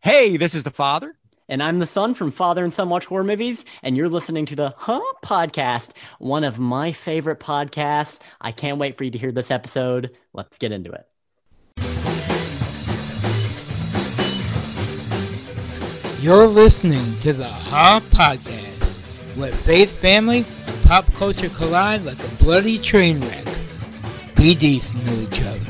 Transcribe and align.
Hey, 0.00 0.36
this 0.36 0.54
is 0.54 0.62
the 0.62 0.70
father. 0.70 1.16
And 1.48 1.60
I'm 1.60 1.80
the 1.80 1.86
son 1.86 2.14
from 2.14 2.30
Father 2.30 2.62
and 2.62 2.72
Son 2.72 2.88
Watch 2.88 3.06
Horror 3.06 3.24
Movies, 3.24 3.64
and 3.82 3.96
you're 3.96 4.08
listening 4.08 4.46
to 4.46 4.54
the 4.54 4.74
Huh 4.76 5.02
Podcast, 5.24 5.88
one 6.20 6.44
of 6.44 6.56
my 6.56 6.92
favorite 6.92 7.40
podcasts. 7.40 8.20
I 8.40 8.52
can't 8.52 8.78
wait 8.78 8.96
for 8.96 9.02
you 9.02 9.10
to 9.10 9.18
hear 9.18 9.32
this 9.32 9.50
episode. 9.50 10.14
Let's 10.32 10.56
get 10.58 10.70
into 10.70 10.92
it. 10.92 11.04
You're 16.20 16.46
listening 16.46 17.18
to 17.22 17.32
the 17.32 17.48
Huh 17.48 17.98
Podcast, 18.10 19.36
where 19.36 19.52
faith, 19.52 19.90
family, 19.90 20.44
and 20.68 20.84
pop 20.84 21.12
culture 21.14 21.48
collide 21.48 22.02
like 22.04 22.22
a 22.22 22.28
bloody 22.36 22.78
train 22.78 23.20
wreck. 23.20 23.46
Be 24.36 24.54
decent 24.54 25.04
to 25.08 25.22
each 25.22 25.42
other. 25.42 25.67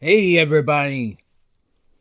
Hey, 0.00 0.38
everybody. 0.38 1.18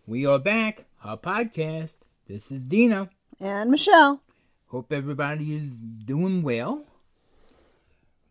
We 0.05 0.26
are 0.26 0.40
back. 0.40 0.85
Our 1.03 1.17
podcast. 1.17 1.95
This 2.27 2.52
is 2.52 2.62
Dino. 2.62 3.09
And 3.40 3.71
Michelle. 3.71 4.21
Hope 4.67 4.91
everybody 4.94 5.53
is 5.55 5.80
doing 5.80 6.43
well. 6.43 6.85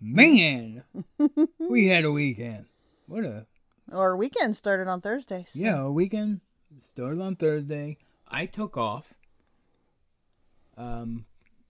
Man, 0.01 0.85
we 1.59 1.87
had 1.87 2.05
a 2.05 2.13
weekend. 2.13 2.67
What 3.07 3.25
a 3.25 3.47
Our 3.93 4.17
weekend 4.17 4.57
started 4.57 4.87
on 4.89 5.01
Thursday. 5.01 5.45
so- 5.49 5.59
yeah, 5.61 5.81
a 5.81 5.91
weekend 5.91 6.41
started 6.79 7.21
on 7.21 7.37
Thursday. 7.37 7.99
I 8.29 8.47
took 8.47 8.77
off 8.77 9.15
um 10.77 11.27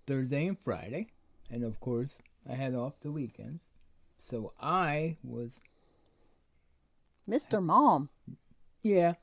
Thursday 0.07 0.47
and 0.47 0.59
Friday, 0.59 1.09
and 1.51 1.65
of 1.65 1.81
course 1.81 2.19
I 2.49 2.55
had 2.55 2.75
off 2.75 3.01
the 3.01 3.11
weekends. 3.13 3.71
So 4.19 4.53
I 4.61 5.17
was 5.25 5.55
Mr. 7.29 7.63
Mom. 7.63 8.09
yeah, 8.83 9.15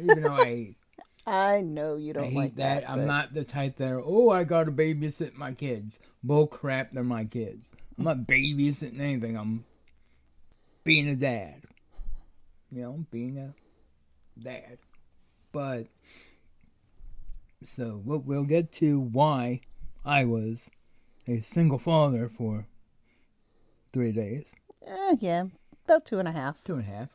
even 0.00 0.22
though 0.22 0.36
I 0.36 0.76
I 1.26 1.60
know 1.62 1.96
you 1.96 2.12
don't 2.12 2.24
I 2.24 2.28
hate 2.28 2.36
like 2.36 2.56
that. 2.56 2.82
that. 2.82 2.90
I'm 2.90 2.98
but- 3.00 3.06
not 3.06 3.34
the 3.34 3.42
type 3.44 3.76
that 3.78 4.00
oh 4.04 4.30
I 4.30 4.44
gotta 4.44 4.70
babysit 4.72 5.34
my 5.34 5.52
kids. 5.52 5.98
Bull 6.22 6.46
crap, 6.46 6.92
they're 6.92 7.02
my 7.04 7.24
kids. 7.24 7.72
I'm 7.98 8.04
not 8.04 8.18
babysitting 8.18 9.00
anything. 9.00 9.36
I'm 9.36 9.64
being 10.84 11.08
a 11.08 11.16
dad. 11.16 11.62
You 12.70 12.82
know, 12.82 13.06
being 13.10 13.38
a 13.38 13.54
dad. 14.40 14.78
But 15.52 15.86
so 17.76 18.00
we'll, 18.04 18.18
we'll 18.18 18.44
get 18.44 18.70
to 18.72 19.00
why 19.00 19.60
I 20.04 20.24
was 20.26 20.68
a 21.26 21.40
single 21.40 21.78
father 21.78 22.28
for 22.28 22.66
three 23.92 24.12
days, 24.12 24.54
Eh, 24.86 25.16
yeah, 25.20 25.44
about 25.86 26.04
two 26.04 26.18
and 26.18 26.28
a 26.28 26.32
half. 26.32 26.62
two 26.64 26.74
and 26.74 26.82
a 26.82 26.86
half. 26.86 27.08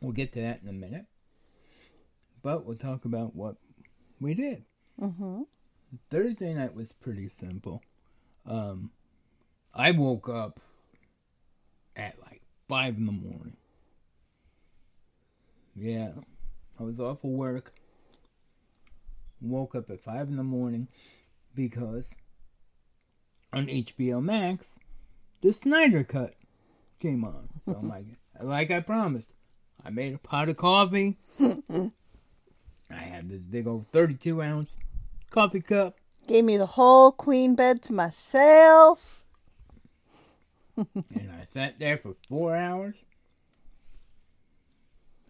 We'll 0.00 0.12
get 0.12 0.32
to 0.32 0.40
that 0.40 0.60
in 0.62 0.68
a 0.68 0.72
minute. 0.72 1.06
But 2.42 2.64
we'll 2.64 2.76
talk 2.76 3.04
about 3.04 3.34
what 3.34 3.56
we 4.20 4.34
did. 4.34 4.64
Mm-hmm. 5.00 5.42
Thursday 6.10 6.54
night 6.54 6.74
was 6.74 6.92
pretty 6.92 7.28
simple. 7.28 7.82
Um, 8.46 8.90
I 9.72 9.92
woke 9.92 10.28
up 10.28 10.60
at 11.96 12.18
like 12.20 12.42
five 12.68 12.96
in 12.96 13.06
the 13.06 13.12
morning. 13.12 13.56
Yeah, 15.74 16.12
I 16.78 16.82
was 16.82 17.00
off 17.00 17.24
of 17.24 17.30
work. 17.30 17.74
Woke 19.40 19.74
up 19.74 19.90
at 19.90 20.00
five 20.00 20.28
in 20.28 20.36
the 20.36 20.44
morning 20.44 20.88
because 21.54 22.14
on 23.52 23.66
HBO 23.66 24.22
Max, 24.22 24.78
the 25.40 25.52
Snyder 25.52 26.04
Cut 26.04 26.34
came 27.00 27.24
on. 27.24 27.48
So 27.64 27.74
I'm 27.74 27.88
like, 27.88 28.06
like 28.40 28.70
I 28.70 28.80
promised, 28.80 29.32
I 29.84 29.90
made 29.90 30.14
a 30.14 30.18
pot 30.18 30.48
of 30.48 30.56
coffee. 30.56 31.16
I 31.40 31.90
had 32.90 33.28
this 33.28 33.46
big 33.46 33.66
old 33.66 33.86
32 33.92 34.42
ounce 34.42 34.76
coffee 35.30 35.60
cup. 35.60 35.96
Gave 36.26 36.44
me 36.44 36.56
the 36.56 36.66
whole 36.66 37.12
queen 37.12 37.54
bed 37.54 37.82
to 37.82 37.92
myself. 37.92 39.24
and 40.76 41.30
I 41.40 41.44
sat 41.44 41.78
there 41.78 41.98
for 41.98 42.16
four 42.28 42.56
hours 42.56 42.96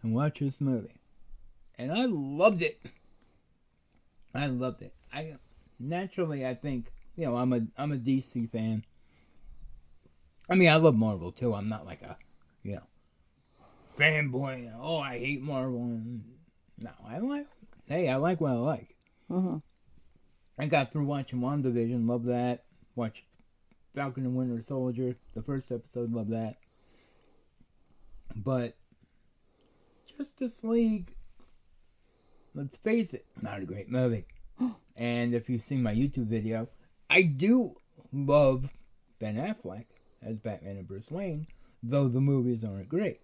and 0.01 0.15
watched 0.15 0.39
this 0.39 0.61
movie. 0.61 1.01
And 1.77 1.91
I 1.91 2.05
loved 2.05 2.61
it. 2.61 2.79
I 4.33 4.47
loved 4.47 4.81
it. 4.81 4.93
I 5.13 5.35
naturally 5.79 6.45
I 6.45 6.53
think 6.53 6.91
you 7.15 7.25
know 7.25 7.35
I'm 7.35 7.53
a 7.53 7.61
I'm 7.77 7.91
a 7.91 7.97
DC 7.97 8.49
fan. 8.49 8.85
I 10.49 10.55
mean 10.55 10.69
I 10.69 10.75
love 10.75 10.95
Marvel 10.95 11.31
too. 11.31 11.53
I'm 11.53 11.69
not 11.69 11.85
like 11.85 12.01
a 12.01 12.17
fanboy. 13.97 14.71
Oh 14.79 14.97
I 14.97 15.19
hate 15.19 15.41
Marvel. 15.41 16.01
No, 16.77 16.91
I 17.07 17.19
like. 17.19 17.47
Hey, 17.87 18.09
I 18.09 18.15
like 18.17 18.41
what 18.41 18.51
I 18.51 18.55
like. 18.55 18.95
Mhm. 19.29 19.61
I 20.57 20.67
got 20.67 20.91
through 20.91 21.05
watching 21.05 21.39
WandaVision. 21.39 22.07
Love 22.07 22.25
that. 22.25 22.63
Watch 22.95 23.23
Falcon 23.93 24.25
and 24.25 24.35
Winter 24.35 24.61
Soldier. 24.61 25.15
The 25.33 25.41
first 25.41 25.71
episode. 25.71 26.13
Love 26.13 26.29
that. 26.29 26.57
But 28.35 28.75
Justice 30.17 30.63
League. 30.63 31.15
Let's 32.53 32.77
face 32.77 33.13
it, 33.13 33.25
not 33.41 33.61
a 33.61 33.65
great 33.65 33.89
movie. 33.89 34.25
and 34.95 35.33
if 35.33 35.49
you've 35.49 35.61
seen 35.61 35.83
my 35.83 35.93
YouTube 35.93 36.27
video, 36.27 36.69
I 37.09 37.23
do 37.23 37.75
love 38.13 38.69
Ben 39.19 39.35
Affleck 39.35 39.85
as 40.21 40.39
Batman 40.39 40.77
and 40.77 40.87
Bruce 40.87 41.11
Wayne, 41.11 41.47
though 41.83 42.07
the 42.07 42.21
movies 42.21 42.63
aren't 42.63 42.87
great. 42.87 43.19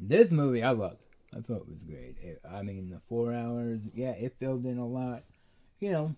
This 0.00 0.30
movie 0.30 0.62
I 0.62 0.70
loved. 0.70 1.02
I 1.36 1.40
thought 1.40 1.62
it 1.62 1.68
was 1.68 1.82
great. 1.82 2.16
It, 2.22 2.40
I 2.48 2.62
mean, 2.62 2.90
the 2.90 3.00
four 3.08 3.32
hours, 3.34 3.82
yeah, 3.94 4.12
it 4.12 4.36
filled 4.38 4.64
in 4.64 4.78
a 4.78 4.86
lot. 4.86 5.24
You 5.80 5.92
know, 5.92 6.16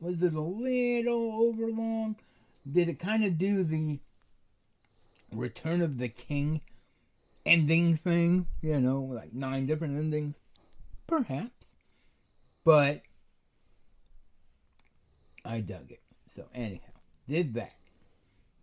was 0.00 0.22
it 0.22 0.34
a 0.34 0.40
little 0.40 1.32
overlong? 1.32 2.16
Did 2.70 2.88
it 2.88 2.98
kind 2.98 3.24
of 3.24 3.38
do 3.38 3.64
the 3.64 4.00
Return 5.32 5.82
of 5.82 5.98
the 5.98 6.08
King 6.08 6.60
ending 7.44 7.96
thing? 7.96 8.46
You 8.62 8.80
know, 8.80 9.00
like 9.00 9.32
nine 9.32 9.66
different 9.66 9.96
endings? 9.96 10.36
Perhaps. 11.06 11.76
But 12.64 13.02
I 15.44 15.60
dug 15.60 15.90
it. 15.90 16.02
So, 16.36 16.44
anyhow, 16.54 16.92
did 17.26 17.54
that. 17.54 17.74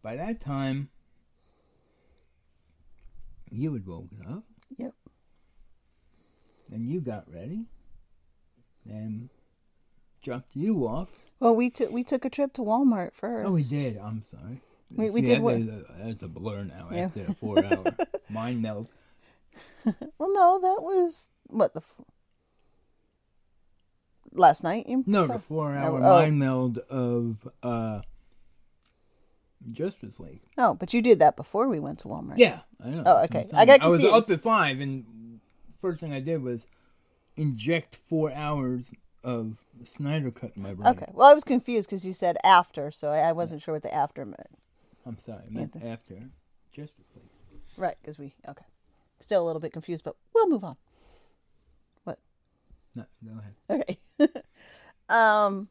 By 0.01 0.15
that 0.15 0.39
time, 0.39 0.89
you 3.55 3.73
had 3.73 3.85
woken 3.85 4.25
up. 4.29 4.43
Yep. 4.77 4.93
And 6.71 6.89
you 6.89 6.99
got 7.01 7.31
ready. 7.31 7.65
And 8.89 9.29
dropped 10.23 10.55
you 10.55 10.87
off. 10.87 11.09
Well, 11.39 11.55
we 11.55 11.69
took 11.69 11.91
we 11.91 12.03
took 12.03 12.25
a 12.25 12.29
trip 12.29 12.53
to 12.53 12.61
Walmart 12.61 13.13
first. 13.15 13.47
Oh, 13.47 13.51
we 13.53 13.63
did. 13.63 13.97
I'm 13.97 14.23
sorry. 14.23 14.61
We- 14.91 15.09
we 15.09 15.21
See, 15.21 15.27
did 15.27 15.41
what- 15.41 15.59
That's 15.97 16.21
a 16.23 16.27
blur 16.27 16.63
now 16.63 16.89
Yeah. 16.91 17.05
after 17.05 17.21
a 17.27 17.33
four 17.33 17.63
hour 17.63 17.83
mind 18.29 18.61
melt. 18.61 18.87
Well, 20.17 20.33
no, 20.33 20.59
that 20.59 20.81
was 20.81 21.27
what 21.47 21.73
the 21.73 21.81
f- 21.81 22.01
last 24.31 24.63
night. 24.63 24.87
You 24.87 25.03
No, 25.05 25.27
the 25.27 25.39
four 25.39 25.73
hour 25.73 25.99
Oh, 26.01 26.03
oh. 26.03 26.19
mind 26.21 26.39
meld 26.39 26.77
of 26.89 27.47
uh, 27.63 28.01
Justice 29.71 30.19
League. 30.19 30.41
No, 30.57 30.73
but 30.73 30.93
you 30.93 31.01
did 31.01 31.19
that 31.19 31.35
before 31.35 31.67
we 31.67 31.79
went 31.79 31.99
to 31.99 32.07
Walmart. 32.07 32.37
Yeah, 32.37 32.59
I 32.83 32.89
know. 32.89 33.03
Oh, 33.05 33.23
okay. 33.25 33.45
I 33.53 33.65
got 33.65 33.79
saying. 33.79 33.81
I 33.81 33.87
was 33.87 34.29
up 34.29 34.37
at 34.37 34.43
five, 34.43 34.79
and 34.79 35.39
first 35.81 35.99
thing 35.99 36.13
I 36.13 36.19
did 36.19 36.41
was 36.41 36.67
inject 37.35 37.97
four 38.09 38.31
hours 38.31 38.93
of 39.23 39.57
Snyder 39.83 40.31
cut 40.31 40.51
in 40.55 40.63
my 40.63 40.73
brain. 40.73 40.87
Okay. 40.89 41.11
Well, 41.13 41.29
I 41.29 41.33
was 41.33 41.43
confused 41.43 41.89
because 41.89 42.05
you 42.05 42.13
said 42.13 42.37
after, 42.43 42.91
so 42.91 43.09
I 43.09 43.19
I 43.19 43.31
wasn't 43.31 43.61
sure 43.61 43.73
what 43.73 43.83
the 43.83 43.93
after 43.93 44.25
meant. 44.25 44.47
I'm 45.05 45.17
sorry. 45.17 45.43
I 45.47 45.53
meant 45.53 45.75
after 45.75 46.15
Justice 46.71 47.07
League. 47.15 47.61
Right, 47.77 47.95
because 48.01 48.17
we 48.17 48.33
okay. 48.47 48.65
Still 49.19 49.43
a 49.43 49.45
little 49.45 49.61
bit 49.61 49.73
confused, 49.73 50.03
but 50.03 50.15
we'll 50.33 50.49
move 50.49 50.63
on. 50.63 50.75
What? 52.03 52.19
No, 52.95 53.05
go 53.23 53.39
ahead. 53.39 53.97
Okay. 54.19 54.41
um, 55.09 55.69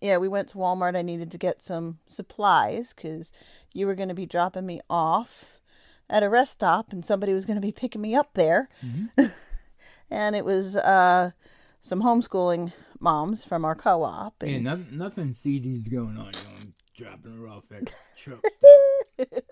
yeah, 0.00 0.18
we 0.18 0.28
went 0.28 0.48
to 0.48 0.58
Walmart. 0.58 0.96
I 0.96 1.02
needed 1.02 1.30
to 1.32 1.38
get 1.38 1.62
some 1.62 1.98
supplies 2.06 2.92
because 2.94 3.32
you 3.72 3.86
were 3.86 3.94
going 3.94 4.08
to 4.08 4.14
be 4.14 4.26
dropping 4.26 4.66
me 4.66 4.80
off 4.90 5.60
at 6.08 6.22
a 6.22 6.28
rest 6.28 6.52
stop, 6.52 6.92
and 6.92 7.04
somebody 7.04 7.32
was 7.32 7.44
going 7.44 7.56
to 7.56 7.66
be 7.66 7.72
picking 7.72 8.00
me 8.00 8.14
up 8.14 8.34
there. 8.34 8.68
Mm-hmm. 8.84 9.24
and 10.10 10.36
it 10.36 10.44
was 10.44 10.76
uh, 10.76 11.30
some 11.80 12.02
homeschooling 12.02 12.72
moms 13.00 13.44
from 13.44 13.64
our 13.64 13.74
co-op. 13.74 14.42
And 14.42 14.50
Yeah, 14.50 14.58
nothing, 14.58 14.86
nothing 14.92 15.34
CD's 15.34 15.88
going 15.88 16.16
on. 16.16 16.30
You 16.32 16.44
know, 16.44 16.56
I'm 16.60 16.74
dropping 16.96 17.38
her 17.38 17.48
off 17.48 17.64
at 17.72 17.92
truck 18.16 18.44
stop. 18.46 19.44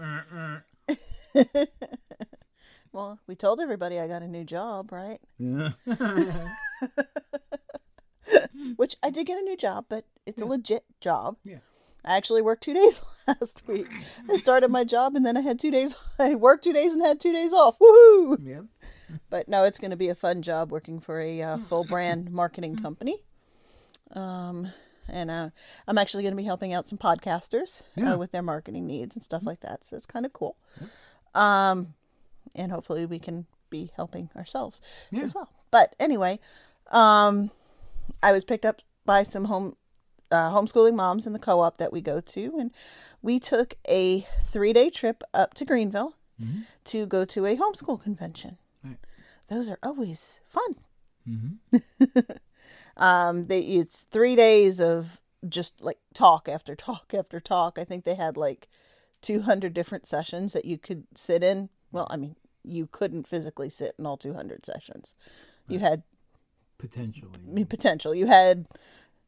Uh, 0.00 0.58
uh. 0.88 0.94
well, 2.92 3.18
we 3.26 3.34
told 3.34 3.60
everybody 3.60 4.00
I 4.00 4.08
got 4.08 4.22
a 4.22 4.28
new 4.28 4.44
job, 4.44 4.92
right? 4.92 5.18
yeah. 5.38 5.70
Which 8.76 8.96
I 9.04 9.10
did 9.10 9.26
get 9.26 9.38
a 9.38 9.42
new 9.42 9.56
job, 9.56 9.86
but 9.88 10.04
it's 10.26 10.40
a 10.42 10.46
legit 10.46 10.84
job. 11.00 11.36
Yeah. 11.44 11.58
I 12.04 12.16
actually 12.16 12.42
worked 12.42 12.64
two 12.64 12.74
days 12.74 13.04
last 13.28 13.62
week. 13.68 13.86
I 14.28 14.36
started 14.36 14.70
my 14.70 14.82
job 14.84 15.14
and 15.14 15.24
then 15.24 15.36
I 15.36 15.40
had 15.40 15.58
two 15.60 15.70
days. 15.70 15.96
I 16.18 16.34
worked 16.34 16.64
two 16.64 16.72
days 16.72 16.92
and 16.92 17.04
had 17.04 17.20
two 17.20 17.32
days 17.32 17.52
off. 17.52 17.78
Woohoo! 17.78 18.38
Yep. 18.44 18.64
But 19.30 19.48
no, 19.48 19.64
it's 19.64 19.78
going 19.78 19.90
to 19.92 19.96
be 19.96 20.08
a 20.08 20.14
fun 20.14 20.42
job 20.42 20.72
working 20.72 20.98
for 20.98 21.20
a 21.20 21.40
uh, 21.42 21.58
full 21.58 21.84
brand 21.84 22.30
marketing 22.32 22.76
company. 22.76 23.22
Um, 24.14 24.72
and 25.08 25.30
uh, 25.30 25.50
I'm 25.86 25.98
actually 25.98 26.22
going 26.22 26.32
to 26.32 26.36
be 26.36 26.44
helping 26.44 26.72
out 26.72 26.88
some 26.88 26.98
podcasters 26.98 27.82
Yeah. 27.94 28.14
uh, 28.14 28.18
with 28.18 28.32
their 28.32 28.42
marketing 28.42 28.86
needs 28.86 29.14
and 29.14 29.22
stuff 29.22 29.42
like 29.44 29.60
that. 29.60 29.84
So 29.84 29.96
it's 29.96 30.06
kind 30.06 30.24
of 30.26 30.32
cool. 30.32 30.56
Um, 31.34 31.94
and 32.54 32.72
hopefully 32.72 33.06
we 33.06 33.18
can 33.18 33.46
be 33.70 33.90
helping 33.96 34.28
ourselves 34.36 34.80
Yeah. 35.10 35.22
as 35.22 35.34
well. 35.34 35.50
But 35.70 35.94
anyway, 36.00 36.38
um, 36.90 37.50
I 38.22 38.32
was 38.32 38.44
picked 38.44 38.64
up 38.64 38.82
by 39.04 39.22
some 39.22 39.46
home 39.46 39.74
uh, 40.30 40.50
homeschooling 40.50 40.94
moms 40.94 41.26
in 41.26 41.32
the 41.32 41.38
co-op 41.38 41.78
that 41.78 41.92
we 41.92 42.00
go 42.00 42.20
to, 42.20 42.56
and 42.58 42.70
we 43.20 43.38
took 43.38 43.74
a 43.88 44.20
three-day 44.42 44.88
trip 44.90 45.22
up 45.34 45.54
to 45.54 45.64
Greenville 45.64 46.16
to 46.84 47.06
go 47.06 47.24
to 47.24 47.46
a 47.46 47.56
homeschool 47.56 48.02
convention. 48.02 48.58
Right. 48.82 48.96
Those 49.48 49.70
are 49.70 49.78
always 49.82 50.40
fun. 50.48 50.76
Mm-hmm. 51.28 52.18
Um, 52.96 53.46
they 53.46 53.60
it's 53.60 54.04
three 54.04 54.36
days 54.36 54.80
of 54.80 55.20
just 55.48 55.82
like 55.82 55.98
talk 56.14 56.48
after 56.48 56.74
talk 56.74 57.12
after 57.16 57.40
talk. 57.40 57.78
I 57.78 57.84
think 57.84 58.04
they 58.04 58.14
had 58.14 58.36
like 58.36 58.68
two 59.20 59.42
hundred 59.42 59.74
different 59.74 60.06
sessions 60.06 60.52
that 60.52 60.64
you 60.64 60.78
could 60.78 61.04
sit 61.14 61.42
in. 61.42 61.70
Well, 61.90 62.06
I 62.10 62.16
mean, 62.16 62.36
you 62.62 62.86
couldn't 62.86 63.26
physically 63.26 63.70
sit 63.70 63.94
in 63.98 64.06
all 64.06 64.16
two 64.16 64.34
hundred 64.34 64.66
sessions. 64.66 65.14
You 65.68 65.78
had 65.78 66.02
Potentially. 66.82 67.30
I 67.48 67.52
mean, 67.52 67.66
potential. 67.66 68.12
You 68.12 68.26
had 68.26 68.66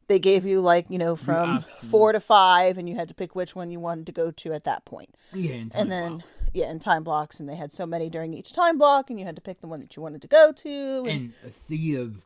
they 0.09 0.19
gave 0.19 0.45
you 0.45 0.61
like 0.61 0.91
you 0.91 0.99
know 0.99 1.15
from 1.15 1.63
four 1.83 2.11
to 2.11 2.19
five, 2.19 2.79
and 2.79 2.89
you 2.89 2.97
had 2.97 3.07
to 3.09 3.15
pick 3.15 3.37
which 3.37 3.55
one 3.55 3.71
you 3.71 3.79
wanted 3.79 4.07
to 4.07 4.13
go 4.13 4.33
to 4.33 4.53
at 4.53 4.65
that 4.65 4.85
point. 4.85 5.15
Yeah, 5.33 5.55
and, 5.73 5.89
then 5.89 6.13
blocks. 6.15 6.43
yeah, 6.53 6.71
in 6.73 6.81
time 6.81 7.05
blocks, 7.05 7.39
and 7.39 7.49
they 7.49 7.55
had 7.55 7.73
so 7.73 7.87
many 7.87 8.11
during 8.11 8.35
each 8.35 8.53
time 8.53 8.77
block, 8.77 9.09
and 9.09 9.21
you 9.21 9.25
had 9.25 9.37
to 9.37 9.41
pick 9.41 9.61
the 9.61 9.69
one 9.69 9.79
that 9.79 9.95
you 9.95 10.03
wanted 10.03 10.21
to 10.23 10.27
go 10.27 10.51
to. 10.51 11.07
And, 11.09 11.09
and 11.09 11.33
a 11.47 11.53
sea 11.53 11.95
of 11.95 12.17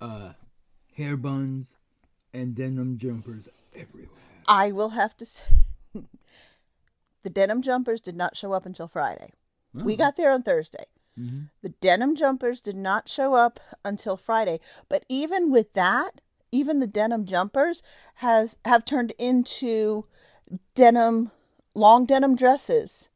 uh, 0.00 0.34
hair 0.96 1.16
buns 1.16 1.74
and 2.32 2.54
denim 2.54 2.98
jumpers 2.98 3.48
everywhere. 3.74 4.08
I 4.46 4.70
will 4.70 4.90
have 4.90 5.16
to 5.16 5.24
say, 5.24 5.56
the 7.24 7.30
denim 7.30 7.62
jumpers 7.62 8.00
did 8.00 8.14
not 8.14 8.36
show 8.36 8.52
up 8.52 8.64
until 8.64 8.86
Friday. 8.86 9.32
We 9.74 9.96
got 9.96 10.16
there 10.16 10.30
on 10.30 10.42
Thursday. 10.42 10.84
Mhm. 11.18 11.50
The 11.62 11.68
denim 11.68 12.14
jumpers 12.16 12.60
did 12.60 12.76
not 12.76 13.08
show 13.08 13.34
up 13.34 13.60
until 13.84 14.16
Friday. 14.16 14.60
But 14.88 15.04
even 15.08 15.50
with 15.50 15.72
that, 15.74 16.20
even 16.50 16.80
the 16.80 16.86
denim 16.86 17.24
jumpers 17.26 17.82
has 18.16 18.56
have 18.64 18.84
turned 18.84 19.12
into 19.18 20.06
denim 20.74 21.30
long 21.74 22.04
denim 22.06 22.34
dresses 22.36 23.08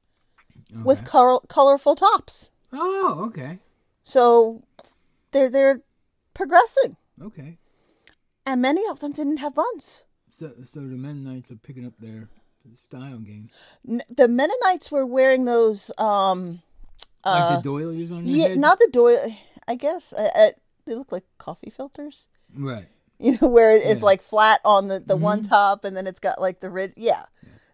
with 0.84 1.04
color, 1.04 1.38
colorful 1.48 1.94
tops. 1.94 2.48
Oh, 2.72 3.24
okay. 3.26 3.60
So 4.04 4.62
they're 5.32 5.50
they're 5.50 5.80
progressing. 6.34 6.96
Okay. 7.20 7.58
And 8.46 8.62
many 8.62 8.86
of 8.86 9.00
them 9.00 9.12
didn't 9.12 9.38
have 9.38 9.54
buns. 9.54 10.02
So, 10.30 10.52
so 10.64 10.80
the 10.80 10.96
Mennonites 10.98 11.50
are 11.50 11.56
picking 11.56 11.86
up 11.86 11.94
their 11.98 12.28
style 12.74 13.18
game. 13.18 13.48
N- 13.88 14.02
The 14.08 14.28
Mennonites 14.28 14.90
were 14.92 15.06
wearing 15.06 15.44
those 15.46 15.90
um 15.98 16.62
Like 17.30 17.56
the 17.56 17.62
doilies 17.62 18.10
on 18.12 18.24
your 18.26 18.36
yeah, 18.36 18.48
head? 18.48 18.58
not 18.58 18.78
the 18.78 18.88
doily. 18.92 19.38
I 19.68 19.74
guess 19.74 20.12
uh, 20.12 20.28
uh, 20.34 20.48
they 20.84 20.94
look 20.94 21.10
like 21.12 21.24
coffee 21.38 21.70
filters. 21.70 22.28
Right. 22.54 22.86
You 23.18 23.38
know, 23.40 23.48
where 23.48 23.74
it's 23.74 23.86
Yeah. 24.00 24.04
like 24.04 24.20
flat 24.22 24.60
on 24.64 24.88
the, 24.88 25.00
the 25.00 25.16
one 25.16 25.42
top, 25.42 25.84
and 25.84 25.96
then 25.96 26.06
it's 26.06 26.20
got 26.20 26.40
like 26.40 26.60
the 26.60 26.68
rid. 26.70 26.92
Yeah, 26.96 27.24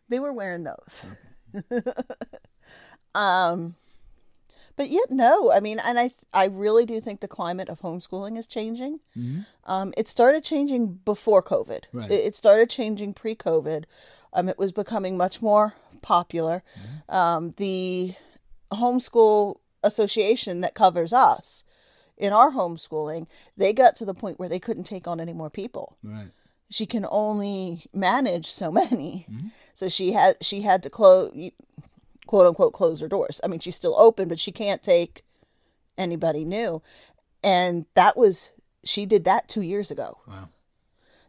they 0.08 0.20
were 0.20 0.32
wearing 0.32 0.64
those. 0.64 1.14
um, 3.14 3.74
but 4.76 4.88
yet 4.88 5.10
no, 5.10 5.52
I 5.52 5.60
mean, 5.60 5.78
and 5.84 5.98
I 5.98 6.10
I 6.32 6.46
really 6.46 6.86
do 6.86 7.00
think 7.00 7.20
the 7.20 7.28
climate 7.28 7.68
of 7.68 7.80
homeschooling 7.80 8.38
is 8.38 8.46
changing. 8.46 9.00
Um, 9.66 9.92
it 9.96 10.08
started 10.08 10.42
changing 10.44 11.00
before 11.04 11.42
COVID. 11.42 11.84
Right. 11.92 12.10
It, 12.10 12.14
it 12.14 12.36
started 12.36 12.70
changing 12.70 13.12
pre-COVID. 13.14 13.84
Um, 14.32 14.48
it 14.48 14.58
was 14.58 14.72
becoming 14.72 15.16
much 15.16 15.42
more 15.42 15.74
popular. 16.00 16.62
Um, 17.08 17.52
the 17.58 18.14
homeschool 18.76 19.56
association 19.84 20.60
that 20.60 20.74
covers 20.74 21.12
us 21.12 21.64
in 22.16 22.32
our 22.32 22.52
homeschooling, 22.52 23.26
they 23.56 23.72
got 23.72 23.96
to 23.96 24.04
the 24.04 24.14
point 24.14 24.38
where 24.38 24.48
they 24.48 24.60
couldn't 24.60 24.84
take 24.84 25.08
on 25.08 25.20
any 25.20 25.32
more 25.32 25.50
people. 25.50 25.96
Right. 26.02 26.30
She 26.70 26.86
can 26.86 27.04
only 27.10 27.84
manage 27.92 28.46
so 28.46 28.70
many, 28.70 29.26
so 29.74 29.88
she 29.88 30.12
had 30.12 30.36
she 30.40 30.62
had 30.62 30.82
to 30.84 30.90
close, 30.90 31.50
quote 32.26 32.46
unquote, 32.46 32.72
close 32.72 33.00
her 33.00 33.08
doors. 33.08 33.40
I 33.44 33.48
mean, 33.48 33.60
she's 33.60 33.76
still 33.76 33.94
open, 33.98 34.28
but 34.28 34.38
she 34.38 34.52
can't 34.52 34.82
take 34.82 35.22
anybody 35.98 36.44
new, 36.44 36.80
and 37.44 37.84
that 37.94 38.16
was 38.16 38.52
she 38.84 39.04
did 39.04 39.24
that 39.24 39.48
two 39.48 39.60
years 39.62 39.90
ago. 39.90 40.18
Wow. 40.26 40.48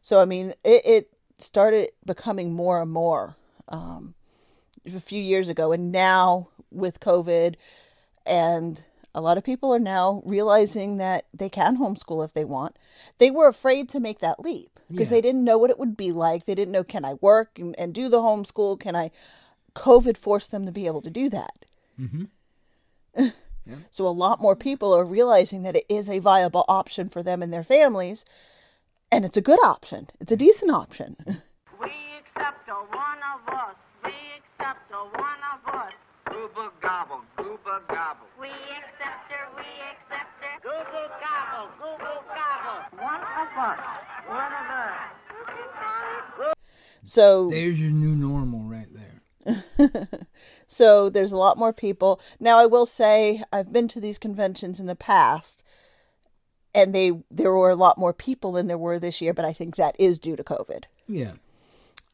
So 0.02 0.22
I 0.22 0.26
mean, 0.26 0.54
it, 0.64 0.82
it 0.86 1.10
started 1.40 1.90
becoming 2.06 2.54
more 2.54 2.82
and 2.82 2.92
more 2.92 3.36
um, 3.68 4.14
a 4.86 5.00
few 5.00 5.22
years 5.22 5.50
ago, 5.50 5.72
and 5.72 5.92
now 5.92 6.50
with 6.74 7.00
COVID, 7.00 7.56
and 8.26 8.84
a 9.16 9.22
lot 9.22 9.38
of 9.38 9.44
people 9.44 9.74
are 9.74 9.80
now 9.80 10.22
realizing 10.26 10.98
that 10.98 11.26
they 11.34 11.50
can 11.50 11.78
homeschool 11.78 12.26
if 12.26 12.34
they 12.34 12.46
want. 12.46 12.76
They 13.20 13.30
were 13.32 13.48
afraid 13.48 13.88
to 13.90 14.00
make 14.00 14.20
that 14.20 14.40
leap 14.40 14.80
because 14.90 15.12
Yeah. 15.12 15.18
they 15.18 15.22
didn't 15.22 15.44
know 15.44 15.58
what 15.58 15.70
it 15.70 15.78
would 15.80 15.96
be 15.96 16.12
like. 16.12 16.46
They 16.46 16.56
didn't 16.56 16.72
know 16.72 16.84
can 16.84 17.06
I 17.06 17.14
work 17.16 17.60
and, 17.60 17.76
and 17.80 17.94
do 17.94 18.10
the 18.10 18.20
homeschool? 18.22 18.80
Can 18.80 18.96
I? 18.96 19.12
COVID 19.76 20.18
forced 20.18 20.52
them 20.52 20.66
to 20.66 20.72
be 20.72 20.86
able 20.88 21.02
to 21.02 21.10
do 21.10 21.30
that. 21.30 21.66
Mm-hmm. 22.00 22.26
So 23.92 24.06
a 24.06 24.10
lot 24.10 24.42
more 24.42 24.58
people 24.58 24.94
are 24.94 25.06
realizing 25.06 25.64
that 25.64 25.78
it 25.78 25.86
is 25.88 26.10
a 26.10 26.20
viable 26.20 26.66
option 26.68 27.08
for 27.08 27.24
them 27.24 27.42
and 27.42 27.54
their 27.54 27.64
families, 27.64 28.26
and 29.10 29.24
it's 29.24 29.38
a 29.38 29.42
good 29.42 29.60
option. 29.64 30.10
It's 30.20 30.34
a 30.34 30.36
decent 30.38 30.70
option. 30.72 31.16
Gooba 36.64 36.82
gobble, 36.82 37.22
gooba 37.38 37.88
gobble. 37.90 38.26
We 38.40 38.48
accept 38.48 39.32
her. 39.32 39.48
We 39.58 39.64
accept 39.92 40.32
her. 40.40 40.62
Google 40.62 41.10
gobble. 41.20 41.70
Google 41.78 42.24
gobble. 42.30 43.04
One 43.04 43.20
of 43.20 43.58
us. 43.58 43.80
One 44.28 44.54
of 44.54 44.68
us. 46.40 46.56
So 47.04 47.50
There's 47.50 47.82
your 47.82 47.92
new 47.92 48.16
normal 48.16 48.62
right 48.62 48.88
there. 48.94 50.08
so 50.68 51.10
there's 51.10 51.34
a 51.34 51.38
lot 51.38 51.58
more 51.58 51.74
people. 51.74 52.22
Now 52.40 52.58
I 52.60 52.66
will 52.66 52.86
say 52.86 53.44
I've 53.52 53.74
been 53.74 53.90
to 53.90 54.00
these 54.00 54.18
conventions 54.18 54.80
in 54.80 54.86
the 54.86 54.96
past 54.96 55.66
and 56.74 56.96
they 56.96 57.12
there 57.30 57.52
were 57.52 57.72
a 57.72 57.76
lot 57.76 57.98
more 57.98 58.14
people 58.14 58.54
than 58.54 58.68
there 58.68 58.78
were 58.78 59.00
this 59.00 59.22
year, 59.22 59.34
but 59.34 59.44
I 59.44 59.52
think 59.52 59.76
that 59.76 59.98
is 60.00 60.18
due 60.18 60.38
to 60.38 60.44
COVID. 60.46 60.86
Yeah. 61.10 61.34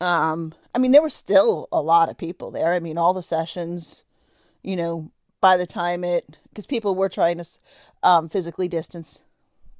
Um 0.01 0.55
I 0.75 0.79
mean 0.79 0.91
there 0.91 1.03
were 1.03 1.09
still 1.09 1.67
a 1.71 1.83
lot 1.83 2.09
of 2.09 2.17
people 2.17 2.50
there. 2.50 2.74
I 2.74 2.79
mean 2.79 2.97
all 2.97 3.13
the 3.13 3.21
sessions, 3.21 4.05
you 4.63 4.75
know, 4.75 5.11
by 5.41 5.57
the 5.57 5.65
time 5.67 6.03
it 6.03 6.37
cuz 6.55 6.65
people 6.65 6.95
were 6.95 7.09
trying 7.09 7.37
to 7.37 7.45
um 8.03 8.29
physically 8.29 8.67
distance. 8.67 9.23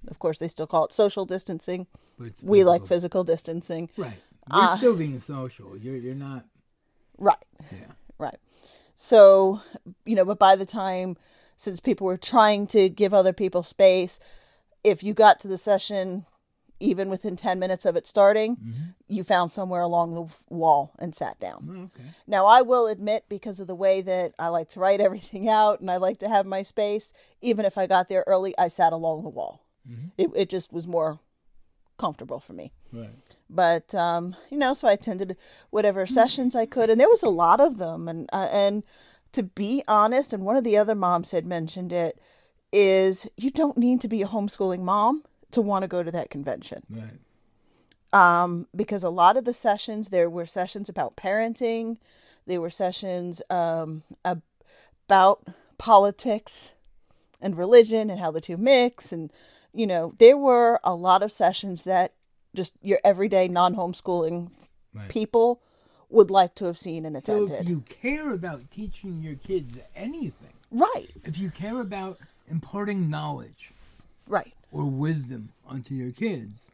Of 0.08 0.20
course 0.20 0.38
they 0.38 0.48
still 0.48 0.68
call 0.68 0.86
it 0.86 0.94
social 0.94 1.26
distancing. 1.26 1.88
But 2.18 2.28
it's 2.28 2.42
We 2.44 2.64
like 2.64 2.82
physical. 2.82 2.88
physical 2.88 3.24
distancing. 3.24 3.90
Right. 3.98 4.14
You're 4.52 4.64
Uh, 4.64 4.78
still 4.78 4.96
being 4.96 5.20
social. 5.20 5.78
You're 5.78 5.98
you're 5.98 6.16
not. 6.16 6.46
Right. 7.18 7.44
Yeah. 7.72 7.92
Right. 8.18 8.38
So, 8.96 9.62
you 10.06 10.16
know, 10.16 10.26
but 10.26 10.40
by 10.40 10.56
the 10.56 10.66
time, 10.66 11.18
since 11.58 11.80
people 11.80 12.06
were 12.08 12.18
trying 12.18 12.68
to 12.68 12.90
give 12.90 13.14
other 13.14 13.34
people 13.34 13.64
space, 13.64 14.20
if 14.84 15.04
you 15.04 15.14
got 15.14 15.40
to 15.42 15.48
the 15.48 15.58
session, 15.58 16.26
even 16.80 17.10
within 17.10 17.36
10 17.36 17.60
minutes 17.60 17.86
of 17.86 17.96
it 17.96 18.08
starting, 18.08 18.58
you 19.08 19.24
found 19.24 19.52
somewhere 19.52 19.82
along 19.82 20.14
the 20.14 20.28
wall 20.50 20.94
and 21.00 21.14
sat 21.14 21.40
down. 21.40 21.68
Oh, 21.70 21.84
okay. 22.00 22.10
Now, 22.28 22.46
I 22.46 22.62
will 22.62 22.88
admit, 22.88 23.26
because 23.30 23.60
of 23.60 23.68
the 23.68 23.76
way 23.76 24.02
that 24.02 24.34
I 24.40 24.48
like 24.48 24.70
to 24.70 24.80
write 24.80 25.00
everything 25.08 25.50
out 25.50 25.82
and 25.82 25.90
I 25.92 25.98
like 25.98 26.20
to 26.20 26.30
have 26.30 26.46
my 26.46 26.64
space, 26.64 27.14
even 27.42 27.66
if 27.66 27.78
I 27.78 27.88
got 27.88 28.08
there 28.10 28.24
early, 28.28 28.54
I 28.58 28.68
sat 28.70 28.94
along 28.94 29.24
the 29.24 29.30
wall. 29.30 29.66
It, 30.18 30.30
it 30.36 30.50
just 30.50 30.72
was 30.72 30.88
more 30.88 31.20
comfortable 31.98 32.40
for 32.40 32.54
me 32.54 32.72
Right. 32.94 33.10
but 33.50 33.94
um, 33.94 34.36
you 34.50 34.58
know, 34.58 34.74
so 34.74 34.88
I 34.88 34.94
attended 34.94 35.36
whatever 35.70 36.06
sessions 36.06 36.56
I 36.56 36.66
could, 36.66 36.90
and 36.90 37.00
there 37.02 37.10
was 37.10 37.24
a 37.24 37.30
lot 37.30 37.60
of 37.60 37.78
them. 37.78 38.08
And 38.08 38.30
uh, 38.32 38.48
and 38.52 38.84
to 39.34 39.44
be 39.44 39.84
honest, 39.88 40.32
and 40.32 40.46
one 40.46 40.56
of 40.56 40.64
the 40.64 40.78
other 40.78 40.96
moms 40.96 41.32
had 41.32 41.46
mentioned 41.46 41.92
it, 41.92 42.20
is 42.72 43.28
you 43.36 43.52
don't 43.52 43.78
need 43.78 44.00
to 44.02 44.08
be 44.08 44.22
a 44.22 44.28
homeschooling 44.28 44.80
mom 44.82 45.24
to 45.52 45.62
want 45.62 45.84
to 45.84 45.88
go 45.88 46.04
to 46.04 46.12
that 46.12 46.30
convention 46.30 46.84
Right. 46.90 47.20
um, 48.14 48.68
because 48.76 49.04
a 49.04 49.10
lot 49.10 49.38
of 49.38 49.46
the 49.46 49.54
sessions 49.54 50.10
there 50.10 50.30
were 50.30 50.46
sessions 50.46 50.90
about 50.90 51.16
parenting, 51.16 51.98
there 52.46 52.62
were 52.62 52.70
sessions 52.70 53.42
um, 53.50 54.04
ab- 54.26 54.42
about 55.08 55.44
politics 55.78 56.76
and 57.42 57.58
religion 57.58 58.10
and 58.10 58.20
how 58.20 58.32
the 58.32 58.42
two 58.42 58.58
mix, 58.58 59.12
and 59.12 59.32
you 59.74 59.86
know 59.88 60.14
there 60.20 60.38
were 60.38 60.80
a 60.84 60.94
lot 60.96 61.22
of 61.24 61.32
sessions 61.32 61.84
that 61.84 62.14
just 62.56 62.76
your 62.82 63.00
everyday 63.04 63.48
non-homeschooling 63.48 64.50
Right. 64.92 65.08
people 65.10 65.62
would 66.10 66.32
like 66.32 66.56
to 66.56 66.66
have 66.66 66.78
seen 66.80 67.06
and 67.06 67.16
attended. 67.16 67.50
So 67.50 67.62
if 67.62 67.70
you 67.70 67.82
care 67.82 68.34
about 68.34 68.72
teaching 68.72 69.22
your 69.22 69.36
kids 69.36 69.78
anything, 69.96 70.54
right, 70.72 71.12
if 71.24 71.38
you 71.38 71.52
care 71.52 71.80
about 71.80 72.18
imparting 72.50 73.08
knowledge 73.12 73.72
right, 74.28 74.54
or 74.72 74.86
wisdom 74.86 75.50
onto 75.66 75.94
your 75.94 76.12
kids 76.12 76.70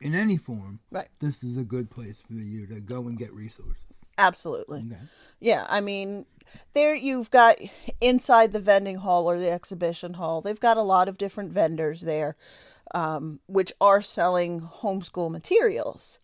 in 0.00 0.14
any 0.14 0.36
form, 0.36 0.80
right. 0.90 1.08
this 1.20 1.42
is 1.42 1.56
a 1.56 1.64
good 1.64 1.90
place 1.90 2.22
for 2.26 2.34
you 2.34 2.66
to 2.66 2.80
go 2.80 3.06
and 3.08 3.18
get 3.18 3.32
resources. 3.32 3.84
Absolutely. 4.18 4.80
Okay. 4.80 5.00
Yeah, 5.40 5.66
I 5.70 5.80
mean, 5.80 6.26
there 6.74 6.94
you've 6.94 7.30
got 7.30 7.56
inside 8.00 8.52
the 8.52 8.60
vending 8.60 8.96
hall 8.96 9.30
or 9.30 9.38
the 9.38 9.50
exhibition 9.50 10.14
hall, 10.14 10.40
they've 10.40 10.58
got 10.58 10.76
a 10.76 10.82
lot 10.82 11.08
of 11.08 11.18
different 11.18 11.52
vendors 11.52 12.02
there, 12.02 12.36
um, 12.94 13.40
which 13.46 13.72
are 13.80 14.02
selling 14.02 14.60
homeschool 14.60 15.30
materials. 15.30 16.18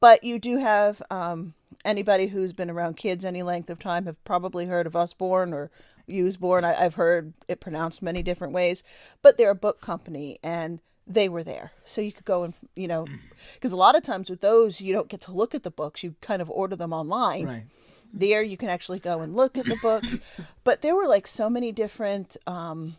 But 0.00 0.22
you 0.22 0.38
do 0.38 0.58
have 0.58 1.00
um, 1.10 1.54
anybody 1.84 2.26
who's 2.26 2.52
been 2.52 2.70
around 2.70 2.96
kids 2.96 3.24
any 3.24 3.42
length 3.42 3.70
of 3.70 3.78
time 3.78 4.06
have 4.06 4.22
probably 4.24 4.66
heard 4.66 4.86
of 4.86 4.96
Usborne 4.96 5.52
or 5.52 5.70
Usborne. 6.08 6.64
I, 6.64 6.74
I've 6.74 6.94
heard 6.94 7.32
it 7.48 7.60
pronounced 7.60 8.02
many 8.02 8.22
different 8.22 8.52
ways, 8.52 8.82
but 9.22 9.36
they're 9.38 9.50
a 9.50 9.54
book 9.54 9.80
company 9.80 10.38
and 10.42 10.80
they 11.06 11.28
were 11.28 11.44
there. 11.44 11.72
So 11.84 12.00
you 12.00 12.12
could 12.12 12.24
go 12.24 12.42
and, 12.44 12.54
you 12.74 12.88
know, 12.88 13.06
because 13.54 13.72
a 13.72 13.76
lot 13.76 13.96
of 13.96 14.02
times 14.02 14.30
with 14.30 14.40
those, 14.40 14.80
you 14.80 14.92
don't 14.92 15.08
get 15.08 15.20
to 15.22 15.32
look 15.32 15.54
at 15.54 15.62
the 15.62 15.70
books, 15.70 16.02
you 16.02 16.14
kind 16.20 16.40
of 16.40 16.48
order 16.50 16.76
them 16.76 16.92
online 16.92 17.46
Right. 17.46 17.64
there 18.12 18.42
you 18.42 18.56
can 18.56 18.68
actually 18.68 19.00
go 19.00 19.20
and 19.22 19.34
look 19.34 19.58
at 19.58 19.66
the 19.66 19.76
books 19.76 20.20
but 20.64 20.82
there 20.82 20.94
were 20.94 21.06
like 21.08 21.26
so 21.26 21.50
many 21.50 21.72
different 21.72 22.36
um 22.46 22.96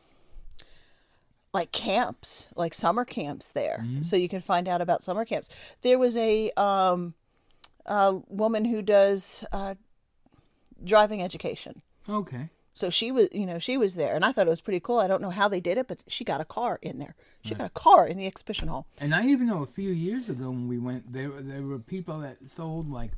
like 1.53 1.71
camps 1.71 2.49
like 2.55 2.73
summer 2.73 3.05
camps 3.05 3.51
there 3.53 3.85
so 4.01 4.17
you 4.17 4.27
can 4.27 4.41
find 4.41 4.67
out 4.67 4.81
about 4.81 5.03
summer 5.03 5.23
camps 5.23 5.49
there 5.83 5.97
was 5.97 6.17
a 6.17 6.51
um 6.57 7.13
a 7.85 8.19
woman 8.27 8.65
who 8.65 8.81
does 8.81 9.45
uh 9.53 9.75
driving 10.83 11.21
education 11.21 11.81
Okay. 12.09 12.49
So 12.75 12.89
she 12.91 13.11
was 13.11 13.27
you 13.31 13.45
know 13.47 13.57
she 13.57 13.75
was 13.77 13.95
there 13.95 14.13
and 14.15 14.23
i 14.23 14.31
thought 14.31 14.45
it 14.45 14.49
was 14.51 14.61
pretty 14.61 14.79
cool. 14.79 14.99
I 14.99 15.07
don't 15.07 15.21
know 15.21 15.31
how 15.31 15.47
they 15.47 15.59
did 15.59 15.77
it 15.79 15.87
but 15.87 16.03
she 16.07 16.23
got 16.23 16.39
a 16.41 16.45
car 16.45 16.77
in 16.83 16.99
there. 16.99 17.15
She 17.43 17.55
got 17.55 17.65
a 17.67 17.69
car 17.85 18.05
in 18.07 18.17
the 18.17 18.27
exhibition 18.27 18.67
hall. 18.67 18.85
And 18.99 19.15
I 19.15 19.25
even 19.27 19.47
know 19.47 19.63
a 19.63 19.67
few 19.79 19.89
years 19.91 20.29
ago 20.29 20.49
when 20.49 20.67
we 20.67 20.77
went, 20.77 21.11
there 21.13 21.29
there 21.41 21.63
were 21.63 21.79
people 21.79 22.19
that 22.19 22.37
sold 22.49 22.91
like 22.91 23.11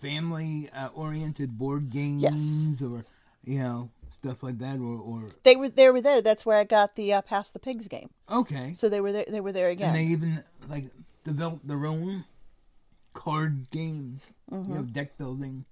family 0.00 0.68
uh, 0.74 0.88
oriented 0.94 1.56
board 1.58 1.90
games 1.90 2.82
or 2.82 3.04
you 3.44 3.58
know 3.58 3.90
stuff 4.10 4.42
like 4.42 4.58
that 4.58 4.78
or 4.78 4.98
or 4.98 5.30
they 5.44 5.56
were 5.56 5.68
they 5.68 5.88
were 5.90 6.00
there. 6.00 6.20
That's 6.22 6.44
where 6.46 6.58
i 6.58 6.64
got 6.64 6.96
the 6.96 7.12
uh, 7.14 7.22
pass 7.22 7.50
the 7.50 7.58
pigs 7.58 7.88
game. 7.88 8.10
Okay. 8.30 8.72
so 8.74 8.88
they 8.88 9.00
were 9.00 9.12
there 9.12 9.26
they 9.28 9.40
were 9.40 9.52
there 9.52 9.68
again. 9.70 9.88
And 9.94 9.96
they 9.98 10.12
even 10.12 10.42
like 10.68 10.86
developed 11.24 11.66
their 11.66 11.86
own 11.86 12.24
card 13.14 13.70
games, 13.70 14.32
Mm-hmm. 14.50 14.70
you 14.72 14.78
know, 14.78 14.84
deck 14.84 15.16
building. 15.16 15.64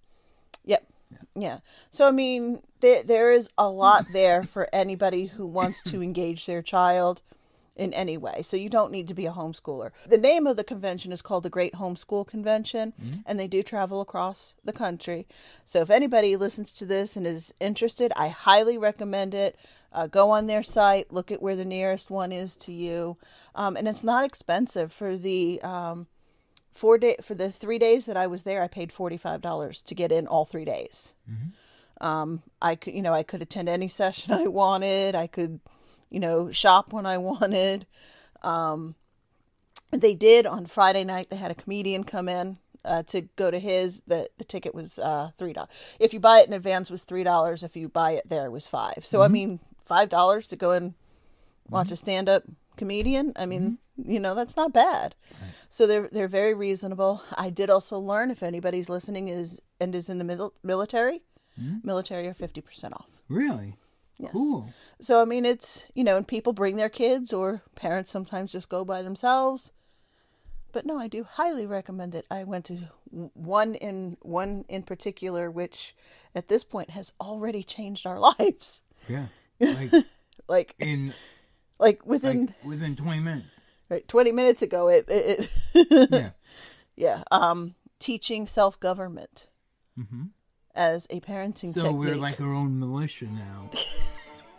Yeah. 1.35 1.59
So 1.91 2.09
I 2.09 2.11
mean, 2.11 2.63
there 2.81 3.03
there 3.03 3.33
is 3.33 3.49
a 3.57 3.69
lot 3.69 4.07
there 4.13 4.43
for 4.43 4.69
anybody 4.73 5.27
who 5.27 5.47
wants 5.47 5.83
to 5.83 6.03
engage 6.03 6.47
their 6.47 6.63
child 6.63 7.23
in 7.77 7.95
any 7.95 8.19
way. 8.19 8.43
So 8.43 8.57
you 8.59 8.69
don't 8.69 8.93
need 8.93 9.09
to 9.09 9.15
be 9.15 9.25
a 9.25 9.33
homeschooler. 9.33 9.91
The 10.07 10.19
name 10.19 10.47
of 10.47 10.59
the 10.59 10.65
convention 10.65 11.13
is 11.13 11.23
called 11.23 11.45
the 11.45 11.51
Great 11.51 11.75
Homeschool 11.75 12.27
Convention, 12.27 12.93
and 13.25 13.41
they 13.41 13.47
do 13.47 13.63
travel 13.63 14.03
across 14.03 14.55
the 14.63 14.73
country. 14.73 15.27
So 15.65 15.81
if 15.81 15.89
anybody 15.89 16.37
listens 16.37 16.73
to 16.75 16.85
this 16.85 17.17
and 17.17 17.27
is 17.27 17.55
interested, 17.59 18.13
I 18.17 18.29
highly 18.29 18.77
recommend 18.77 19.35
it. 19.35 19.59
Uh, 19.93 20.09
go 20.09 20.31
on 20.31 20.47
their 20.47 20.63
site, 20.63 21.13
look 21.13 21.33
at 21.33 21.41
where 21.41 21.57
the 21.57 21.65
nearest 21.65 22.11
one 22.11 22.33
is 22.33 22.55
to 22.57 22.73
you, 22.73 23.17
um, 23.55 23.77
and 23.77 23.89
it's 23.89 24.05
not 24.05 24.25
expensive 24.25 24.93
for 24.93 25.17
the. 25.17 25.61
Um, 25.63 26.07
four 26.81 26.97
day 26.99 27.17
for 27.21 27.35
the 27.35 27.51
three 27.53 27.79
days 27.79 28.07
that 28.07 28.17
I 28.17 28.27
was 28.27 28.43
there, 28.45 28.63
I 28.63 28.69
paid 28.69 28.91
forty 28.91 29.19
five 29.19 29.41
dollars 29.41 29.83
to 29.83 29.95
get 29.95 30.11
in 30.11 30.27
all 30.27 30.45
three 30.47 30.65
days. 30.65 31.15
Um, 32.01 32.43
I 32.63 32.77
could, 32.77 32.95
you 32.95 33.03
know, 33.03 33.13
I 33.13 33.23
could 33.23 33.43
attend 33.43 33.69
any 33.69 33.89
session 34.01 34.33
I 34.33 34.47
wanted. 34.49 35.15
I 35.15 35.27
could, 35.27 35.61
you 36.09 36.21
know, 36.21 36.51
shop 36.51 36.93
when 36.93 37.07
I 37.07 37.19
wanted. 37.19 37.87
Um, 38.43 38.95
they 39.91 40.15
did 40.15 40.47
on 40.47 40.67
Friday 40.67 41.05
night. 41.05 41.29
They 41.29 41.37
had 41.37 41.51
a 41.51 41.55
comedian 41.63 42.05
come 42.05 42.29
in 42.29 42.59
uh, 42.85 43.03
to 43.09 43.23
go 43.37 43.51
to 43.51 43.59
his. 43.59 44.01
the 44.07 44.29
The 44.39 44.45
ticket 44.45 44.75
was 44.75 44.99
uh, 44.99 45.31
three 45.37 45.53
dollars. 45.53 45.97
If 46.01 46.15
you 46.15 46.21
buy 46.21 46.39
it 46.41 46.47
in 46.49 46.55
advance, 46.55 46.91
was 46.91 47.05
three 47.05 47.25
dollars. 47.25 47.63
If 47.63 47.77
you 47.77 47.89
buy 47.91 48.13
it 48.13 48.29
there, 48.29 48.47
it 48.47 48.53
was 48.53 48.69
five. 48.69 49.05
So 49.05 49.21
I 49.23 49.29
mean, 49.29 49.61
five 49.85 50.09
dollars 50.09 50.47
to 50.49 50.57
go 50.57 50.71
and 50.73 50.95
watch 51.69 51.91
a 51.93 51.97
stand 51.97 52.29
up 52.29 52.45
comedian. 52.77 53.33
I 53.37 53.45
mean, 53.47 53.79
you 54.03 54.21
know, 54.21 54.35
that's 54.35 54.57
not 54.57 54.73
bad. 54.73 55.15
So 55.71 55.87
they're 55.87 56.09
they're 56.11 56.29
very 56.29 56.53
reasonable. 56.53 57.23
I 57.39 57.49
did 57.49 57.71
also 57.71 57.99
learn 57.99 58.31
if 58.31 58.43
anybody's 58.43 58.89
listening 58.89 59.29
is 59.29 59.63
and 59.81 59.95
is 59.95 60.09
in 60.09 60.19
the 60.19 60.25
mil- 60.25 60.53
military, 60.63 61.23
mm-hmm. 61.59 61.79
military 61.87 62.27
are 62.27 62.35
fifty 62.35 62.61
percent 62.61 62.93
off. 62.93 63.07
Really? 63.29 63.77
Yes. 64.19 64.33
Cool. 64.33 64.75
So 65.01 65.23
I 65.23 65.25
mean, 65.25 65.47
it's 65.47 65.87
you 65.95 66.03
know, 66.03 66.17
and 66.17 66.27
people 66.27 66.53
bring 66.53 66.75
their 66.75 66.89
kids, 66.89 67.33
or 67.33 67.63
parents 67.77 68.11
sometimes 68.11 68.51
just 68.51 68.69
go 68.69 68.85
by 68.85 69.01
themselves. 69.01 69.71
But 70.73 70.85
no, 70.85 70.99
I 70.99 71.07
do 71.07 71.25
highly 71.25 71.67
recommend 71.67 72.17
it. 72.17 72.27
I 72.31 72.43
went 72.43 72.65
to 72.67 72.79
one 73.35 73.77
in 73.77 74.17
one 74.23 74.65
in 74.69 74.83
particular, 74.83 75.51
which 75.51 75.95
at 76.35 76.49
this 76.49 76.65
point 76.65 76.91
has 76.91 77.13
already 77.21 77.63
changed 77.63 78.07
our 78.07 78.19
lives. 78.39 78.83
Yeah. 79.09 79.27
Like 79.61 79.93
Like 80.49 80.75
in 80.81 81.15
like 81.79 82.05
within 82.05 82.47
like 82.47 82.65
within 82.65 82.97
twenty 82.97 83.21
minutes. 83.21 83.60
Right, 83.91 84.07
twenty 84.09 84.33
minutes 84.33 84.63
ago, 84.63 84.89
it, 84.89 85.05
it, 85.09 85.51
it 85.75 86.09
Yeah. 86.11 86.31
yeah, 86.97 87.23
um, 87.31 87.75
teaching 87.99 88.47
self 88.47 88.79
government 88.81 89.49
as 90.75 91.07
a 91.11 91.21
parenting 91.21 91.75
So 91.75 91.83
technique. 91.83 91.99
we're 91.99 92.17
like 92.17 92.41
our 92.41 92.55
own 92.55 92.79
militia 92.79 93.27
now. 93.27 93.71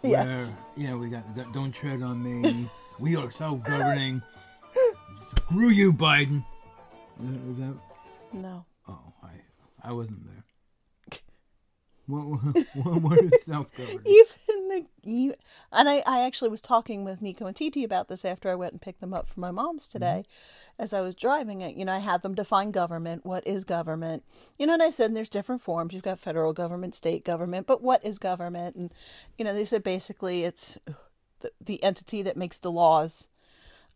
Yes. 0.04 0.56
Where, 0.76 0.88
know, 0.90 0.98
we 0.98 1.10
got 1.10 1.36
the 1.36 1.46
Don't 1.54 1.72
Tread 1.72 2.02
on 2.02 2.24
Me. 2.24 2.68
we 3.00 3.16
are 3.16 3.30
self 3.30 3.64
governing. 3.64 4.24
Screw 5.38 5.70
you, 5.70 5.94
Biden. 5.94 6.44
Is 7.52 7.58
that 7.60 7.76
no, 8.34 8.66
Oh, 8.90 8.98
I 9.22 9.30
I 9.88 9.92
wasn't 9.92 10.26
there. 10.26 10.41
What 12.12 12.56
what, 12.74 13.02
what 13.02 13.20
is 13.20 13.42
self 13.44 13.68
governing? 13.76 14.02
even 14.06 14.68
the 14.70 14.86
you 15.04 15.34
and 15.72 15.90
I, 15.90 16.04
I 16.06 16.22
actually 16.22 16.50
was 16.50 16.62
talking 16.62 17.04
with 17.04 17.22
Nico 17.22 17.46
and 17.46 17.56
Titi 17.56 17.84
about 17.84 18.08
this 18.08 18.26
after 18.26 18.50
I 18.50 18.56
went 18.56 18.74
and 18.74 18.82
picked 18.82 19.02
them 19.02 19.14
up 19.14 19.28
from 19.28 19.42
my 19.42 19.52
mom's 19.52 19.88
today 19.88 20.26
as 20.78 20.94
I 20.94 21.02
was 21.02 21.16
driving 21.16 21.62
it 21.62 21.76
you 21.76 21.86
know 21.86 21.94
I 21.94 22.00
had 22.00 22.22
them 22.22 22.36
define 22.36 22.72
government 22.72 23.26
what 23.26 23.46
is 23.48 23.64
government 23.64 24.24
you 24.60 24.68
know 24.68 24.74
and 24.74 24.84
I 24.84 24.90
said 24.92 25.16
there's 25.16 25.30
different 25.30 25.62
forms 25.62 25.94
you've 25.94 26.04
got 26.04 26.20
federal 26.20 26.54
government 26.54 26.94
state 26.96 27.24
government 27.24 27.66
but 27.68 27.82
what 27.82 28.06
is 28.06 28.20
government 28.20 28.76
and 28.76 28.94
you 29.38 29.46
know 29.46 29.54
they 29.54 29.66
said 29.66 29.84
basically 29.84 30.44
it's 30.44 30.78
the, 31.42 31.52
the 31.60 31.84
entity 31.84 32.22
that 32.22 32.38
makes 32.38 32.60
the 32.60 32.72
laws 32.72 33.28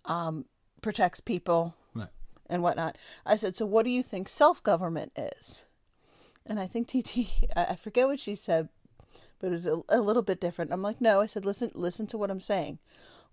um, 0.06 0.46
protects 0.82 1.20
people 1.20 1.76
Right. 1.94 2.10
and 2.50 2.62
whatnot. 2.62 2.98
I 3.26 3.36
said, 3.38 3.56
so 3.56 3.66
what 3.66 3.86
do 3.86 3.90
you 3.92 4.04
think 4.04 4.30
self 4.30 4.62
government 4.62 5.12
is? 5.16 5.65
And 6.46 6.60
I 6.60 6.68
think 6.68 6.88
Titi, 6.88 7.30
I 7.56 7.76
forget 7.76 8.08
what 8.08 8.20
she 8.20 8.36
said, 8.36 8.70
but 9.40 9.48
it 9.48 9.52
was 9.52 9.66
a, 9.66 9.82
a 9.90 10.02
little 10.02 10.22
bit 10.22 10.40
different. 10.40 10.72
I'm 10.72 10.82
like, 10.82 11.02
no, 11.02 11.22
I 11.22 11.26
said, 11.26 11.46
listen, 11.46 11.72
listen 11.74 12.08
to 12.08 12.18
what 12.18 12.32
I'm 12.32 12.40
saying. 12.40 12.80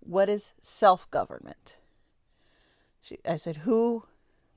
What 0.01 0.29
is 0.29 0.53
self 0.61 1.11
government? 1.11 1.77
She, 3.01 3.19
I 3.29 3.37
said, 3.37 3.59
who 3.59 4.05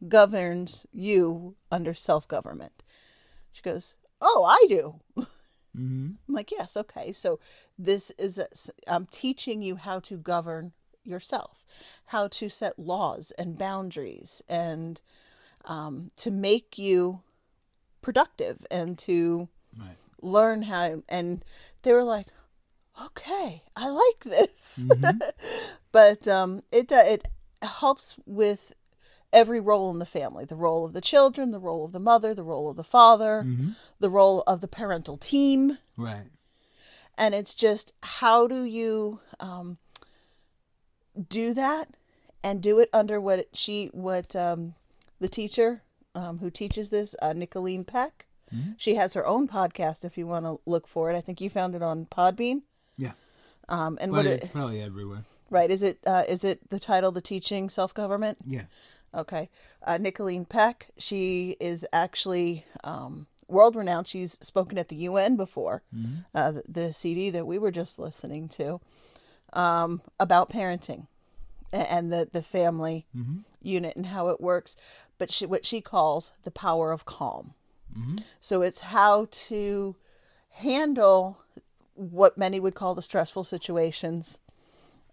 governs 0.07 0.85
you 0.93 1.55
under 1.71 1.93
self 1.93 2.27
government? 2.27 2.83
She 3.51 3.61
goes, 3.61 3.95
oh, 4.21 4.45
I 4.47 4.65
do. 4.67 4.99
I'm 6.27 6.35
like, 6.35 6.51
yes, 6.51 6.77
okay. 6.77 7.11
So 7.11 7.39
this 7.77 8.11
is, 8.11 8.37
a, 8.37 8.47
I'm 8.87 9.05
teaching 9.05 9.61
you 9.61 9.75
how 9.75 9.99
to 10.01 10.17
govern 10.17 10.71
yourself, 11.03 11.65
how 12.07 12.27
to 12.29 12.49
set 12.49 12.79
laws 12.79 13.31
and 13.37 13.57
boundaries, 13.57 14.41
and 14.47 15.01
um, 15.65 16.09
to 16.17 16.31
make 16.31 16.77
you 16.77 17.21
productive 18.05 18.63
and 18.69 18.99
to 18.99 19.49
Right. 19.75 19.97
learn 20.21 20.61
how. 20.61 21.01
And 21.09 21.43
they 21.81 21.91
were 21.91 22.03
like, 22.03 22.27
okay, 23.03 23.63
I 23.75 23.89
like 23.89 24.19
this. 24.23 24.85
but 25.91 26.27
um, 26.27 26.61
it 26.71 26.91
uh, 26.91 27.01
it 27.03 27.25
helps 27.63 28.15
with 28.27 28.73
every 29.33 29.59
role 29.59 29.89
in 29.91 29.97
the 29.97 30.05
family 30.05 30.45
the 30.45 30.55
role 30.55 30.85
of 30.85 30.93
the 30.93 31.01
children, 31.01 31.49
the 31.49 31.59
role 31.59 31.83
of 31.83 31.93
the 31.93 31.99
mother, 31.99 32.33
the 32.35 32.43
role 32.43 32.69
of 32.69 32.75
the 32.77 32.83
father, 32.83 33.43
the 33.99 34.09
role 34.11 34.43
of 34.45 34.61
the 34.61 34.67
parental 34.67 35.17
team 35.17 35.79
Right. 35.97 36.29
and 37.17 37.33
it's 37.33 37.55
just 37.55 37.91
how 38.03 38.45
do 38.47 38.63
you 38.63 39.19
um, 39.39 39.77
do 41.27 41.53
that 41.55 41.89
and 42.43 42.61
do 42.61 42.79
it 42.79 42.89
under 42.93 43.19
what 43.19 43.47
she 43.53 43.87
what 43.93 44.35
um, 44.35 44.75
the 45.19 45.27
teacher 45.27 45.81
um, 46.15 46.39
who 46.39 46.49
teaches 46.49 46.89
this 46.89 47.15
uh, 47.21 47.33
Nicholeen 47.33 47.85
Peck 47.85 48.25
she 48.77 48.95
has 48.95 49.13
her 49.13 49.25
own 49.27 49.47
podcast 49.49 50.05
if 50.05 50.17
you 50.17 50.25
want 50.25 50.45
to 50.45 50.59
look 50.65 50.87
for 50.87 51.11
it 51.11 51.15
i 51.17 51.19
think 51.19 51.41
you 51.41 51.49
found 51.49 51.75
it 51.75 51.81
on 51.81 52.05
podbean 52.05 52.61
Yeah. 52.97 53.11
um, 53.67 53.97
and 53.99 54.11
But 54.11 54.17
what 54.17 54.25
it's 54.27 54.45
it, 54.45 54.51
probably 54.53 54.81
everywhere. 54.81 55.25
right 55.49 55.69
is 55.69 55.81
it 55.81 55.99
uh, 56.07 56.23
is 56.29 56.43
it 56.45 56.69
the 56.69 56.79
title 56.79 57.11
the 57.11 57.21
teaching 57.21 57.69
self-government 57.69 58.37
Yeah. 58.47 58.65
Okay. 59.13 59.49
Uh, 59.81 59.97
Nicholeen 59.97 60.47
Peck, 60.47 60.89
she 60.97 61.55
is 61.61 61.85
actually 61.93 62.65
um, 62.83 63.27
world 63.47 63.75
renowned. 63.77 64.07
She's 64.07 64.33
spoken 64.45 64.77
at 64.77 64.89
the 64.89 64.97
UN 65.09 65.37
before, 65.37 65.83
uh, 66.33 66.51
the, 66.51 66.63
the 66.67 66.93
CD 66.93 67.29
that 67.29 67.47
we 67.47 67.57
were 67.57 67.71
just 67.71 67.97
listening 67.97 68.49
to, 68.49 68.81
um, 69.53 70.01
about 70.19 70.49
parenting 70.49 71.07
and 71.71 72.11
the, 72.11 72.27
the 72.31 72.41
family 72.41 73.05
unit 73.65 73.95
and 73.95 74.07
how 74.07 74.29
it 74.29 74.39
works. 74.39 74.75
But 75.17 75.31
she, 75.31 75.45
what 75.45 75.65
she 75.65 75.81
calls 75.81 76.31
the 76.43 76.51
power 76.51 76.91
of 76.91 77.05
calm. 77.05 77.53
So 78.39 78.61
it's 78.61 78.81
how 78.81 79.27
to 79.31 79.95
handle 80.49 81.39
what 81.93 82.37
many 82.37 82.59
would 82.59 82.75
call 82.75 82.93
the 82.93 83.01
stressful 83.01 83.45
situations 83.45 84.39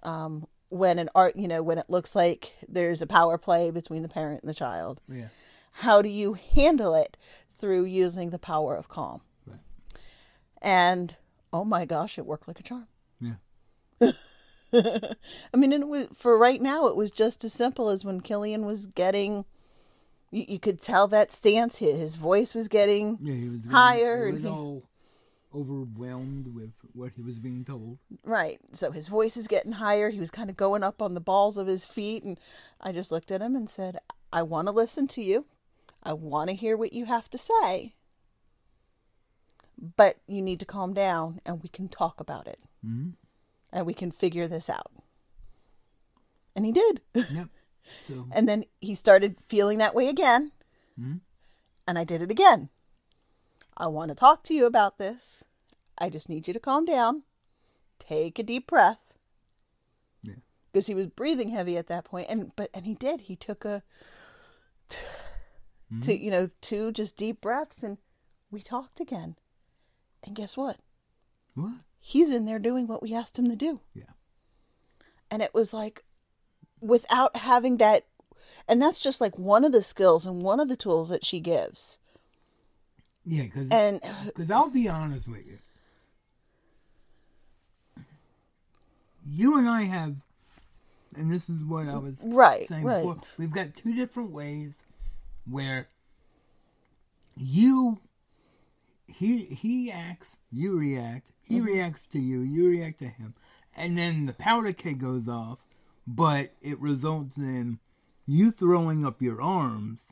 um, 0.02 0.46
when 0.68 0.98
an 0.98 1.08
art, 1.14 1.36
you 1.36 1.46
know, 1.46 1.62
when 1.62 1.78
it 1.78 1.88
looks 1.88 2.16
like 2.16 2.54
there's 2.68 3.00
a 3.00 3.06
power 3.06 3.38
play 3.38 3.70
between 3.70 4.02
the 4.02 4.08
parent 4.08 4.42
and 4.42 4.50
the 4.50 4.54
child. 4.54 5.00
Yeah. 5.08 5.28
How 5.72 6.02
do 6.02 6.08
you 6.08 6.34
handle 6.34 6.94
it 6.94 7.16
through 7.52 7.84
using 7.84 8.30
the 8.30 8.38
power 8.38 8.74
of 8.74 8.88
calm? 8.88 9.20
Right. 9.46 9.60
And 10.60 11.16
oh 11.52 11.64
my 11.64 11.84
gosh, 11.84 12.18
it 12.18 12.26
worked 12.26 12.48
like 12.48 12.58
a 12.60 12.64
charm. 12.64 12.88
Yeah. 13.20 13.34
I 15.52 15.56
mean, 15.56 15.72
and 15.72 15.82
it 15.84 15.88
was, 15.88 16.06
for 16.14 16.36
right 16.38 16.60
now, 16.60 16.86
it 16.86 16.96
was 16.96 17.10
just 17.10 17.44
as 17.44 17.52
simple 17.52 17.88
as 17.88 18.04
when 18.04 18.20
Killian 18.20 18.64
was 18.66 18.86
getting. 18.86 19.44
You, 20.30 20.44
you 20.48 20.58
could 20.58 20.80
tell 20.80 21.06
that 21.08 21.30
stance. 21.32 21.76
His, 21.78 21.98
his 22.00 22.16
voice 22.16 22.54
was 22.54 22.68
getting 22.68 23.18
Yeah, 23.20 23.34
he 23.34 23.48
was 23.48 23.60
higher, 23.70 24.24
He 24.26 24.30
and 24.30 24.34
was 24.34 24.42
he- 24.44 24.48
all 24.48 24.88
overwhelmed 25.54 26.54
with 26.54 26.72
what 26.94 27.12
he 27.14 27.20
was 27.20 27.38
being 27.38 27.62
told. 27.62 27.98
Right. 28.24 28.58
So 28.72 28.90
his 28.90 29.08
voice 29.08 29.36
is 29.36 29.46
getting 29.46 29.72
higher. 29.72 30.08
He 30.08 30.18
was 30.20 30.30
kind 30.30 30.48
of 30.48 30.56
going 30.56 30.82
up 30.82 31.02
on 31.02 31.12
the 31.12 31.20
balls 31.20 31.58
of 31.58 31.66
his 31.66 31.84
feet. 31.84 32.22
And 32.24 32.40
I 32.80 32.90
just 32.92 33.12
looked 33.12 33.30
at 33.30 33.42
him 33.42 33.54
and 33.54 33.68
said, 33.68 33.98
I 34.32 34.42
want 34.42 34.68
to 34.68 34.72
listen 34.72 35.06
to 35.08 35.22
you. 35.22 35.44
I 36.02 36.14
want 36.14 36.48
to 36.48 36.56
hear 36.56 36.74
what 36.74 36.94
you 36.94 37.04
have 37.04 37.28
to 37.28 37.36
say. 37.36 37.92
But 39.96 40.16
you 40.26 40.40
need 40.42 40.60
to 40.60 40.66
calm 40.66 40.94
down 40.94 41.40
and 41.44 41.62
we 41.62 41.68
can 41.68 41.88
talk 41.88 42.18
about 42.20 42.46
it. 42.46 42.58
Mm-hmm. 42.86 43.10
And 43.72 43.86
we 43.86 43.94
can 43.94 44.10
figure 44.10 44.46
this 44.46 44.68
out. 44.68 44.92
And 46.54 46.64
he 46.64 46.72
did. 46.72 47.00
Yep. 47.14 47.48
So 48.04 48.28
and 48.30 48.48
then 48.48 48.64
he 48.80 48.94
started 48.94 49.36
feeling 49.46 49.78
that 49.78 49.94
way 49.94 50.08
again. 50.08 50.52
Hmm. 50.96 51.16
And 51.86 51.98
I 51.98 52.04
did 52.04 52.22
it 52.22 52.30
again. 52.30 52.68
I 53.76 53.88
want 53.88 54.10
to 54.10 54.14
talk 54.14 54.44
to 54.44 54.54
you 54.54 54.66
about 54.66 54.98
this. 54.98 55.42
I 55.98 56.08
just 56.08 56.28
need 56.28 56.46
you 56.46 56.54
to 56.54 56.60
calm 56.60 56.84
down. 56.84 57.22
Take 57.98 58.38
a 58.38 58.42
deep 58.42 58.66
breath. 58.66 59.16
Yeah. 60.22 60.34
Because 60.72 60.86
he 60.86 60.94
was 60.94 61.06
breathing 61.06 61.48
heavy 61.48 61.76
at 61.76 61.88
that 61.88 62.04
point, 62.04 62.26
and 62.28 62.52
but 62.56 62.70
and 62.74 62.86
he 62.86 62.94
did. 62.94 63.22
He 63.22 63.36
took 63.36 63.64
a, 63.64 63.82
t- 64.88 65.00
to 66.02 66.16
you 66.16 66.30
know 66.30 66.50
two 66.60 66.92
just 66.92 67.16
deep 67.16 67.40
breaths, 67.40 67.82
and 67.82 67.98
we 68.50 68.60
talked 68.60 69.00
again. 69.00 69.36
And 70.24 70.36
guess 70.36 70.56
what? 70.56 70.78
what? 71.54 71.72
He's 72.04 72.34
in 72.34 72.46
there 72.46 72.58
doing 72.58 72.88
what 72.88 73.00
we 73.00 73.14
asked 73.14 73.38
him 73.38 73.48
to 73.48 73.54
do. 73.54 73.80
Yeah. 73.94 74.10
And 75.30 75.40
it 75.40 75.54
was 75.54 75.72
like, 75.72 76.02
without 76.80 77.36
having 77.36 77.76
that, 77.76 78.06
and 78.68 78.82
that's 78.82 78.98
just 78.98 79.20
like 79.20 79.38
one 79.38 79.64
of 79.64 79.70
the 79.70 79.84
skills 79.84 80.26
and 80.26 80.42
one 80.42 80.58
of 80.58 80.68
the 80.68 80.76
tools 80.76 81.08
that 81.10 81.24
she 81.24 81.38
gives. 81.38 81.98
Yeah, 83.24 83.44
because 83.44 83.68
And 83.70 84.00
because 84.26 84.50
I'll 84.50 84.68
be 84.68 84.88
honest 84.88 85.28
with 85.28 85.46
you. 85.46 85.58
You 89.24 89.56
and 89.56 89.68
I 89.68 89.82
have, 89.82 90.16
and 91.16 91.30
this 91.30 91.48
is 91.48 91.62
what 91.62 91.86
I 91.86 91.96
was 91.98 92.20
Right, 92.26 92.66
saying 92.66 92.84
right. 92.84 92.96
before. 92.96 93.20
We've 93.38 93.52
got 93.52 93.76
two 93.76 93.94
different 93.94 94.32
ways 94.32 94.76
where 95.48 95.86
you 97.36 98.00
he 99.06 99.44
he 99.44 99.90
acts, 99.92 100.36
you 100.50 100.76
react. 100.76 101.30
He 101.52 101.58
Mm-hmm. 101.58 101.66
reacts 101.66 102.06
to 102.08 102.18
you, 102.18 102.40
you 102.40 102.68
react 102.68 102.98
to 103.00 103.06
him, 103.08 103.34
and 103.76 103.98
then 103.98 104.24
the 104.26 104.32
powder 104.32 104.72
keg 104.72 104.98
goes 105.00 105.28
off, 105.28 105.58
but 106.06 106.52
it 106.62 106.80
results 106.80 107.36
in 107.36 107.78
you 108.26 108.50
throwing 108.50 109.04
up 109.04 109.20
your 109.20 109.42
arms. 109.42 110.06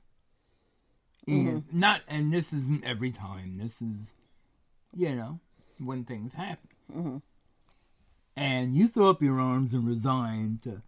And 1.26 1.62
Mm-hmm. 1.62 1.78
not, 1.78 2.02
and 2.08 2.32
this 2.32 2.52
isn't 2.52 2.84
every 2.84 3.10
time. 3.10 3.56
This 3.58 3.80
is, 3.80 4.12
you 4.94 5.14
know, 5.14 5.40
when 5.78 6.04
things 6.04 6.34
happen. 6.34 6.68
Mm-hmm. 6.94 7.16
And 8.36 8.74
you 8.74 8.88
throw 8.88 9.10
up 9.10 9.22
your 9.22 9.40
arms 9.40 9.72
and 9.72 9.86
resign 9.86 10.58
to, 10.62 10.82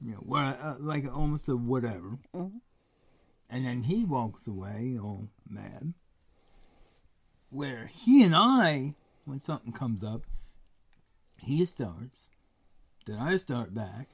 you 0.00 0.12
know, 0.12 0.22
what, 0.24 0.58
uh, 0.60 0.74
like 0.80 1.04
almost 1.12 1.48
a 1.48 1.56
whatever. 1.56 2.18
Mm-hmm. 2.34 2.58
And 3.50 3.64
then 3.66 3.82
he 3.82 4.04
walks 4.04 4.46
away 4.48 4.98
all 5.00 5.28
mad. 5.48 5.94
Where 7.50 7.86
he 7.86 8.22
and 8.24 8.34
I, 8.34 8.94
when 9.26 9.40
something 9.40 9.72
comes 9.72 10.02
up, 10.02 10.22
he 11.42 11.64
starts, 11.64 12.30
then 13.06 13.18
I 13.18 13.36
start 13.36 13.74
back, 13.74 14.08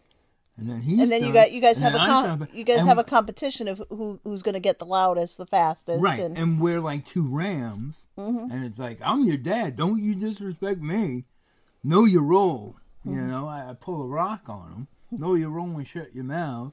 and 0.57 0.69
then 0.69 0.83
he 0.83 1.01
and 1.01 1.11
then 1.11 1.23
you 1.25 1.33
got 1.33 1.53
you 1.53 1.61
guys 1.61 1.79
have 1.79 1.95
a 1.95 1.99
com- 1.99 2.49
you 2.53 2.65
guys 2.65 2.79
and- 2.81 2.89
have 2.89 2.99
a 2.99 3.05
competition 3.05 3.69
of 3.69 3.83
who 3.89 4.19
who's 4.25 4.43
going 4.43 4.55
to 4.55 4.61
get 4.61 4.79
the 4.79 4.85
loudest, 4.87 5.39
the 5.39 5.47
fastest, 5.47 6.03
right, 6.03 6.19
and, 6.21 6.37
and 6.37 6.61
we're 6.61 6.81
like 6.81 7.05
two 7.05 7.23
rams, 7.27 8.07
Mm-hmm. 8.19 8.51
and 8.53 8.65
it's 8.65 8.79
like 8.79 8.99
I'm 9.03 9.25
your 9.27 9.37
dad. 9.37 9.77
Don't 9.77 10.03
you 10.03 10.15
disrespect 10.15 10.81
me? 10.81 11.25
Know 11.85 12.05
your 12.05 12.23
role. 12.23 12.77
You 13.05 13.13
Mm-hmm. 13.13 13.31
know, 13.31 13.47
I, 13.49 13.71
I 13.71 13.75
pull 13.75 14.03
a 14.03 14.07
rock 14.07 14.49
on 14.49 14.73
him. 14.73 14.89
Know 15.11 15.35
your 15.35 15.51
role 15.51 15.67
and 15.77 15.87
shut 15.87 16.15
your 16.15 16.25
mouth, 16.25 16.73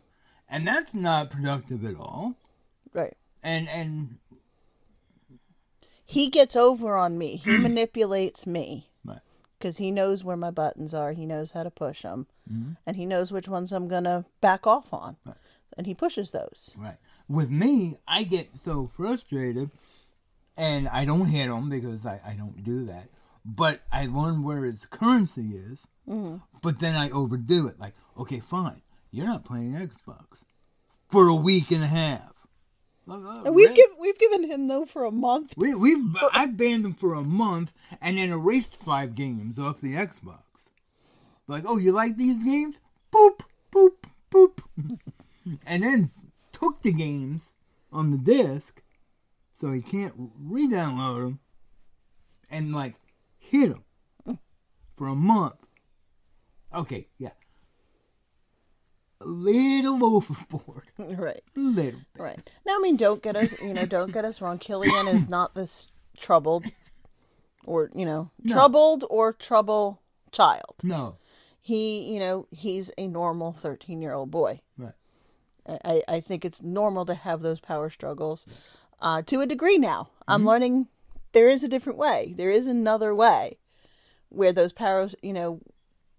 and 0.50 0.66
that's 0.68 0.94
not 0.94 1.30
productive 1.30 1.84
at 1.86 1.96
all. 1.96 2.36
right. 2.94 3.16
And 3.44 3.70
and 3.70 4.18
He 6.10 6.28
gets 6.30 6.56
over 6.56 6.96
on 6.98 7.18
me. 7.18 7.36
He 7.36 7.58
manipulates 7.58 8.48
me 8.48 8.90
because 9.60 9.78
he 9.78 9.92
knows 9.92 10.24
where 10.24 10.38
my 10.38 10.50
buttons 10.52 10.94
are. 10.94 11.12
He 11.12 11.26
knows 11.26 11.52
how 11.52 11.64
to 11.64 11.70
push 11.72 12.02
them, 12.04 12.28
Mm-hmm. 12.52 12.72
and 12.88 12.96
he 12.98 13.06
knows 13.06 13.32
which 13.32 13.48
ones 13.48 13.72
I'm 13.72 13.88
going 13.88 14.06
to 14.06 14.26
back 14.42 14.66
off 14.66 14.92
on, 14.94 15.18
and 15.78 15.86
he 15.86 15.94
pushes 15.94 16.32
those. 16.32 16.74
right. 16.78 16.98
With 17.28 17.52
me, 17.52 17.98
I 18.08 18.24
get 18.24 18.50
so 18.64 18.90
frustrated, 18.96 19.70
and 20.58 20.88
I 20.88 21.06
don't 21.06 21.28
hit 21.28 21.46
him 21.50 21.70
because 21.70 22.06
I, 22.08 22.20
I 22.26 22.34
don't 22.34 22.64
do 22.64 22.86
that. 22.86 23.10
But 23.46 23.82
I 23.92 24.08
learn 24.08 24.42
where 24.44 24.64
his 24.66 24.86
currency 24.88 25.52
is. 25.52 25.88
Mm-hmm. 26.08 26.38
But 26.64 26.80
then 26.80 26.96
I 26.96 27.12
overdo 27.12 27.68
it. 27.68 27.80
Like, 27.80 27.94
okay, 28.18 28.40
fine, 28.40 28.82
you're 29.12 29.28
not 29.28 29.46
playing 29.46 29.74
Xbox 29.74 30.44
for 31.08 31.28
a 31.28 31.36
week 31.36 31.70
and 31.70 31.84
a 31.84 31.88
half. 31.88 32.34
Uh, 33.10 33.42
And 33.46 33.56
we've 33.56 33.74
given 33.76 33.96
we've 34.00 34.20
given 34.20 34.44
him 34.50 34.68
though 34.68 34.86
for 34.86 35.04
a 35.04 35.12
month. 35.12 35.54
We 35.58 35.74
we've 35.74 36.16
I 36.34 36.46
banned 36.46 36.86
him 36.86 36.94
for 36.94 37.14
a 37.14 37.24
month 37.24 37.72
and 38.02 38.18
then 38.18 38.30
erased 38.30 38.76
five 38.76 39.16
games 39.16 39.58
off 39.58 39.82
the 39.82 39.96
Xbox. 39.96 40.42
Like, 41.48 41.64
oh, 41.66 41.78
you 41.78 41.92
like 41.92 42.16
these 42.18 42.44
games? 42.44 42.76
Boop, 43.12 43.42
boop, 43.72 43.94
boop. 44.30 44.60
and 45.66 45.84
then 45.84 46.12
took 46.52 46.82
the 46.84 46.92
games 46.94 47.52
on 47.92 48.12
the 48.12 48.18
disc, 48.20 48.84
so 49.56 49.72
he 49.72 49.82
can't 49.82 50.14
re-download 50.40 51.24
them, 51.24 51.40
and 52.52 52.72
like 52.72 52.94
hit 53.40 53.70
them 53.72 53.84
for 54.96 55.08
a 55.08 55.16
month. 55.16 55.56
Okay, 56.72 57.08
yeah, 57.18 57.32
a 59.22 59.26
little 59.26 60.04
overboard, 60.16 60.84
right. 60.98 61.42
a 61.56 61.60
little. 61.60 62.00
Bit. 62.00 62.22
Right. 62.22 62.50
Now, 62.66 62.74
I 62.78 62.80
mean, 62.82 62.96
don't 62.96 63.22
get 63.22 63.36
us, 63.36 63.60
you 63.62 63.74
know, 63.74 63.86
don't 63.86 64.12
get 64.14 64.26
us 64.26 64.42
wrong. 64.42 64.58
Killian 64.60 65.08
is 65.08 65.28
not 65.30 65.56
this 65.56 65.90
troubled 66.18 66.66
or, 67.66 67.90
you 67.94 68.06
know, 68.06 68.32
troubled 68.48 69.04
or 69.10 69.34
trouble 69.34 70.02
child. 70.32 70.76
No, 70.84 71.18
He, 71.60 72.14
you 72.14 72.20
know, 72.20 72.48
he's 72.52 72.92
a 72.98 73.08
normal 73.08 73.52
13 73.52 74.02
year 74.02 74.14
old 74.14 74.32
boy. 74.32 74.62
right. 74.78 74.94
I, 75.68 76.02
I 76.08 76.20
think 76.20 76.46
it's 76.46 76.62
normal 76.64 77.06
to 77.06 77.14
have 77.14 77.42
those 77.42 77.60
power 77.60 77.90
struggles 77.90 78.46
uh, 79.02 79.22
to 79.24 79.42
a 79.42 79.46
degree 79.46 79.78
now. 79.78 80.10
I'm 80.28 80.46
learning 80.46 80.88
there 81.32 81.48
is 81.50 81.64
a 81.64 81.68
different 81.68 82.00
way. 82.00 82.34
There 82.36 82.50
is 82.50 82.66
another 82.66 83.14
way 83.14 83.58
where 84.30 84.54
those 84.54 84.74
powers, 84.74 85.14
you 85.22 85.34
know, 85.34 85.62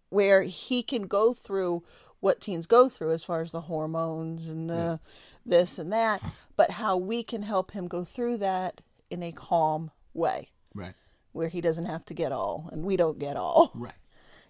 where 0.09 0.43
he 0.43 0.83
can 0.83 1.03
go 1.03 1.33
through 1.33 1.83
what 2.20 2.40
teens 2.40 2.66
go 2.66 2.88
through 2.88 3.12
as 3.12 3.24
far 3.24 3.40
as 3.40 3.50
the 3.50 3.62
hormones 3.62 4.46
and 4.46 4.68
the 4.70 5.00
this 5.44 5.78
and 5.78 5.92
that, 5.92 6.22
but 6.56 6.72
how 6.72 6.96
we 6.96 7.22
can 7.22 7.42
help 7.42 7.72
him 7.72 7.88
go 7.88 8.04
through 8.04 8.37
that 8.38 8.83
in 9.11 9.22
a 9.22 9.33
calm 9.33 9.90
way. 10.14 10.50
Right. 10.74 10.94
where 11.33 11.48
he 11.48 11.61
doesn't 11.61 11.87
have 11.87 12.04
to 12.06 12.14
get 12.14 12.30
all 12.30 12.68
and 12.72 12.85
we 12.85 12.96
don't 12.96 13.18
get 13.18 13.37
all. 13.37 13.72
Right. 13.74 13.94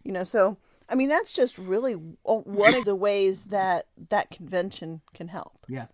you 0.03 0.13
know 0.13 0.25
so 0.25 0.59
i 0.89 0.95
mean 0.95 1.09
that's 1.09 1.33
just 1.33 1.57
really 1.57 1.95
oh, 2.27 2.41
one 2.41 2.75
of 2.75 2.85
the 2.85 2.95
ways 2.95 3.47
that 3.47 3.87
that 4.11 4.31
convention 4.31 5.01
can 5.15 5.29
help. 5.29 5.65
Yeah. 5.69 5.87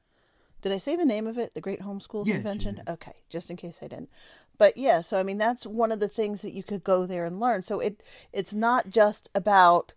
did 0.63 0.73
i 0.73 0.79
say 0.79 0.97
the 0.97 1.05
name 1.05 1.27
of 1.27 1.39
it? 1.39 1.55
The 1.55 1.61
great 1.61 1.81
homeschool 1.81 2.27
convention? 2.27 2.83
okay 2.89 3.13
just 3.29 3.51
in 3.51 3.57
case 3.57 3.81
i 3.83 3.89
didn't. 3.89 4.11
But 4.59 4.77
yeah 4.77 5.01
so 5.01 5.19
i 5.21 5.23
mean 5.23 5.39
that's 5.39 5.67
one 5.67 5.93
of 5.93 6.01
the 6.01 6.09
things 6.09 6.43
that 6.43 6.55
you 6.55 6.63
could 6.63 6.83
go 6.83 7.07
there 7.07 7.25
and 7.25 7.39
learn. 7.39 7.63
So 7.63 7.79
it 7.81 8.03
it's 8.33 8.55
not 8.55 8.91
just 8.91 9.29
about 9.35 9.93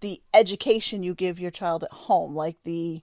the 0.00 0.22
education 0.32 1.02
you 1.02 1.14
give 1.14 1.38
your 1.38 1.50
child 1.50 1.84
at 1.84 1.92
home 1.92 2.34
like 2.34 2.56
the 2.64 3.02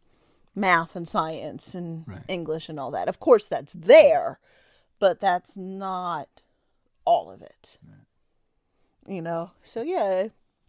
math 0.55 0.95
and 0.95 1.07
science 1.07 1.75
and 1.75 2.07
Right. 2.07 2.23
English 2.27 2.67
and 2.69 2.79
all 2.79 2.91
that. 2.91 3.07
Of 3.07 3.19
course, 3.19 3.47
that's 3.47 3.73
there, 3.73 4.39
but 4.99 5.19
that's 5.19 5.55
not 5.55 6.27
all 7.05 7.29
of 7.31 7.41
it. 7.41 7.77
You 9.07 9.21
know? 9.21 9.51
So, 9.63 9.81
yeah, 9.81 10.27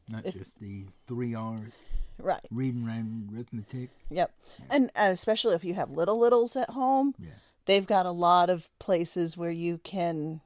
Not 0.09 0.27
If- 0.27 0.35
just 0.39 0.59
the 0.59 0.87
three 1.07 1.35
R's: 1.37 1.73
right. 2.19 2.45
reading, 2.51 2.85
writing, 2.85 3.31
arithmetic. 3.33 3.91
Yep. 4.11 4.35
And 4.69 4.87
uh, 4.99 5.11
especially 5.11 5.55
if 5.55 5.63
you 5.65 5.75
have 5.75 5.91
little 5.91 6.19
littles 6.19 6.57
at 6.57 6.71
home, 6.71 7.15
Yeah. 7.19 7.31
they've 7.67 7.87
got 7.87 8.07
a 8.07 8.11
lot 8.11 8.51
of 8.51 8.77
places 8.81 9.37
where 9.37 9.53
you 9.53 9.79
can 9.79 10.41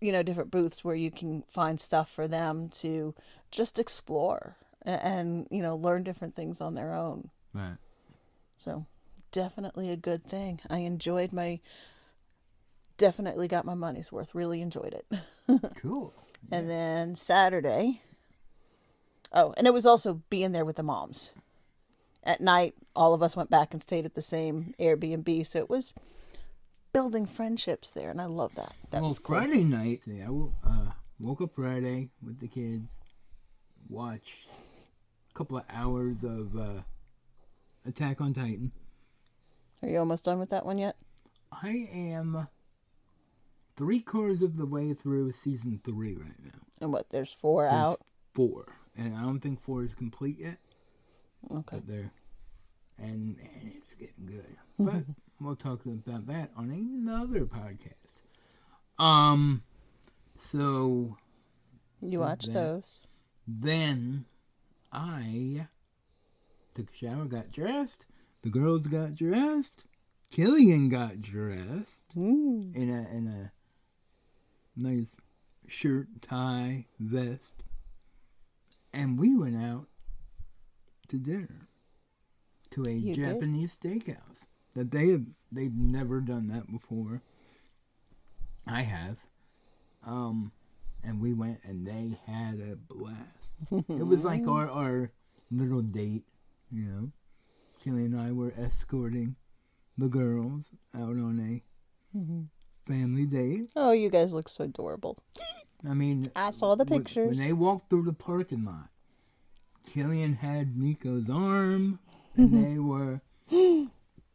you 0.00 0.12
know 0.12 0.22
different 0.22 0.50
booths 0.50 0.84
where 0.84 0.94
you 0.94 1.10
can 1.10 1.42
find 1.48 1.80
stuff 1.80 2.10
for 2.10 2.26
them 2.26 2.68
to 2.68 3.14
just 3.50 3.78
explore 3.78 4.56
and 4.84 5.46
you 5.50 5.62
know 5.62 5.76
learn 5.76 6.02
different 6.02 6.34
things 6.34 6.60
on 6.60 6.74
their 6.74 6.94
own. 6.94 7.30
Right. 7.54 7.76
so 8.58 8.86
definitely 9.32 9.90
a 9.90 9.96
good 9.96 10.24
thing. 10.24 10.60
I 10.70 10.78
enjoyed 10.78 11.32
my 11.32 11.60
definitely 12.96 13.48
got 13.48 13.64
my 13.64 13.74
money's 13.74 14.10
worth. 14.12 14.34
Really 14.34 14.60
enjoyed 14.60 14.94
it. 14.94 15.06
Cool. 15.76 16.12
and 16.52 16.68
then 16.68 17.16
saturday 17.16 18.02
oh 19.32 19.54
and 19.56 19.66
it 19.66 19.72
was 19.72 19.86
also 19.86 20.20
being 20.28 20.52
there 20.52 20.64
with 20.64 20.76
the 20.76 20.82
moms. 20.82 21.32
At 22.22 22.40
night 22.42 22.74
all 22.94 23.14
of 23.14 23.22
us 23.22 23.34
went 23.36 23.48
back 23.50 23.72
and 23.72 23.80
stayed 23.82 24.04
at 24.04 24.14
the 24.14 24.22
same 24.22 24.74
airbnb. 24.78 25.46
So 25.46 25.58
it 25.60 25.70
was 25.70 25.94
building 26.92 27.26
friendships 27.26 27.90
there 27.90 28.10
and 28.10 28.20
i 28.20 28.24
love 28.24 28.54
that 28.54 28.72
that 28.90 29.00
well, 29.00 29.10
was 29.10 29.18
cool. 29.18 29.36
Friday 29.36 29.62
night, 29.64 30.00
yeah, 30.06 30.28
I 30.64 30.68
uh, 30.68 30.90
woke 31.20 31.42
up 31.42 31.54
Friday 31.54 32.08
with 32.24 32.40
the 32.40 32.48
kids, 32.48 32.94
watched 33.88 34.46
a 35.30 35.34
couple 35.34 35.58
of 35.58 35.64
hours 35.70 36.24
of 36.24 36.56
uh, 36.56 36.80
Attack 37.86 38.20
on 38.20 38.32
Titan. 38.34 38.72
are 39.82 39.88
you 39.88 39.98
almost 39.98 40.24
done 40.24 40.38
with 40.38 40.50
that 40.50 40.64
one 40.66 40.78
yet 40.78 40.96
I 41.52 41.88
am 41.92 42.48
three 43.76 44.00
quarters 44.00 44.42
of 44.42 44.56
the 44.56 44.66
way 44.66 44.92
through 44.94 45.32
season 45.32 45.80
three 45.84 46.14
right 46.16 46.42
now. 46.42 46.60
and 46.80 46.92
what 46.92 47.10
there's 47.10 47.32
four 47.32 47.64
There's 47.64 47.74
out 47.74 48.00
Four, 48.34 48.66
and 48.96 49.16
I 49.16 49.22
don't 49.22 49.40
think 49.40 49.60
four 49.62 49.84
is 49.84 49.94
complete 49.94 50.38
yet. 50.38 50.58
okay 51.50 51.76
But 51.76 51.86
there, 51.88 52.10
and 52.98 53.36
man, 53.36 53.72
it's 53.76 53.92
getting 53.94 54.26
good. 54.26 54.56
But 54.78 55.04
we'll 55.40 55.56
talk 55.56 55.84
about 55.84 56.26
that 56.26 56.50
on 56.56 56.70
another 56.70 57.44
podcast. 57.44 58.18
Um, 58.98 59.62
so 60.38 61.16
you 62.00 62.20
watch 62.20 62.46
that. 62.46 62.52
those 62.52 63.00
then 63.46 64.26
I 64.92 65.68
took 66.74 66.90
a 66.90 66.96
shower, 66.96 67.24
got 67.24 67.50
dressed. 67.50 68.04
The 68.42 68.50
girls 68.50 68.86
got 68.86 69.14
dressed. 69.14 69.84
Killian 70.30 70.90
got 70.90 71.22
dressed 71.22 72.14
mm. 72.16 72.74
in 72.74 72.90
a 72.90 73.08
in 73.16 73.26
a 73.26 73.52
nice 74.76 75.16
shirt, 75.66 76.08
tie, 76.20 76.86
vest, 77.00 77.64
and 78.92 79.18
we 79.18 79.34
went 79.34 79.56
out 79.56 79.86
to 81.08 81.16
dinner 81.16 81.68
to 82.70 82.84
a 82.84 82.90
You 82.90 83.14
did? 83.14 83.24
Japanese 83.24 83.76
steakhouse 83.76 84.44
that 84.78 84.92
they 84.92 85.08
have 85.08 85.22
they've 85.50 85.74
never 85.74 86.20
done 86.20 86.46
that 86.48 86.70
before. 86.70 87.20
I 88.66 88.82
have, 88.82 89.16
um, 90.06 90.52
and 91.02 91.20
we 91.20 91.32
went 91.32 91.58
and 91.64 91.84
they 91.86 92.18
had 92.30 92.60
a 92.60 92.76
blast. 92.76 93.54
it 93.72 94.06
was 94.06 94.24
like 94.24 94.46
our 94.48 94.70
our 94.70 95.10
little 95.50 95.82
date, 95.82 96.24
you 96.70 96.84
know. 96.84 97.10
Kelly 97.84 98.04
and 98.04 98.18
I 98.20 98.30
were 98.32 98.52
escorting 98.58 99.36
the 99.96 100.08
girls 100.08 100.70
out 100.94 101.10
on 101.16 101.40
a 101.40 102.90
family 102.90 103.26
date. 103.26 103.68
oh 103.76 103.92
you 103.92 104.10
guys 104.10 104.32
look 104.32 104.48
so 104.48 104.64
adorable 104.64 105.18
I 105.88 105.94
mean, 105.94 106.30
i 106.34 106.50
saw 106.50 106.74
the 106.74 106.84
when- 106.84 107.04
pictures 107.04 107.28
When 107.36 107.46
they 107.46 107.52
walked 107.52 107.88
through 107.90 108.04
the 108.04 108.12
parking 108.12 108.64
lot, 108.64 108.88
Killian 109.92 110.34
had 110.34 110.76
Nico's 110.76 111.28
arm, 111.30 111.98
and 112.36 112.52
they 112.52 112.78
were 112.78 113.20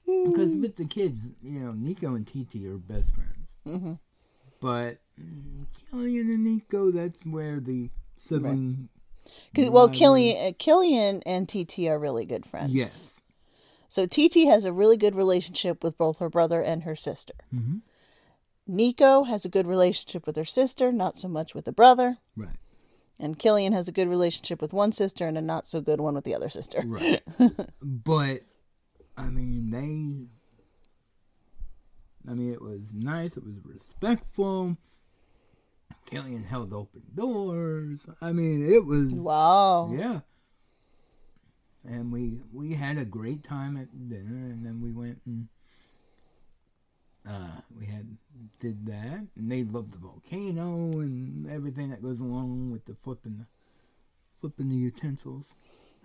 because 0.05 0.55
with 0.55 0.75
the 0.75 0.85
kids, 0.85 1.19
you 1.41 1.59
know, 1.59 1.71
Nico 1.71 2.15
and 2.15 2.25
Titi 2.27 2.67
are 2.67 2.77
best 2.77 3.11
friends. 3.13 3.49
Mhm. 3.65 3.99
But 4.59 4.99
mm, 5.19 5.65
Killian 5.91 6.29
and 6.29 6.43
Nico, 6.43 6.91
that's 6.91 7.25
where 7.25 7.59
the 7.59 7.89
sibling. 8.17 8.89
'Cause- 9.55 9.69
well 9.69 9.87
killian 9.89 10.37
uh, 10.47 10.51
killian 10.59 11.21
and 11.25 11.47
Titi 11.47 11.89
are 11.89 11.97
really 11.97 12.25
good 12.25 12.45
friends 12.45 12.73
Yes. 12.73 13.21
so 13.87 14.05
Titi 14.05 14.47
has 14.47 14.65
a 14.65 14.73
really 14.73 14.97
good 14.97 15.15
relationship 15.15 15.81
with 15.81 15.97
both 15.97 16.17
her 16.19 16.29
brother 16.29 16.61
and 16.61 16.83
her 16.83 16.95
sister 16.95 17.33
Mhm. 17.55 17.83
nico 18.67 19.23
has 19.23 19.45
a 19.45 19.49
good 19.49 19.65
relationship 19.65 20.27
with 20.27 20.35
her 20.35 20.43
sister 20.43 20.91
not 20.91 21.17
so 21.17 21.29
much 21.29 21.55
with 21.55 21.63
the 21.63 21.71
brother 21.71 22.17
Right. 22.35 22.57
and 23.17 23.39
killian 23.39 23.71
has 23.71 23.87
a 23.87 23.93
good 23.93 24.09
relationship 24.09 24.61
with 24.61 24.73
one 24.73 24.91
sister 24.91 25.25
and 25.25 25.37
a 25.37 25.41
not 25.41 25.67
so 25.67 25.79
good 25.79 26.01
one 26.01 26.15
with 26.15 26.25
the 26.25 26.35
other 26.35 26.49
sister 26.49 26.83
Right. 26.85 27.21
but 27.81 28.41
I 29.17 29.25
mean, 29.25 29.69
they. 29.71 30.27
I 32.29 32.35
mean, 32.35 32.53
it 32.53 32.61
was 32.61 32.93
nice. 32.93 33.35
It 33.37 33.43
was 33.43 33.55
respectful. 33.63 34.77
Killian 36.05 36.43
held 36.43 36.73
open 36.73 37.03
doors. 37.15 38.07
I 38.21 38.31
mean, 38.31 38.71
it 38.71 38.85
was 38.85 39.13
wow 39.13 39.91
yeah. 39.93 40.19
And 41.85 42.11
we 42.11 42.39
we 42.53 42.73
had 42.73 42.97
a 42.97 43.05
great 43.05 43.43
time 43.43 43.77
at 43.77 44.09
dinner, 44.09 44.49
and 44.51 44.65
then 44.65 44.81
we 44.81 44.91
went 44.91 45.21
and 45.25 45.47
uh, 47.27 47.61
we 47.77 47.85
had 47.85 48.17
did 48.59 48.85
that, 48.85 49.27
and 49.35 49.51
they 49.51 49.63
loved 49.63 49.93
the 49.93 49.97
volcano 49.97 50.99
and 50.99 51.49
everything 51.49 51.89
that 51.89 52.01
goes 52.01 52.19
along 52.19 52.71
with 52.71 52.85
the 52.85 52.95
flipping 52.95 53.37
the 53.39 53.45
flipping 54.39 54.69
the 54.69 54.75
utensils. 54.75 55.53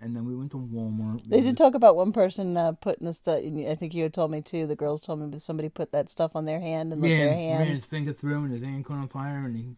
And 0.01 0.15
then 0.15 0.25
we 0.25 0.35
went 0.35 0.51
to 0.51 0.57
Walmart. 0.57 1.23
They 1.27 1.41
did 1.41 1.57
talk 1.57 1.75
about 1.75 1.95
one 1.97 2.13
person 2.13 2.55
uh, 2.55 2.71
putting 2.71 3.05
the 3.05 3.13
stuff. 3.13 3.39
I 3.43 3.75
think 3.75 3.93
you 3.93 4.03
had 4.03 4.13
told 4.13 4.31
me 4.31 4.41
too. 4.41 4.65
The 4.65 4.75
girls 4.75 5.01
told 5.01 5.19
me, 5.19 5.27
but 5.27 5.41
somebody 5.41 5.67
put 5.67 5.91
that 5.91 6.09
stuff 6.09 6.35
on 6.37 6.45
their 6.45 6.61
hand 6.61 6.93
and 6.93 7.03
yeah, 7.03 7.17
their 7.17 7.27
ran 7.29 7.37
hand. 7.37 7.69
his 7.69 7.81
finger 7.81 8.13
through, 8.13 8.43
and 8.45 8.53
his 8.53 8.63
hand 8.63 8.85
caught 8.85 8.97
on 8.97 9.09
fire, 9.09 9.39
and 9.45 9.57
he 9.57 9.75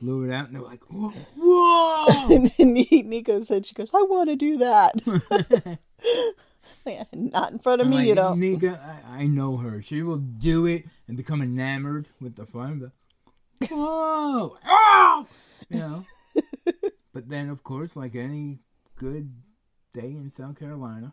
blew 0.00 0.24
it 0.24 0.32
out, 0.32 0.46
and 0.46 0.56
they 0.56 0.60
were 0.60 0.66
like, 0.66 0.82
"Whoa!" 0.88 1.12
whoa! 1.36 2.26
and 2.34 2.50
then 2.58 2.72
Ni- 2.72 3.04
Nico 3.06 3.40
said, 3.42 3.64
"She 3.64 3.74
goes, 3.74 3.92
I 3.94 4.02
want 4.02 4.28
to 4.28 4.36
do 4.36 4.56
that." 4.58 5.00
Yeah, 6.86 7.04
Not 7.14 7.52
in 7.52 7.58
front 7.58 7.80
of 7.80 7.86
I'm 7.86 7.90
me, 7.90 7.96
like, 7.98 8.06
you 8.08 8.14
know. 8.14 8.34
Nika, 8.34 9.00
I, 9.10 9.22
I 9.22 9.26
know 9.26 9.56
her. 9.56 9.82
She 9.82 10.02
will 10.02 10.18
do 10.18 10.66
it 10.66 10.84
and 11.06 11.16
become 11.16 11.42
enamored 11.42 12.08
with 12.20 12.36
the 12.36 12.46
fun. 12.46 12.90
But, 13.60 13.68
whoa! 13.70 14.58
Oh! 14.66 15.26
You 15.70 15.78
know. 15.78 16.04
but 17.12 17.28
then, 17.28 17.48
of 17.50 17.62
course, 17.62 17.96
like 17.96 18.14
any 18.14 18.58
good 18.98 19.32
day 19.92 20.08
in 20.08 20.30
South 20.30 20.58
Carolina, 20.58 21.12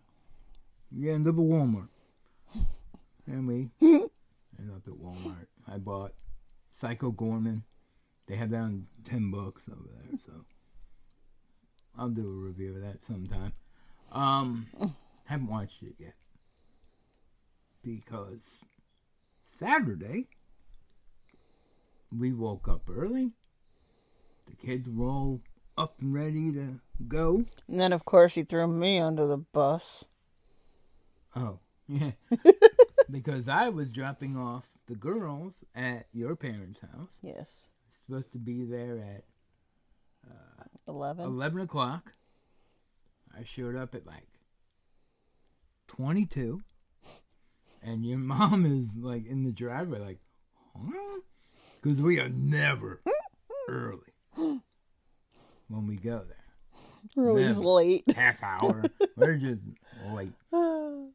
you 0.92 1.14
end 1.14 1.28
up 1.28 1.36
at 1.36 1.40
Walmart. 1.40 1.90
And 3.28 3.48
we 3.48 3.70
end 3.82 4.72
up 4.76 4.88
at 4.88 4.94
Walmart. 4.94 5.48
I 5.68 5.78
bought 5.78 6.14
Psycho 6.72 7.12
Goreman. 7.12 7.62
They 8.28 8.36
have 8.36 8.50
that 8.50 8.58
on 8.58 8.88
10 9.04 9.30
bucks 9.30 9.70
over 9.72 9.88
there, 9.88 10.20
so 10.26 10.34
I'll 11.98 12.10
do 12.10 12.28
a 12.28 12.48
review 12.48 12.76
of 12.76 12.82
that 12.82 13.04
sometime. 13.04 13.54
Um, 14.12 14.68
haven't 15.26 15.48
watched 15.48 15.84
it 15.84 15.96
yet 16.00 16.16
because 17.84 18.40
Saturday 19.44 20.28
we 22.16 22.34
woke 22.34 22.68
up 22.68 22.90
early. 22.90 23.32
The 24.48 24.56
kids 24.56 24.90
were 24.90 25.08
all 25.08 25.42
up 25.78 25.96
and 26.00 26.14
ready 26.14 26.52
to 26.54 26.80
go. 27.08 27.44
And 27.68 27.80
then, 27.80 27.94
of 27.94 28.06
course, 28.06 28.36
he 28.36 28.44
threw 28.44 28.68
me 28.68 29.00
under 29.00 29.26
the 29.26 29.38
bus. 29.38 30.06
Oh, 31.36 31.60
yeah. 31.88 32.12
because 33.12 33.48
I 33.48 33.70
was 33.70 33.92
dropping 33.92 34.38
off 34.38 34.66
the 34.88 34.96
girls 34.96 35.64
at 35.76 36.08
your 36.14 36.36
parents' 36.36 36.80
house. 36.80 37.12
Yes, 37.22 37.70
Supposed 38.06 38.32
to 38.34 38.38
be 38.38 38.64
there 38.66 39.00
at 39.00 39.24
uh, 40.30 40.64
eleven. 40.88 41.26
11 41.26 41.62
o'clock. 41.62 42.14
I 43.38 43.44
showed 43.44 43.76
up 43.76 43.96
at 43.96 44.06
like 44.06 44.28
22. 45.88 46.62
And 47.84 48.06
your 48.06 48.18
mom 48.34 48.66
is 48.66 48.96
like 48.96 49.26
in 49.26 49.44
the 49.44 49.52
driveway, 49.52 50.00
like, 50.00 50.20
huh? 50.76 51.20
Because 51.82 52.02
we 52.02 52.20
are 52.20 52.30
never 52.30 53.02
early 53.70 54.12
when 54.36 55.88
we 55.88 55.96
go 55.96 56.24
there. 56.28 56.45
We're 57.16 57.30
always 57.30 57.58
late. 57.58 58.04
Half 58.16 58.44
hour. 58.44 58.84
We're 59.16 59.36
just 59.36 59.62
late. 60.12 60.34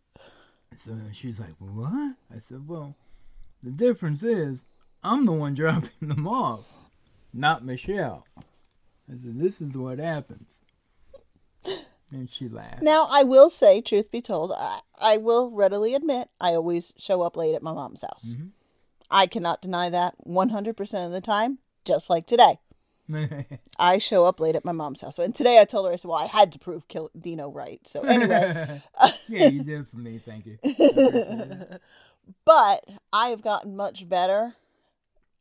So 0.84 0.96
she's 1.12 1.38
like, 1.38 1.54
what? 1.58 2.16
I 2.34 2.38
said, 2.38 2.66
well, 2.66 2.94
the 3.62 3.70
difference 3.70 4.22
is 4.22 4.62
I'm 5.04 5.26
the 5.26 5.32
one 5.32 5.54
dropping 5.56 6.08
them 6.08 6.26
off, 6.26 6.64
not 7.34 7.64
Michelle. 7.64 8.26
I 8.38 9.12
said, 9.12 9.38
this 9.38 9.60
is 9.60 9.76
what 9.76 9.98
happens. 9.98 10.62
And 12.12 12.28
she 12.30 12.48
laughed. 12.48 12.82
Now, 12.82 13.06
I 13.10 13.22
will 13.22 13.50
say, 13.50 13.80
truth 13.80 14.10
be 14.10 14.20
told, 14.20 14.52
I, 14.56 14.78
I 15.00 15.16
will 15.16 15.50
readily 15.50 15.94
admit 15.94 16.28
I 16.40 16.54
always 16.54 16.92
show 16.96 17.22
up 17.22 17.36
late 17.36 17.54
at 17.54 17.62
my 17.62 17.72
mom's 17.72 18.02
house. 18.02 18.34
Mm-hmm. 18.34 18.48
I 19.10 19.26
cannot 19.26 19.62
deny 19.62 19.90
that 19.90 20.14
100% 20.26 21.06
of 21.06 21.12
the 21.12 21.20
time, 21.20 21.58
just 21.84 22.10
like 22.10 22.26
today. 22.26 22.58
I 23.78 23.98
show 23.98 24.24
up 24.24 24.40
late 24.40 24.56
at 24.56 24.64
my 24.64 24.72
mom's 24.72 25.00
house. 25.00 25.18
And 25.18 25.34
today 25.34 25.58
I 25.60 25.64
told 25.64 25.86
her, 25.86 25.92
I 25.92 25.96
said, 25.96 26.08
well, 26.08 26.18
I 26.18 26.26
had 26.26 26.52
to 26.52 26.58
prove 26.58 26.88
Kil- 26.88 27.10
Dino 27.18 27.50
right. 27.50 27.80
So 27.86 28.02
anyway, 28.02 28.80
yeah, 29.28 29.48
you 29.48 29.62
did 29.62 29.88
for 29.88 29.96
me. 29.96 30.18
Thank 30.18 30.46
you. 30.46 30.58
I 30.64 30.68
appreciate 30.70 31.06
it. 31.06 31.82
but 32.44 32.84
I 33.12 33.28
have 33.28 33.42
gotten 33.42 33.76
much 33.76 34.08
better 34.08 34.54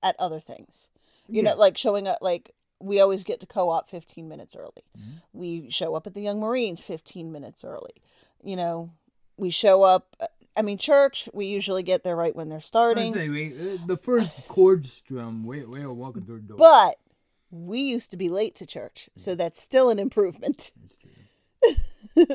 at 0.04 0.16
other 0.20 0.40
things. 0.40 0.90
You 1.28 1.44
know, 1.44 1.56
like 1.56 1.78
showing 1.78 2.08
up, 2.08 2.18
like 2.22 2.56
we 2.80 3.00
always 3.00 3.24
get 3.24 3.40
to 3.42 3.46
co 3.46 3.70
op 3.70 3.90
15 3.90 4.28
minutes 4.28 4.56
early. 4.56 4.84
Mm-hmm. 4.98 5.40
We 5.40 5.70
show 5.70 5.96
up 5.96 6.08
at 6.08 6.14
the 6.14 6.22
Young 6.22 6.40
Marines 6.40 6.82
15 6.82 7.32
minutes 7.32 7.64
early. 7.64 8.02
You 8.44 8.56
know, 8.56 8.92
we 9.38 9.52
show 9.52 9.84
up, 9.84 10.16
I 10.58 10.62
mean, 10.62 10.78
church, 10.78 11.30
we 11.34 11.46
usually 11.46 11.84
get 11.84 12.04
there 12.04 12.16
right 12.16 12.36
when 12.36 12.50
they're 12.50 12.60
starting. 12.60 13.14
wait, 13.14 13.54
uh, 13.54 13.86
the 13.86 13.98
first 13.98 14.32
chord 14.48 14.88
strum, 14.88 15.46
we 15.46 15.64
we 15.64 15.82
are 15.82 15.94
walking 15.94 16.24
through 16.24 16.40
the 16.40 16.48
door. 16.48 16.58
But 16.58 17.00
we 17.52 17.80
used 17.80 18.12
to 18.12 18.18
be 18.18 18.30
late 18.30 18.56
to 18.56 18.66
church, 18.66 19.10
so 19.18 19.36
that's 19.36 19.62
still 19.62 19.90
an 19.90 20.00
improvement. 20.00 20.72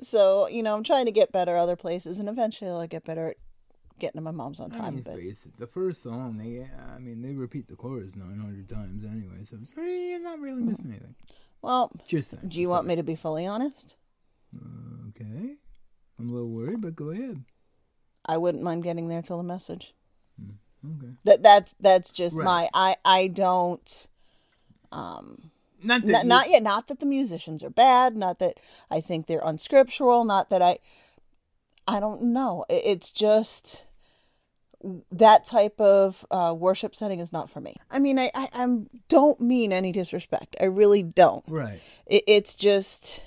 so, 0.00 0.46
you 0.48 0.62
know, 0.62 0.74
I'm 0.74 0.82
trying 0.84 1.06
to 1.06 1.10
get 1.12 1.32
better 1.32 1.56
other 1.56 1.76
places, 1.76 2.18
and 2.18 2.28
eventually 2.28 2.70
I'll 2.70 2.86
get 2.86 3.04
better 3.04 3.28
at 3.30 3.36
getting 3.98 4.18
to 4.18 4.22
my 4.22 4.30
mom's 4.30 4.60
on 4.60 4.72
I 4.72 4.78
time. 4.78 4.94
mean, 4.96 5.04
But 5.04 5.18
it, 5.18 5.36
the 5.58 5.66
first 5.66 6.02
song, 6.02 6.38
they, 6.38 6.66
I 6.94 6.98
mean, 6.98 7.22
they 7.22 7.34
repeat 7.34 7.68
the 7.68 7.76
chorus 7.76 8.16
900 8.16 8.68
times 8.68 9.04
anyway, 9.04 9.44
so 9.44 9.56
eh, 9.80 10.10
you're 10.10 10.20
not 10.20 10.40
really 10.40 10.62
missing 10.62 10.90
anything. 10.90 11.14
well, 11.62 11.90
Just 12.06 12.30
saying. 12.30 12.42
do 12.48 12.60
you 12.60 12.68
want 12.68 12.86
me 12.86 12.96
to 12.96 13.02
be 13.02 13.14
fully 13.14 13.46
honest? 13.46 13.96
Okay. 15.08 15.54
I'm 16.18 16.30
a 16.30 16.32
little 16.32 16.48
worried, 16.50 16.80
but 16.80 16.96
go 16.96 17.10
ahead. 17.10 17.42
I 18.26 18.36
wouldn't 18.38 18.64
mind 18.64 18.82
getting 18.82 19.08
there 19.08 19.22
till 19.22 19.36
the 19.38 19.42
message. 19.44 19.94
Okay. 20.84 21.12
That 21.24 21.42
that's 21.42 21.74
that's 21.80 22.10
just 22.10 22.36
Right. 22.36 22.44
my 22.44 22.68
I 22.74 22.94
I 23.04 23.26
don't 23.28 24.06
Not 24.92 26.02
that 26.02 26.06
not, 26.06 26.22
you- 26.22 26.28
not 26.28 26.50
yet 26.50 26.62
not 26.62 26.88
that 26.88 27.00
the 27.00 27.06
musicians 27.06 27.62
are 27.62 27.70
bad, 27.70 28.16
not 28.16 28.38
that 28.38 28.58
I 28.90 29.00
think 29.00 29.26
they're 29.26 29.40
unscriptural, 29.44 30.24
not 30.24 30.50
that 30.50 30.62
I 30.62 30.78
I 31.88 32.00
don't 32.00 32.22
know. 32.22 32.64
It's 32.68 33.12
just 33.12 33.84
that 35.10 35.44
type 35.44 35.80
of 35.80 36.24
uh, 36.30 36.54
worship 36.56 36.94
setting 36.94 37.18
is 37.20 37.32
not 37.32 37.48
for 37.50 37.60
me. 37.60 37.76
I 37.90 37.98
mean, 37.98 38.18
I, 38.18 38.30
I 38.34 38.48
I'm 38.54 38.88
don't 39.08 39.40
mean 39.40 39.72
any 39.72 39.90
disrespect. 39.92 40.56
I 40.60 40.64
really 40.66 41.02
don't. 41.02 41.44
Right. 41.48 41.80
It, 42.06 42.22
it's 42.26 42.54
just 42.54 43.24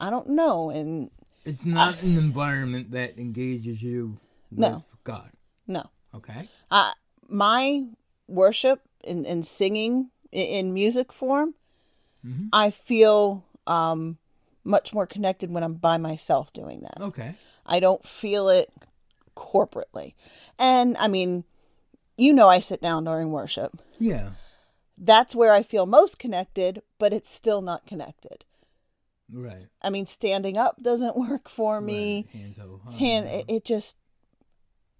I 0.00 0.10
don't 0.10 0.28
know, 0.30 0.70
and 0.70 1.10
It's 1.44 1.64
not 1.64 2.02
an 2.02 2.16
environment 2.18 2.90
that 2.92 3.18
engages 3.18 3.82
you 3.82 4.18
with 4.50 4.60
No. 4.60 4.84
God. 5.04 5.30
no. 5.66 5.84
Okay. 6.14 6.48
uh, 6.70 6.92
my 7.28 7.84
worship 8.28 8.80
and, 9.06 9.24
and 9.26 9.44
singing 9.46 10.10
in, 10.32 10.72
music 10.74 11.12
form, 11.12 11.54
I 12.52 12.70
feel 12.70 13.44
um, 13.66 14.18
much 14.64 14.94
more 14.94 15.06
connected 15.06 15.50
when 15.50 15.62
I'm 15.62 15.74
by 15.74 15.96
myself 15.96 16.52
doing 16.52 16.80
that. 16.82 17.00
Okay. 17.00 17.34
I 17.66 17.80
don't 17.80 18.04
feel 18.06 18.48
it 18.48 18.72
corporately. 19.36 20.14
And 20.58 20.96
I 20.98 21.08
mean, 21.08 21.44
you 22.16 22.32
know, 22.32 22.48
I 22.48 22.60
sit 22.60 22.80
down 22.80 23.04
during 23.04 23.30
worship. 23.30 23.72
Yeah. 23.98 24.30
That's 24.96 25.34
where 25.34 25.52
I 25.52 25.62
feel 25.62 25.86
most 25.86 26.18
connected, 26.18 26.82
but 26.98 27.12
it's 27.12 27.30
still 27.30 27.60
not 27.62 27.86
connected. 27.86 28.44
Right. 29.32 29.66
I 29.82 29.90
mean, 29.90 30.06
standing 30.06 30.56
up 30.56 30.80
doesn't 30.82 31.16
work 31.28 31.48
for 31.48 31.80
me. 31.80 32.26
Right. 32.34 32.54
Huh? 32.84 32.90
Hand, 32.92 33.26
it, 33.28 33.44
it 33.48 33.64
just, 33.64 33.96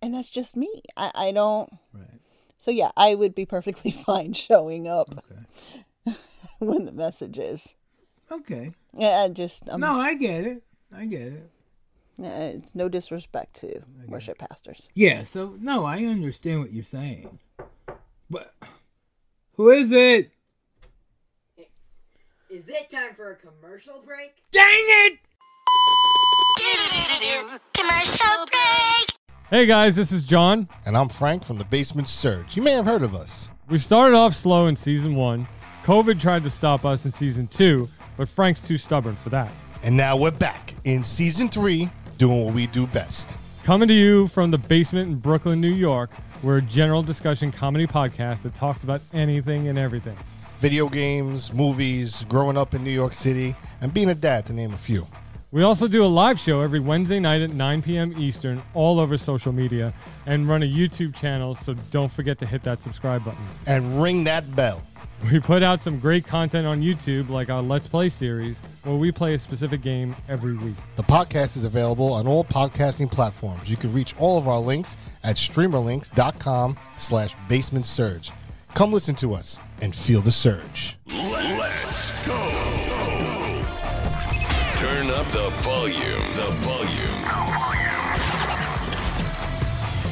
and 0.01 0.15
that's 0.15 0.31
just 0.31 0.57
me. 0.57 0.83
I, 0.97 1.11
I 1.15 1.33
don't. 1.33 1.71
Right. 1.93 2.21
So 2.63 2.71
yeah, 2.71 2.93
I 2.97 3.17
would 3.17 3.35
be 3.35 3.45
perfectly 3.45 3.91
fine 4.07 4.35
showing 4.35 4.87
up 4.87 5.25
Okay. 6.07 6.17
when 6.61 6.85
the 6.85 6.93
message 6.93 7.37
is. 7.37 7.75
Okay. 8.31 8.73
Yeah, 8.95 9.25
I 9.25 9.31
just 9.31 9.69
um, 9.69 9.81
No, 9.81 9.99
I 9.99 10.15
get 10.15 10.47
it. 10.47 10.63
I 10.95 11.07
get 11.07 11.23
it. 11.23 11.51
uh, 12.23 12.53
it's 12.55 12.77
no 12.77 12.89
disrespect 12.89 13.55
to 13.63 13.83
worship 14.07 14.39
pastors. 14.39 14.89
Yeah, 14.95 15.25
so 15.25 15.57
no, 15.61 15.85
I 15.85 16.05
understand 16.05 16.61
what 16.61 16.73
you're 16.73 16.85
saying. 16.85 17.41
But 18.31 18.55
who 19.55 19.71
is 19.71 19.91
it? 19.91 20.31
Is 22.49 22.69
it 22.69 22.91
time 22.91 23.17
for 23.17 23.33
a 23.33 23.37
commercial 23.37 24.01
break? 24.07 24.37
Dang 24.53 24.63
it! 24.63 25.19
Commercial 27.75 28.47
break. 28.47 29.22
Hey 29.53 29.67
guys, 29.67 29.97
this 29.97 30.13
is 30.13 30.23
John. 30.23 30.67
And 30.87 30.97
I'm 30.97 31.11
Frank 31.11 31.45
from 31.45 31.59
the 31.59 31.67
Basement 31.67 32.09
Surge. 32.09 32.57
You 32.57 32.63
may 32.63 32.73
have 32.73 32.87
heard 32.87 33.03
of 33.03 33.15
us. 33.15 33.51
We 33.69 33.77
started 33.77 34.17
off 34.17 34.33
slow 34.33 34.67
in 34.67 34.77
season 34.77 35.15
one. 35.15 35.47
COVID 35.83 36.19
tried 36.19 36.43
to 36.45 36.49
stop 36.49 36.87
us 36.87 37.05
in 37.05 37.13
season 37.13 37.49
two, 37.49 37.87
but 38.17 38.31
Frank's 38.31 38.67
too 38.67 38.79
stubborn 38.79 39.15
for 39.15 39.29
that. 39.29 39.53
And 39.83 39.95
now 39.95 40.17
we're 40.17 40.31
back 40.31 40.73
in 40.85 41.05
season 41.05 41.51
three, 41.51 41.91
doing 42.17 42.47
what 42.47 42.55
we 42.55 42.67
do 42.67 42.87
best. 42.87 43.37
Coming 43.63 43.89
to 43.89 43.95
you 43.95 44.27
from 44.29 44.51
the 44.51 44.57
basement 44.57 45.11
in 45.11 45.17
Brooklyn, 45.17 45.61
New 45.61 45.75
York, 45.75 46.09
we're 46.43 46.57
a 46.57 46.63
general 46.63 47.03
discussion 47.03 47.53
comedy 47.53 47.87
podcast 47.87 48.45
that 48.45 48.55
talks 48.55 48.85
about 48.85 49.03
anything 49.13 49.69
and 49.69 49.79
everything. 49.79 50.17
Video 50.61 50.89
games, 50.89 51.53
movies, 51.53 52.25
growing 52.31 52.57
up 52.57 52.73
in 52.73 52.83
New 52.83 52.91
York 52.91 53.13
City, 53.13 53.55
and 53.83 53.93
being 53.93 54.09
a 54.09 54.15
dad, 54.15 54.47
to 54.47 54.55
name 54.55 54.73
a 54.73 54.79
few. 54.79 55.07
We 55.53 55.65
also 55.65 55.87
do 55.87 56.03
a 56.03 56.07
live 56.07 56.41
show 56.41 56.63
every 56.63 56.81
Wednesday 56.81 57.21
night 57.21 57.43
at 57.43 57.51
9 57.51 57.83
p.m. 57.83 58.15
Eastern, 58.17 58.63
all 58.73 58.99
over 58.99 59.19
social 59.19 59.53
media, 59.53 59.93
and 60.25 60.49
run 60.49 60.63
a 60.63 60.67
YouTube 60.67 61.15
channel, 61.15 61.55
so 61.55 61.75
don't 61.91 62.11
forget 62.11 62.39
to 62.39 62.47
hit 62.47 62.63
that 62.63 62.81
subscribe 62.81 63.23
button. 63.23 63.47
And 63.67 64.03
ring 64.03 64.25
that 64.25 64.57
bell. 64.57 64.81
We 65.31 65.41
put 65.41 65.63
out 65.63 65.83
some 65.83 66.01
great 66.01 66.27
content 66.27 66.67
on 66.67 66.81
YouTube, 66.81 67.29
like 67.29 67.51
our 67.51 67.61
Let's 67.61 67.87
Play 67.87 68.09
series, 68.09 68.63
where 68.83 68.97
we 68.97 69.13
play 69.13 69.35
a 69.35 69.39
specific 69.39 69.83
game 69.83 70.17
every 70.27 70.57
week. 70.57 70.75
The 70.97 71.03
podcast 71.03 71.59
is 71.59 71.67
available 71.67 72.15
on 72.15 72.27
all 72.27 72.45
podcasting 72.45 73.11
platforms. 73.11 73.71
You 73.71 73.77
can 73.77 73.93
reach 73.93 74.15
all 74.19 74.39
of 74.39 74.49
our 74.49 74.59
links 74.59 74.97
at 75.23 75.37
streamerlinks.com 75.37 76.79
slash 76.97 77.37
basement 77.49 77.85
surge. 77.85 78.33
Come 78.75 78.91
listen 78.91 79.15
to 79.17 79.35
us 79.35 79.61
and 79.83 79.95
feel 79.95 80.23
the 80.23 80.31
surge. 80.31 80.97
Let's 81.09 82.27
go. 82.27 82.92
Turn 84.83 85.11
up 85.11 85.29
the 85.29 85.49
volume. 85.61 86.23
The 86.35 86.51
volume. 86.59 87.23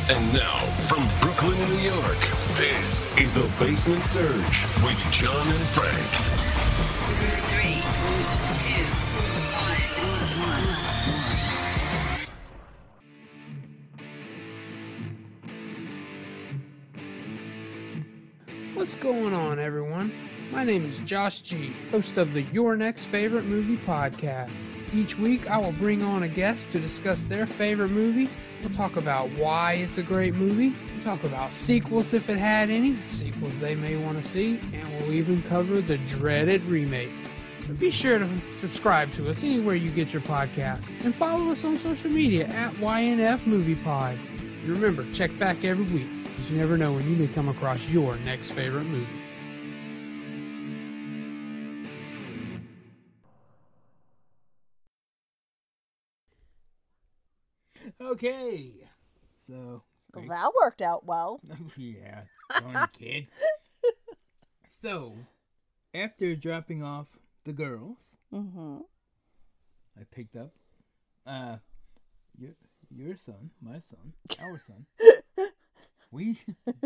And 0.08 0.32
now, 0.32 0.64
from 0.86 1.08
Brooklyn, 1.20 1.58
New 1.70 1.78
York, 1.78 2.18
this 2.54 3.08
is 3.18 3.34
the 3.34 3.50
Basement 3.58 4.04
Surge 4.04 4.68
with 4.84 5.04
John 5.10 5.48
and 5.48 5.66
Frank. 5.70 6.06
Three, 7.50 7.82
two, 8.54 8.84
one. 10.40 10.66
What's 18.76 18.94
going 18.94 19.34
on, 19.34 19.58
everyone? 19.58 20.12
My 20.52 20.64
name 20.64 20.84
is 20.84 20.98
Josh 21.00 21.42
G, 21.42 21.72
host 21.92 22.18
of 22.18 22.32
the 22.32 22.42
Your 22.42 22.76
Next 22.76 23.04
Favorite 23.04 23.44
Movie 23.44 23.76
podcast. 23.76 24.66
Each 24.92 25.16
week, 25.16 25.48
I 25.48 25.56
will 25.58 25.70
bring 25.70 26.02
on 26.02 26.24
a 26.24 26.28
guest 26.28 26.70
to 26.70 26.80
discuss 26.80 27.22
their 27.22 27.46
favorite 27.46 27.90
movie. 27.90 28.28
We'll 28.60 28.74
talk 28.74 28.96
about 28.96 29.28
why 29.30 29.74
it's 29.74 29.98
a 29.98 30.02
great 30.02 30.34
movie. 30.34 30.74
We'll 30.92 31.04
talk 31.04 31.22
about 31.22 31.54
sequels 31.54 32.14
if 32.14 32.28
it 32.28 32.36
had 32.36 32.68
any, 32.68 32.98
sequels 33.06 33.56
they 33.60 33.76
may 33.76 33.96
want 33.96 34.20
to 34.20 34.28
see, 34.28 34.58
and 34.72 34.88
we'll 34.98 35.12
even 35.12 35.40
cover 35.44 35.80
the 35.80 35.98
dreaded 35.98 36.62
remake. 36.64 37.10
So 37.68 37.74
be 37.74 37.92
sure 37.92 38.18
to 38.18 38.28
subscribe 38.50 39.12
to 39.12 39.30
us 39.30 39.44
anywhere 39.44 39.76
you 39.76 39.92
get 39.92 40.12
your 40.12 40.22
podcast 40.22 40.90
and 41.04 41.14
follow 41.14 41.52
us 41.52 41.62
on 41.62 41.78
social 41.78 42.10
media 42.10 42.48
at 42.48 42.74
YNF 42.74 43.46
Movie 43.46 43.76
Pod. 43.76 44.18
And 44.64 44.68
remember, 44.68 45.06
check 45.12 45.30
back 45.38 45.64
every 45.64 45.84
week 45.84 46.08
because 46.24 46.50
you 46.50 46.56
never 46.58 46.76
know 46.76 46.92
when 46.92 47.08
you 47.08 47.14
may 47.14 47.32
come 47.34 47.48
across 47.48 47.88
your 47.88 48.16
next 48.24 48.50
favorite 48.50 48.84
movie. 48.86 49.19
Okay. 58.00 58.72
So 59.46 59.82
Well, 60.14 60.24
that 60.28 60.52
worked 60.60 60.80
out 60.82 61.04
well. 61.06 61.40
yeah, 61.76 62.22
darn 62.58 62.88
kid. 62.98 63.26
so, 64.80 65.12
after 65.94 66.34
dropping 66.36 66.82
off 66.82 67.08
the 67.44 67.52
girls, 67.52 68.16
Mm-hmm. 68.32 68.78
I 70.00 70.04
picked 70.10 70.36
up 70.36 70.52
uh 71.26 71.56
your 72.38 72.52
your 72.90 73.16
son, 73.16 73.50
my 73.60 73.80
son, 73.80 74.12
our 74.40 74.62
son. 74.66 74.86
we 76.12 76.38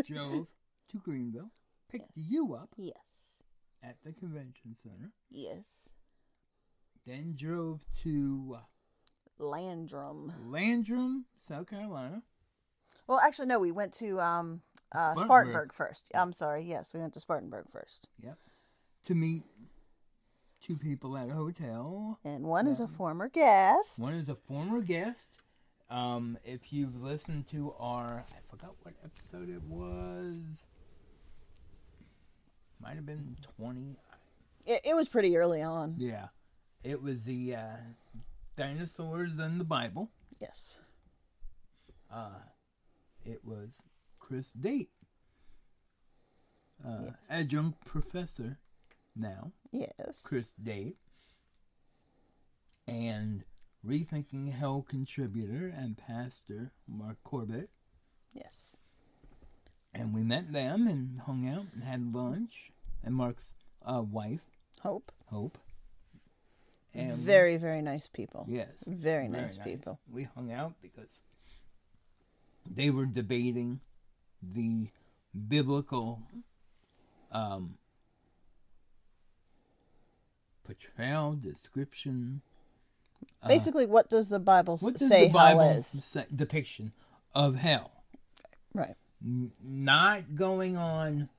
drove 0.07 0.47
to 0.89 0.97
Greenville, 0.97 1.51
picked 1.91 2.11
you 2.15 2.55
up 2.55 2.69
Yes. 2.77 2.95
at 3.83 3.97
the 4.03 4.11
convention 4.11 4.75
center, 4.83 5.11
Yes. 5.29 5.65
then 7.05 7.35
drove 7.37 7.81
to 8.03 8.57
Landrum. 9.37 10.33
Landrum, 10.47 11.25
South 11.47 11.69
Carolina. 11.69 12.23
Well, 13.07 13.19
actually, 13.19 13.47
no. 13.47 13.59
We 13.59 13.71
went 13.71 13.93
to 13.95 14.19
um, 14.19 14.61
uh, 14.91 15.11
Spartanburg. 15.13 15.25
Spartanburg 15.27 15.73
first. 15.73 16.11
I'm 16.15 16.33
sorry. 16.33 16.63
Yes, 16.63 16.93
we 16.93 16.99
went 16.99 17.13
to 17.13 17.19
Spartanburg 17.19 17.65
first. 17.71 18.09
Yep. 18.23 18.37
To 19.05 19.15
meet 19.15 19.43
two 20.61 20.77
people 20.77 21.15
at 21.17 21.29
a 21.29 21.33
hotel. 21.33 22.19
And 22.25 22.45
one 22.45 22.67
is 22.67 22.79
a 22.79 22.87
former 22.87 23.29
guest. 23.29 24.01
One 24.01 24.15
is 24.15 24.29
a 24.29 24.35
former 24.35 24.81
guest. 24.81 25.29
Um, 25.89 26.39
if 26.43 26.73
you've 26.73 27.01
listened 27.01 27.45
to 27.51 27.73
our, 27.79 28.25
I 28.27 28.39
forgot 28.49 28.73
what 28.81 28.95
episode 29.03 29.49
it 29.49 29.61
was. 29.63 30.37
Might 32.81 32.95
have 32.95 33.05
been 33.05 33.35
20. 33.57 33.95
It, 34.65 34.81
it 34.83 34.95
was 34.95 35.07
pretty 35.07 35.37
early 35.37 35.61
on. 35.61 35.95
Yeah. 35.99 36.27
It 36.83 37.01
was 37.01 37.23
the 37.23 37.55
uh, 37.55 37.77
dinosaurs 38.55 39.39
and 39.39 39.59
the 39.59 39.65
Bible. 39.65 40.09
Yes. 40.39 40.79
Uh, 42.13 42.39
it 43.25 43.41
was 43.43 43.75
Chris 44.19 44.51
Date, 44.51 44.91
uh, 46.85 47.11
adjunct 47.29 47.83
professor 47.85 48.59
now. 49.15 49.51
Yes. 49.71 50.25
Chris 50.27 50.51
Date, 50.61 50.97
and 52.87 53.43
Rethinking 53.85 54.51
Hell 54.51 54.85
contributor 54.87 55.73
and 55.75 55.97
pastor 55.97 56.71
Mark 56.87 57.17
Corbett. 57.23 57.69
Yes. 58.33 58.77
And 59.93 60.13
we 60.13 60.21
met 60.23 60.51
them 60.51 60.87
and 60.87 61.21
hung 61.21 61.47
out 61.47 61.67
and 61.73 61.83
had 61.83 62.13
lunch. 62.13 62.71
And 63.03 63.15
Mark's 63.15 63.53
uh, 63.85 64.01
wife, 64.01 64.41
Hope. 64.81 65.11
Hope. 65.27 65.57
And 66.95 67.13
very, 67.17 67.57
very 67.57 67.81
nice 67.81 68.07
people. 68.07 68.45
Yes. 68.47 68.69
Very, 68.87 69.27
nice, 69.27 69.57
people. 69.57 69.99
We 70.11 70.23
hung 70.23 70.51
out 70.51 70.75
because 70.81 71.21
they 72.69 72.89
were 72.89 73.05
debating 73.05 73.81
the 74.41 74.87
biblical 75.47 76.21
um, 77.31 77.77
portrayal, 80.63 81.33
description. 81.33 82.41
uh, 83.43 83.47
Basically, 83.49 83.85
what 83.85 84.09
does 84.09 84.29
the 84.29 84.39
Bible 84.39 84.77
what 84.77 84.97
does 84.97 85.09
say 85.09 85.27
the 85.27 85.33
Bible 85.33 85.61
hell 85.61 85.77
is? 85.79 85.87
say, 86.03 86.25
depiction 86.33 86.93
of 87.33 87.57
hell? 87.57 87.91
Right. 88.73 88.95
N- 89.23 89.51
not 89.63 90.35
going 90.35 90.77
on 90.77 91.29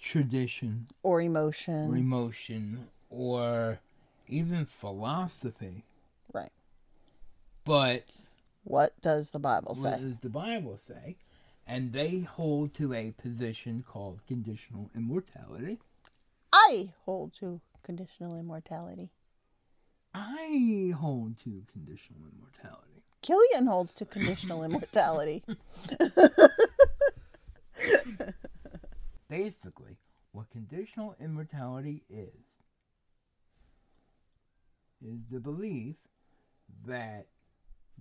tradition 0.00 0.86
Or 1.02 1.20
emotion. 1.20 1.90
or 1.90 1.96
emotion 1.96 2.88
or 3.10 3.80
even 4.32 4.64
philosophy, 4.66 5.84
right. 6.32 6.50
but 7.64 8.04
What 8.64 8.92
does 9.00 9.30
the 9.30 9.38
Bible 9.38 9.74
say? 9.74 9.90
what 9.90 10.00
does 10.00 10.18
the 10.20 10.28
Bible 10.30 10.76
say? 10.78 11.16
And 11.66 11.92
they 11.92 12.20
hold 12.20 12.74
to 12.74 12.92
a 12.92 13.12
position 13.12 13.84
called 13.86 14.20
conditional 14.26 14.90
immortality. 14.96 15.78
I 16.52 16.92
hold 17.04 17.32
to 17.34 17.60
conditional 17.82 18.38
immortality. 18.38 19.10
I 20.14 20.92
hold 20.98 21.38
to 21.44 21.62
conditional 21.72 22.20
immortality. 22.34 23.02
Killian 23.22 23.66
holds 23.66 23.94
to 23.94 24.04
conditional 24.04 24.62
immortality. 24.68 25.44
Basically, 29.28 29.96
what 30.32 30.50
conditional 30.50 31.14
immortality 31.20 32.02
is, 32.10 32.51
is 35.04 35.26
the 35.30 35.40
belief 35.40 35.96
that 36.86 37.26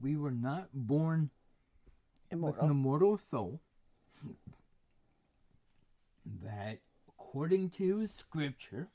we 0.01 0.15
were 0.15 0.31
not 0.31 0.69
born 0.73 1.29
immortal. 2.31 2.55
with 2.55 2.63
an 2.63 2.71
immortal 2.71 3.17
soul. 3.17 3.59
that 6.43 6.79
according 7.07 7.69
to 7.69 8.07
scripture, 8.07 8.87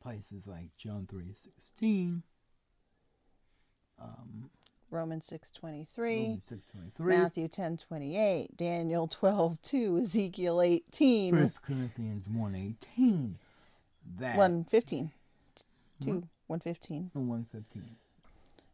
places 0.00 0.46
like 0.46 0.68
John 0.76 1.08
3.16, 1.10 2.22
um, 4.00 4.50
Romans 4.90 5.28
6.23, 5.30 6.40
Matthew 6.98 7.48
10.28, 7.48 8.56
Daniel 8.56 9.08
12.2, 9.08 10.00
Ezekiel 10.02 10.62
18, 10.62 11.34
1 11.36 11.52
Corinthians 11.62 12.26
1.18, 12.28 13.34
that 14.18 14.36
1.15, 14.36 15.10
Two. 16.04 16.28
one 16.46 16.60
fifteen. 16.60 17.10
Oh, 17.14 17.20
one 17.20 17.46
fifteen 17.50 17.96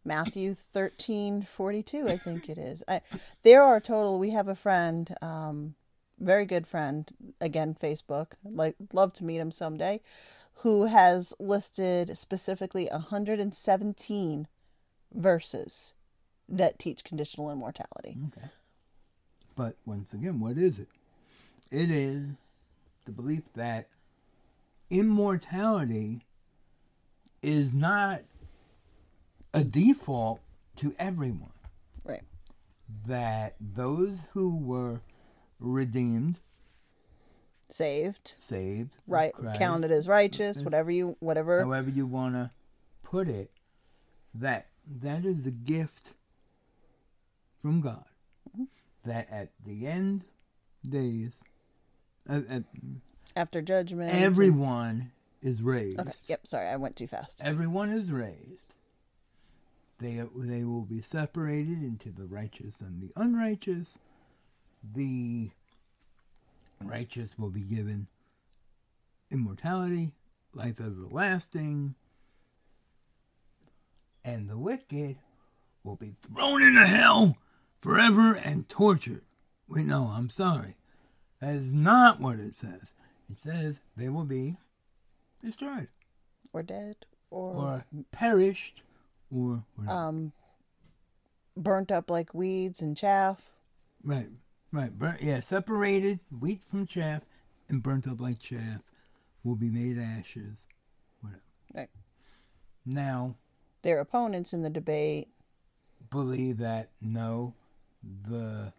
Matthew 0.05 0.55
13, 0.55 1.43
42, 1.43 2.09
I 2.09 2.17
think 2.19 2.49
it 2.49 2.59
is. 2.59 2.85
I, 2.87 3.01
there 3.43 3.63
are 3.63 3.81
total, 3.81 4.19
we 4.19 4.31
have 4.31 4.49
a 4.49 4.55
friend, 4.55 5.15
um, 5.23 5.75
very 6.19 6.45
good 6.45 6.67
friend, 6.67 7.11
again, 7.41 7.75
Facebook, 7.75 8.33
like 8.45 8.77
love 8.93 9.15
to 9.15 9.25
meet 9.25 9.39
him 9.39 9.51
someday, 9.51 10.01
who 10.57 10.85
has 10.87 11.33
listed 11.39 12.19
specifically 12.19 12.87
117 12.93 14.47
verses 15.13 15.93
that 16.49 16.79
teach 16.79 17.05
conditional 17.05 17.51
immortality. 17.51 18.19
Okay. 18.29 18.49
But 19.57 19.77
once 19.87 20.13
again, 20.13 20.41
what 20.41 20.59
is 20.59 20.79
it? 20.79 20.89
It 21.71 21.91
is 21.91 22.27
the 23.07 23.13
belief 23.13 23.43
that 23.55 23.89
immortality 24.91 26.27
is 27.45 27.73
not 27.75 28.23
a 29.53 29.63
default 29.63 30.41
to 30.77 30.95
everyone. 30.99 31.53
Right. 32.05 32.23
That 33.07 33.55
those 33.61 34.19
who 34.33 34.57
were 34.57 35.01
redeemed, 35.61 36.39
Saved. 37.69 38.35
saved, 38.39 38.97
Right. 39.07 39.33
Christ, 39.33 39.59
Counted 39.59 39.91
as 39.91 40.09
righteous. 40.09 40.63
Whatever 40.63 40.91
you. 40.91 41.17
Whatever. 41.21 41.63
however 41.63 41.91
you 41.91 42.07
want 42.07 42.35
to 42.35 42.51
put 43.03 43.29
it, 43.29 43.51
that 44.35 44.67
that 45.03 45.25
is 45.25 45.47
a 45.47 45.51
gift 45.51 46.13
from 47.63 47.81
God. 47.81 48.05
Mm-hmm. 48.51 48.65
That 49.09 49.29
at 49.31 49.51
the 49.65 49.87
end 49.87 50.25
days, 50.89 51.33
at, 52.29 52.47
at, 52.49 52.65
After 53.37 53.63
judgment. 53.63 54.15
everyone 54.15 55.11
is 55.45 55.63
raised. 55.63 56.01
Okay. 56.01 56.11
Yep. 56.29 56.47
Sorry, 56.47 56.67
I 56.67 56.77
went 56.77 56.97
too 56.97 57.07
fast. 57.07 57.41
Everyone 57.45 57.91
is 57.91 58.11
raised. 58.11 58.75
They 60.01 60.23
they 60.35 60.65
will 60.65 60.83
be 60.83 61.03
separated 61.03 61.83
into 61.83 62.11
the 62.11 62.25
righteous 62.25 62.81
and 62.81 63.01
the 63.01 63.13
unrighteous. 63.15 63.99
The 64.95 65.51
righteous 66.83 67.39
will 67.39 67.51
be 67.51 67.63
given 67.63 68.09
immortality, 69.31 70.13
life 70.55 70.81
everlasting, 70.81 71.95
and 74.25 74.49
the 74.49 74.59
wicked 74.59 75.17
will 75.85 75.97
be 75.97 76.15
thrown 76.23 76.63
into 76.63 76.87
hell 76.87 77.37
forever 77.81 78.35
and 78.35 78.69
tortured. 78.69 79.23
Wait, 79.69 79.87
no, 79.87 80.13
I'm 80.15 80.31
sorry. 80.31 80.77
That 81.41 81.55
is 81.55 81.73
not 81.73 82.21
what 82.21 82.39
it 82.39 82.55
says. 82.55 82.95
It 83.31 83.39
says 83.39 83.81
they 83.97 84.09
will 84.09 84.25
be 84.25 84.57
destroyed 85.45 85.89
Or 86.53 86.63
dead. 86.63 86.97
Or, 87.31 87.55
or 87.55 87.85
perished 88.13 88.83
or 89.31 89.65
whatever. 89.77 89.97
um, 89.99 90.33
burnt 91.57 91.91
up 91.91 92.11
like 92.11 92.33
weeds 92.35 92.81
and 92.81 92.97
chaff. 92.97 93.51
right, 94.05 94.29
right, 94.73 94.97
burnt, 94.97 95.21
yeah, 95.23 95.41
separated 95.41 96.21
wheat 96.41 96.63
from 96.71 96.87
chaff 96.87 97.23
and 97.69 97.83
burnt 97.83 98.07
up 98.07 98.21
like 98.21 98.39
chaff 98.39 98.81
will 99.43 99.57
be 99.57 99.71
made 99.71 99.99
ashes. 99.99 100.59
Whatever. 101.21 101.43
Right. 101.75 101.91
Now, 102.87 103.35
Their 103.83 103.99
opponents 104.01 104.53
in 104.53 104.63
the 104.63 104.71
debate. 104.71 105.29
believe 106.11 106.59
that 106.59 106.91
no, 107.01 107.55
the 108.03 108.73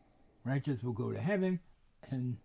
righteous 0.46 0.82
will 0.84 0.94
go 0.94 1.12
to 1.12 1.20
heaven 1.20 1.60
and 2.10 2.38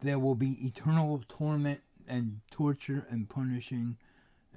there 0.00 0.18
will 0.18 0.34
be 0.36 0.52
eternal 0.66 1.22
torment 1.28 1.80
and 2.10 2.40
torture 2.50 3.06
and 3.08 3.28
punishing 3.28 3.96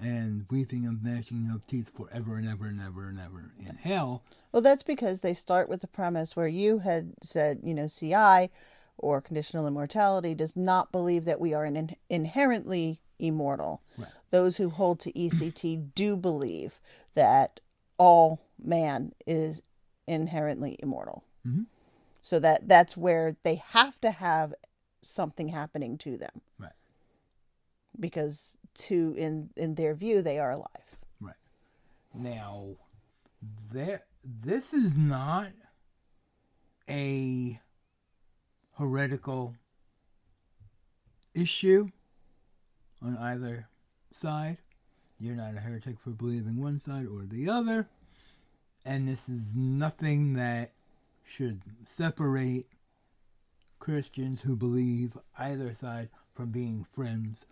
and 0.01 0.45
weeping 0.49 0.85
and 0.85 1.03
gnashing 1.03 1.49
of 1.53 1.65
teeth 1.67 1.91
forever 1.95 2.35
and 2.35 2.49
ever 2.49 2.65
and 2.65 2.81
ever 2.81 3.07
and 3.07 3.19
ever 3.19 3.51
in 3.59 3.75
hell. 3.75 4.23
Well, 4.51 4.61
that's 4.61 4.83
because 4.83 5.21
they 5.21 5.33
start 5.33 5.69
with 5.69 5.81
the 5.81 5.87
premise 5.87 6.35
where 6.35 6.47
you 6.47 6.79
had 6.79 7.13
said, 7.21 7.59
you 7.63 7.73
know, 7.73 7.87
CI 7.87 8.49
or 8.97 9.21
conditional 9.21 9.67
immortality 9.67 10.33
does 10.33 10.55
not 10.55 10.91
believe 10.91 11.25
that 11.25 11.39
we 11.39 11.53
are 11.53 11.65
in, 11.65 11.95
inherently 12.09 12.99
immortal. 13.19 13.81
Those 14.31 14.57
who 14.57 14.69
hold 14.69 14.99
to 15.01 15.13
ECT 15.13 15.91
do 15.95 16.17
believe 16.17 16.79
that 17.13 17.59
all 17.97 18.41
man 18.59 19.13
is 19.27 19.61
inherently 20.07 20.77
immortal. 20.79 21.23
Mhm. 21.47 21.67
So 22.23 22.39
that 22.39 22.67
that's 22.67 22.97
where 22.97 23.35
they 23.43 23.55
have 23.55 23.99
to 24.01 24.11
have 24.11 24.53
something 25.01 25.49
happening 25.49 25.97
to 25.97 26.17
them 26.17 26.41
Right. 26.57 26.71
Because 27.99 28.57
to 28.75 29.13
in 29.17 29.49
in 29.55 29.75
their 29.75 29.93
view 29.93 30.21
they 30.21 30.39
are 30.39 30.51
alive. 30.51 30.97
Right. 31.19 31.35
Now, 32.13 32.75
there, 33.71 34.03
this 34.23 34.73
is 34.73 34.97
not 34.97 35.51
a 36.89 37.59
heretical 38.77 39.55
issue 41.33 41.87
on 43.01 43.17
either 43.17 43.67
side. 44.11 44.57
You're 45.19 45.35
not 45.35 45.55
a 45.55 45.59
heretic 45.59 45.99
for 45.99 46.09
believing 46.11 46.61
one 46.61 46.79
side 46.79 47.07
or 47.07 47.23
the 47.25 47.49
other. 47.49 47.87
And 48.85 49.07
this 49.07 49.29
is 49.29 49.55
nothing 49.55 50.33
that 50.33 50.71
should 51.25 51.61
separate 51.85 52.67
Christians 53.79 54.41
who 54.41 54.55
believe 54.55 55.17
either 55.37 55.73
side 55.73 56.09
from 56.33 56.51
being 56.51 56.85
friends 56.93 57.45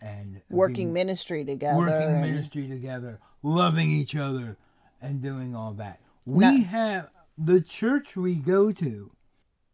and 0.00 0.40
Working 0.48 0.76
being- 0.76 0.92
ministry 0.94 1.44
together. 1.44 1.78
working 1.78 2.10
and- 2.10 2.20
ministry 2.20 2.68
together, 2.68 3.20
loving 3.42 3.90
each 3.90 4.14
other, 4.16 4.56
and 5.00 5.20
doing 5.22 5.54
all 5.54 5.72
that. 5.74 6.00
We 6.24 6.62
have 6.64 7.10
the 7.36 7.60
church 7.60 8.16
we 8.16 8.36
go 8.36 8.72
to. 8.72 9.12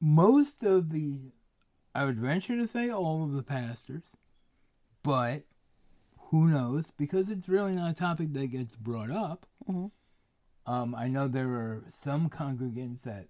Most 0.00 0.62
of 0.62 0.90
the, 0.90 1.32
I 1.94 2.04
would 2.04 2.18
venture 2.18 2.56
to 2.56 2.66
say, 2.68 2.90
all 2.90 3.24
of 3.24 3.32
the 3.32 3.42
pastors, 3.42 4.02
but 5.02 5.44
who 6.30 6.48
knows? 6.48 6.90
Because 6.96 7.30
it's 7.30 7.48
really 7.48 7.74
not 7.74 7.90
a 7.90 7.94
topic 7.94 8.32
that 8.34 8.48
gets 8.48 8.76
brought 8.76 9.10
up. 9.10 9.46
Mhm. 9.68 9.90
Um, 10.66 10.94
I 10.94 11.08
know 11.08 11.28
there 11.28 11.50
are 11.50 11.84
some 11.88 12.28
congregants 12.28 13.02
that 13.02 13.28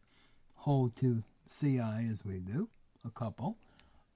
hold 0.55 0.97
to 0.97 1.23
CI 1.49 2.07
as 2.11 2.25
we 2.25 2.41
do, 2.41 2.69
a 3.05 3.11
couple. 3.11 3.59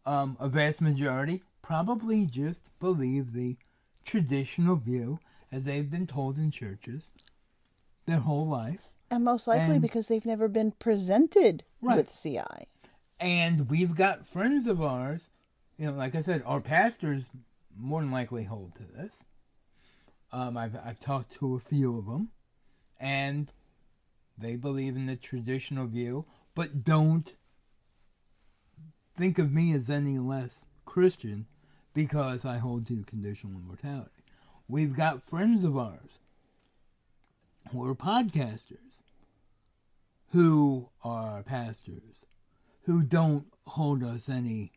Um, 0.07 0.37
a 0.41 0.49
vast 0.49 0.81
majority 0.81 1.43
probably 1.63 2.27
just 2.27 2.63
believe 2.81 3.33
the 3.33 3.57
traditional 4.05 4.77
view 4.77 5.19
as 5.53 5.65
they've 5.65 5.91
been 5.91 6.07
told 6.07 6.39
in 6.39 6.51
churches 6.51 7.11
their 8.07 8.19
whole 8.21 8.47
life. 8.47 8.81
And 9.11 9.25
most 9.25 9.47
likely 9.47 9.75
And- 9.75 9.83
because 9.83 10.09
they've 10.09 10.25
never 10.27 10.49
been 10.49 10.73
presented 10.73 11.65
Right. 11.81 11.97
with 11.97 12.11
CI. 12.11 12.67
And 13.21 13.69
we've 13.69 13.95
got 13.95 14.27
friends 14.27 14.67
of 14.67 14.81
ours, 14.81 15.31
you 15.77 15.87
know, 15.87 15.93
like 15.97 16.15
I 16.15 16.21
said, 16.21 16.43
our 16.47 16.61
pastors 16.61 17.25
more 17.77 18.01
than 18.01 18.11
likely 18.11 18.45
hold 18.45 18.75
to 18.77 18.83
this. 18.85 19.23
Um, 20.33 20.57
I've, 20.57 20.77
I've 20.77 20.99
talked 20.99 21.33
to 21.37 21.55
a 21.55 21.61
few 21.61 21.97
of 21.99 22.07
them, 22.07 22.31
and 23.01 23.51
they 24.37 24.57
believe 24.57 24.95
in 24.97 25.07
the 25.07 25.17
traditional 25.17 25.87
view, 25.87 26.27
but 26.55 26.85
don't 26.85 27.35
think 29.17 29.39
of 29.39 29.51
me 29.53 29.73
as 29.73 29.89
any 29.91 30.19
less 30.19 30.65
Christian 30.89 31.47
because 31.95 32.45
I 32.45 32.59
hold 32.59 32.87
to 32.87 33.05
conditional 33.05 33.61
immortality. 33.61 34.11
We've 34.69 34.95
got 34.95 35.23
friends 35.23 35.65
of 35.65 35.77
ours 35.77 36.19
who 37.71 37.89
are 37.89 37.95
podcasters 37.95 38.89
who 40.33 40.89
are 41.03 41.43
pastors 41.43 42.25
who 42.83 43.03
don't 43.03 43.47
hold 43.67 44.03
us 44.03 44.29
any 44.29 44.73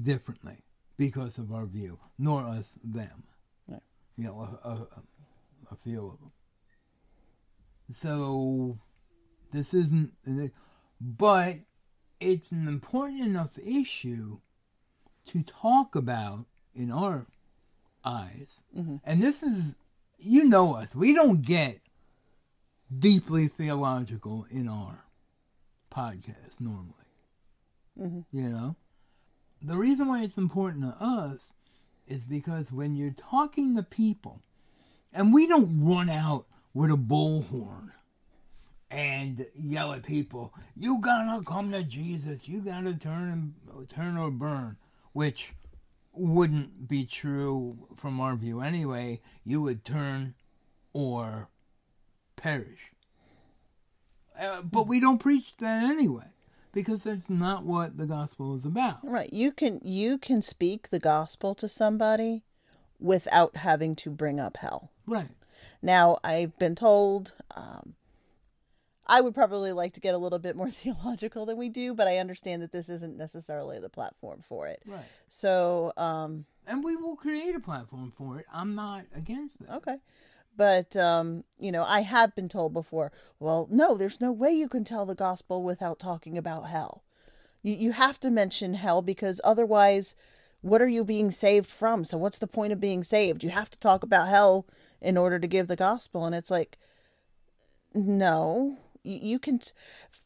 differently 0.00 0.56
because 0.96 1.38
of 1.38 1.52
our 1.52 1.66
view, 1.66 1.98
nor 2.18 2.42
us 2.42 2.72
them. 2.84 3.24
Right. 3.68 3.80
You 4.16 4.24
know, 4.24 4.58
a, 4.64 4.68
a, 4.68 4.86
a 5.72 5.76
few 5.82 6.06
of 6.06 6.18
them. 6.20 6.32
So, 7.90 8.78
this 9.52 9.74
isn't, 9.74 10.12
but 11.00 11.56
it's 12.20 12.52
an 12.52 12.68
important 12.68 13.20
enough 13.20 13.58
issue 13.58 14.38
to 15.26 15.42
talk 15.42 15.94
about 15.94 16.46
in 16.74 16.90
our 16.90 17.26
eyes. 18.04 18.60
Mhm. 18.76 19.00
And 19.04 19.22
this 19.22 19.42
is, 19.42 19.74
you 20.18 20.48
know 20.48 20.74
us, 20.74 20.94
we 20.94 21.14
don't 21.14 21.42
get 21.42 21.80
deeply 22.96 23.48
theological 23.48 24.46
in 24.50 24.68
our 24.68 25.04
podcast 25.90 26.60
normally. 26.60 26.94
Mhm. 27.98 28.24
You 28.32 28.48
know? 28.48 28.76
The 29.60 29.76
reason 29.76 30.08
why 30.08 30.22
it's 30.22 30.38
important 30.38 30.82
to 30.82 30.96
us 31.02 31.52
is 32.06 32.24
because 32.24 32.72
when 32.72 32.96
you're 32.96 33.12
talking 33.12 33.76
to 33.76 33.82
people, 33.82 34.42
and 35.12 35.32
we 35.32 35.46
don't 35.46 35.84
run 35.84 36.08
out 36.08 36.46
with 36.74 36.90
a 36.90 36.96
bullhorn 36.96 37.92
and 38.90 39.46
yell 39.54 39.92
at 39.92 40.02
people, 40.02 40.52
you 40.74 40.98
gotta 40.98 41.44
come 41.44 41.70
to 41.70 41.84
Jesus, 41.84 42.48
you 42.48 42.60
gotta 42.60 42.94
turn 42.94 43.28
and 43.28 43.88
turn 43.88 44.16
or 44.16 44.30
burn, 44.30 44.76
which 45.12 45.54
wouldn't 46.12 46.88
be 46.88 47.04
true 47.04 47.88
from 47.96 48.20
our 48.20 48.36
view 48.36 48.60
anyway. 48.60 49.20
You 49.44 49.62
would 49.62 49.84
turn 49.84 50.34
or 50.92 51.48
perish. 52.36 52.92
Uh, 54.38 54.62
but 54.62 54.86
we 54.86 55.00
don't 55.00 55.18
preach 55.18 55.56
that 55.58 55.82
anyway 55.84 56.26
because 56.72 57.04
that's 57.04 57.30
not 57.30 57.64
what 57.64 57.96
the 57.96 58.06
gospel 58.06 58.54
is 58.54 58.64
about. 58.64 58.98
Right. 59.02 59.32
You 59.32 59.52
can 59.52 59.80
you 59.82 60.18
can 60.18 60.42
speak 60.42 60.88
the 60.88 60.98
gospel 60.98 61.54
to 61.56 61.68
somebody 61.68 62.42
without 62.98 63.56
having 63.58 63.94
to 63.96 64.10
bring 64.10 64.40
up 64.40 64.58
hell. 64.58 64.90
Right. 65.06 65.28
Now, 65.80 66.18
I've 66.24 66.56
been 66.58 66.74
told 66.74 67.32
um, 67.56 67.94
I 69.06 69.20
would 69.20 69.34
probably 69.34 69.72
like 69.72 69.94
to 69.94 70.00
get 70.00 70.14
a 70.14 70.18
little 70.18 70.38
bit 70.38 70.56
more 70.56 70.70
theological 70.82 71.46
than 71.46 71.56
we 71.56 71.68
do, 71.68 71.94
but 71.94 72.08
I 72.08 72.18
understand 72.18 72.62
that 72.62 72.72
this 72.72 72.88
isn't 72.88 73.16
necessarily 73.16 73.78
the 73.78 73.88
platform 73.88 74.40
for 74.42 74.66
it. 74.66 74.82
Right. 74.86 75.04
So, 75.28 75.92
um, 75.96 76.46
And 76.66 76.84
we 76.84 76.96
will 76.96 77.16
create 77.16 77.54
a 77.54 77.60
platform 77.60 78.12
for 78.16 78.38
it. 78.38 78.46
I'm 78.52 78.74
not 78.74 79.04
against 79.14 79.58
that. 79.60 79.76
okay. 79.76 79.96
But, 80.54 80.94
um, 80.96 81.44
you 81.58 81.72
know, 81.72 81.82
I 81.82 82.02
have 82.02 82.34
been 82.34 82.48
told 82.48 82.74
before, 82.74 83.10
well, 83.40 83.66
no, 83.70 83.96
there's 83.96 84.20
no 84.20 84.30
way 84.30 84.50
you 84.52 84.68
can 84.68 84.84
tell 84.84 85.06
the 85.06 85.14
gospel 85.14 85.62
without 85.62 85.98
talking 85.98 86.36
about 86.36 86.68
hell. 86.68 87.02
You, 87.62 87.74
you 87.74 87.92
have 87.92 88.20
to 88.20 88.30
mention 88.30 88.74
hell 88.74 89.00
because 89.00 89.40
otherwise, 89.44 90.14
what 90.60 90.82
are 90.82 90.88
you 90.88 91.04
being 91.04 91.30
saved 91.30 91.70
from? 91.70 92.04
So, 92.04 92.18
what's 92.18 92.38
the 92.38 92.46
point 92.46 92.72
of 92.72 92.80
being 92.80 93.02
saved? 93.02 93.42
You 93.42 93.48
have 93.50 93.70
to 93.70 93.78
talk 93.78 94.02
about 94.02 94.28
hell 94.28 94.66
in 95.00 95.16
order 95.16 95.38
to 95.38 95.46
give 95.46 95.68
the 95.68 95.74
gospel. 95.76 96.26
And 96.26 96.34
it's 96.34 96.50
like, 96.50 96.76
no, 97.94 98.76
you, 99.04 99.38
can, 99.38 99.60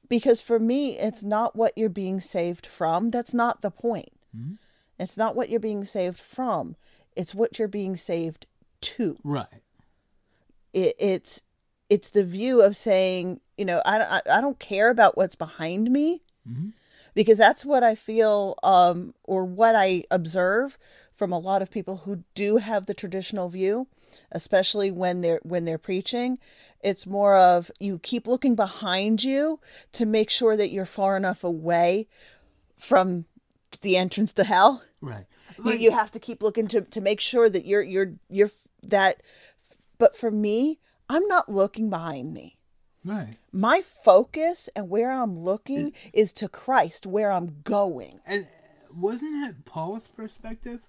because 0.08 0.42
for 0.42 0.58
me, 0.58 0.98
it's 0.98 1.22
not 1.22 1.56
what 1.56 1.72
you're 1.76 1.88
being 1.88 2.20
saved 2.20 2.66
from. 2.66 3.10
That's 3.10 3.34
not 3.34 3.62
the 3.62 3.70
point. 3.70 4.10
It's 4.98 5.16
not 5.16 5.34
what 5.36 5.48
you're 5.50 5.60
being 5.60 5.84
saved 5.84 6.18
from, 6.18 6.76
it's 7.14 7.34
what 7.34 7.58
you're 7.58 7.68
being 7.68 7.96
saved 7.96 8.46
to 8.82 9.18
Right. 9.24 9.46
it, 10.72 10.94
it's 10.98 11.42
it's 11.88 12.10
the 12.10 12.24
view 12.24 12.60
of 12.62 12.76
saying 12.76 13.40
you 13.56 13.64
know 13.64 13.80
I, 13.86 14.00
I, 14.00 14.38
I 14.38 14.40
don't 14.40 14.58
care 14.58 14.90
about 14.90 15.16
what's 15.16 15.34
behind 15.34 15.90
me 15.90 16.22
because 17.14 17.38
that's 17.38 17.64
what 17.64 17.82
i 17.82 17.94
feel 17.94 18.56
um 18.62 19.14
or 19.24 19.44
what 19.44 19.74
i 19.74 20.04
observe 20.10 20.76
from 21.14 21.32
a 21.32 21.38
lot 21.38 21.62
of 21.62 21.70
people 21.70 21.98
who 22.04 22.24
do 22.34 22.58
have 22.58 22.86
the 22.86 22.94
traditional 22.94 23.48
view 23.48 23.86
especially 24.32 24.90
when 24.90 25.20
they're 25.20 25.40
when 25.42 25.64
they're 25.64 25.78
preaching 25.78 26.38
it's 26.82 27.06
more 27.06 27.36
of 27.36 27.70
you 27.80 27.98
keep 27.98 28.26
looking 28.26 28.54
behind 28.54 29.22
you 29.24 29.58
to 29.92 30.04
make 30.06 30.30
sure 30.30 30.56
that 30.56 30.70
you're 30.70 30.86
far 30.86 31.16
enough 31.16 31.42
away 31.44 32.06
from 32.78 33.24
the 33.82 33.96
entrance 33.96 34.32
to 34.32 34.44
hell 34.44 34.82
Right. 35.00 35.26
you, 35.64 35.72
you 35.72 35.90
have 35.92 36.10
to 36.12 36.18
keep 36.18 36.42
looking 36.42 36.66
to, 36.68 36.80
to 36.82 37.00
make 37.00 37.20
sure 37.20 37.48
that 37.50 37.64
you're 37.66 37.82
you're 37.82 38.14
you're 38.28 38.50
that 38.82 39.16
but 39.98 40.16
for 40.16 40.30
me 40.30 40.78
i'm 41.08 41.26
not 41.28 41.48
looking 41.48 41.90
behind 41.90 42.32
me 42.32 42.58
Right. 43.04 43.36
my 43.52 43.82
focus 43.82 44.68
and 44.74 44.88
where 44.90 45.12
i'm 45.12 45.38
looking 45.38 45.92
is 46.12 46.32
to 46.34 46.48
christ 46.48 47.06
where 47.06 47.30
i'm 47.30 47.62
going 47.62 48.20
And 48.26 48.46
wasn't 48.92 49.32
that 49.42 49.64
Paul's 49.66 50.08
perspective? 50.08 50.80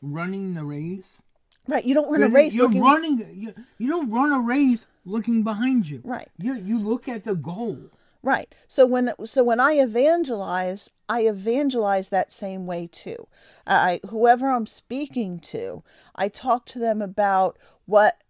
Running 0.00 0.54
the 0.54 0.64
race? 0.64 1.20
Right 1.68 1.84
you 1.84 1.94
don't 1.94 2.10
run 2.10 2.22
a 2.22 2.28
race 2.28 2.56
You're 2.56 2.66
looking 2.66 2.82
running. 2.82 3.26
You, 3.34 3.54
you 3.78 3.88
don't 3.88 4.10
run 4.10 4.32
a 4.32 4.40
race 4.40 4.86
looking 5.04 5.42
behind 5.42 5.88
you. 5.88 6.00
Right. 6.04 6.28
You 6.38 6.54
you 6.54 6.78
look 6.78 7.08
at 7.08 7.24
the 7.24 7.34
goal. 7.34 7.90
right 8.22 8.54
so 8.68 8.86
when 8.86 9.12
so 9.24 9.42
when 9.42 9.58
i 9.58 9.72
evangelize 9.72 10.90
i 11.08 11.22
evangelize 11.22 12.08
that 12.08 12.32
same 12.32 12.66
way 12.66 12.88
too 12.90 13.26
i 13.66 13.98
whoever 14.10 14.48
i'm 14.50 14.66
speaking 14.66 15.40
to 15.40 15.82
i 16.14 16.28
talk 16.28 16.64
to 16.66 16.78
them 16.78 17.02
about 17.02 17.58
what 17.86 18.22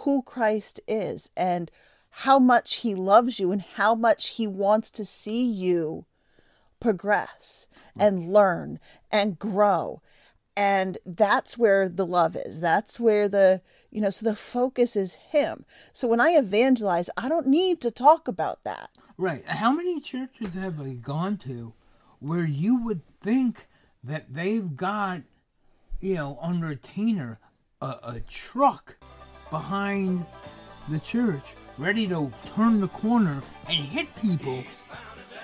who 0.00 0.20
christ 0.22 0.80
is 0.88 1.30
and 1.36 1.70
how 2.26 2.38
much 2.40 2.76
he 2.76 2.92
loves 2.94 3.38
you 3.38 3.52
and 3.52 3.62
how 3.76 3.94
much 3.94 4.28
he 4.30 4.46
wants 4.48 4.90
to 4.90 5.04
see 5.04 5.44
you 5.44 6.06
progress 6.80 7.68
and 7.98 8.32
learn 8.32 8.78
and 9.12 9.38
grow 9.38 10.00
and 10.56 10.98
that's 11.04 11.58
where 11.58 11.88
the 11.88 12.06
love 12.06 12.36
is 12.36 12.60
that's 12.60 12.98
where 12.98 13.28
the 13.28 13.60
you 13.90 14.00
know 14.00 14.10
so 14.10 14.24
the 14.28 14.36
focus 14.36 14.96
is 14.96 15.14
him 15.14 15.64
so 15.92 16.08
when 16.08 16.20
i 16.20 16.30
evangelize 16.30 17.10
i 17.16 17.28
don't 17.28 17.46
need 17.46 17.80
to 17.80 17.90
talk 17.90 18.26
about 18.26 18.62
that 18.64 18.90
Right. 19.18 19.46
How 19.46 19.72
many 19.72 19.98
churches 19.98 20.52
have 20.54 20.78
I 20.78 20.92
gone 20.92 21.38
to 21.38 21.72
where 22.18 22.44
you 22.44 22.82
would 22.82 23.00
think 23.22 23.66
that 24.04 24.34
they've 24.34 24.76
got 24.76 25.22
you 26.00 26.16
know, 26.16 26.38
on 26.42 26.60
retainer, 26.60 27.38
a, 27.80 27.96
a 28.02 28.20
truck 28.28 28.96
behind 29.48 30.26
the 30.90 31.00
church, 31.00 31.42
ready 31.78 32.06
to 32.08 32.30
turn 32.54 32.80
the 32.80 32.88
corner 32.88 33.42
and 33.68 33.78
hit 33.78 34.14
people 34.16 34.62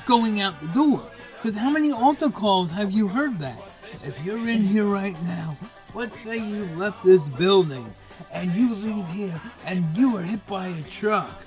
going 0.05 0.43
out 0.43 0.61
the 0.61 0.69
door. 0.69 1.11
Because 1.37 1.59
how 1.59 1.71
many 1.71 1.93
altar 1.93 2.29
calls 2.29 2.71
have 2.73 2.91
you 2.91 3.09
heard 3.09 3.39
that? 3.39 3.59
If 4.05 4.25
you're 4.25 4.49
in 4.49 4.63
here 4.63 4.87
right 4.87 5.21
now, 5.23 5.57
let's 5.95 6.17
say 6.25 6.39
you 6.39 6.67
left 6.77 7.05
this 7.05 7.29
building 7.29 7.95
and 8.31 8.53
you 8.53 8.75
leave 8.75 9.07
here 9.09 9.41
and 9.65 9.97
you 9.97 10.13
were 10.13 10.23
hit 10.23 10.47
by 10.47 10.69
a 10.69 10.83
truck, 10.83 11.43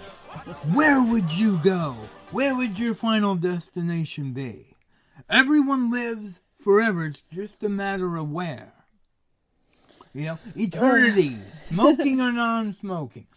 where 0.74 1.02
would 1.02 1.32
you 1.32 1.60
go? 1.64 1.96
Where 2.32 2.56
would 2.56 2.78
your 2.78 2.96
final 2.96 3.36
destination 3.36 4.32
be? 4.34 4.76
Everyone 5.30 5.92
lives 5.92 6.40
forever, 6.64 7.06
it's 7.06 7.24
just 7.32 7.64
a 7.64 7.70
matter 7.70 8.16
of 8.18 8.32
where. 8.32 8.74
You 10.14 10.26
know, 10.26 10.40
eternity, 10.56 11.38
smoking 11.68 12.22
or 12.22 12.32
non 12.32 12.72
smoking. 12.72 13.28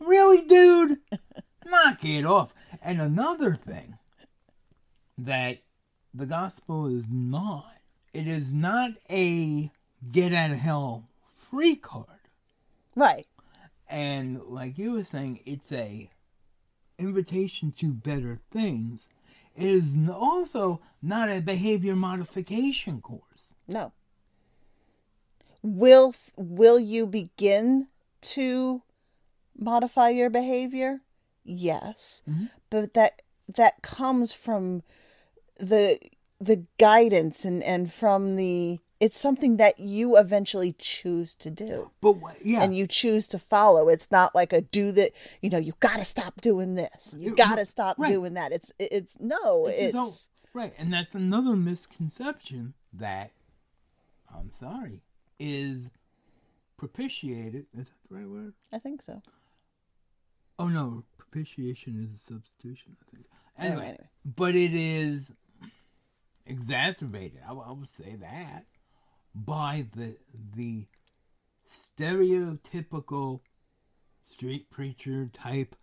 Really, 0.00 0.42
dude? 0.46 0.98
Knock 1.66 2.04
it 2.04 2.24
off. 2.24 2.54
And 2.80 3.00
another 3.00 3.54
thing 3.54 3.98
that 5.18 5.58
the 6.14 6.26
gospel 6.26 6.86
is 6.86 7.08
not, 7.10 7.77
it 8.12 8.26
is 8.26 8.52
not 8.52 8.92
a 9.10 9.70
get 10.10 10.32
out 10.32 10.50
of 10.50 10.58
hell 10.58 11.08
free 11.50 11.76
card. 11.76 12.06
Right. 12.94 13.26
And 13.88 14.42
like 14.42 14.78
you 14.78 14.92
were 14.92 15.04
saying, 15.04 15.40
it's 15.44 15.72
a 15.72 16.10
invitation 16.98 17.70
to 17.72 17.92
better 17.92 18.40
things. 18.50 19.06
It 19.56 19.66
is 19.66 19.96
also 20.08 20.80
not 21.02 21.30
a 21.30 21.40
behavior 21.40 21.96
modification 21.96 23.00
course. 23.00 23.52
No. 23.66 23.92
Will 25.62 26.14
will 26.36 26.78
you 26.78 27.06
begin 27.06 27.88
to 28.20 28.82
modify 29.56 30.10
your 30.10 30.30
behavior? 30.30 31.00
Yes. 31.44 32.22
Mm-hmm. 32.28 32.44
But 32.70 32.94
that 32.94 33.22
that 33.56 33.82
comes 33.82 34.32
from 34.32 34.82
the 35.58 35.98
the 36.40 36.64
guidance 36.78 37.44
and 37.44 37.62
and 37.62 37.92
from 37.92 38.36
the 38.36 38.78
it's 39.00 39.16
something 39.16 39.58
that 39.58 39.78
you 39.78 40.16
eventually 40.16 40.74
choose 40.76 41.32
to 41.36 41.50
do. 41.50 41.90
But 42.00 42.16
yeah, 42.44 42.64
And 42.64 42.76
you 42.76 42.88
choose 42.88 43.28
to 43.28 43.38
follow. 43.38 43.88
It's 43.88 44.10
not 44.10 44.34
like 44.34 44.52
a 44.52 44.60
do 44.60 44.90
that, 44.90 45.12
you 45.40 45.50
know, 45.50 45.58
you 45.58 45.74
got 45.78 45.98
to 45.98 46.04
stop 46.04 46.40
doing 46.40 46.74
this. 46.74 47.14
You 47.16 47.32
got 47.36 47.58
to 47.58 47.64
stop 47.64 47.96
right. 47.96 48.10
doing 48.10 48.34
that. 48.34 48.50
It's 48.50 48.72
it's 48.80 49.16
no, 49.20 49.36
all- 49.44 49.66
it's 49.68 50.26
right, 50.52 50.72
and 50.78 50.92
that's 50.92 51.14
another 51.14 51.54
misconception 51.54 52.74
that 52.92 53.30
I'm 54.34 54.50
sorry 54.58 55.02
is 55.38 55.90
propitiated. 56.76 57.66
Is 57.76 57.88
that 57.90 57.94
the 58.10 58.14
right 58.16 58.28
word? 58.28 58.54
I 58.72 58.78
think 58.78 59.02
so. 59.02 59.22
Oh 60.58 60.68
no, 60.68 61.04
propitiation 61.18 62.02
is 62.02 62.14
a 62.16 62.18
substitution. 62.18 62.96
I 63.00 63.10
think. 63.14 63.26
Oh, 63.30 63.62
anyway, 63.62 63.72
Anyway, 63.74 63.84
anyway. 63.90 64.08
but 64.36 64.54
it 64.56 64.74
is 64.74 65.30
exacerbated. 66.48 67.40
I, 67.46 67.52
I 67.52 67.72
would 67.72 67.88
say 67.90 68.16
that 68.20 68.66
by 69.34 69.86
the 69.94 70.16
the 70.56 70.86
stereotypical 71.98 73.40
street 74.24 74.70
preacher 74.70 75.30
type, 75.32 75.76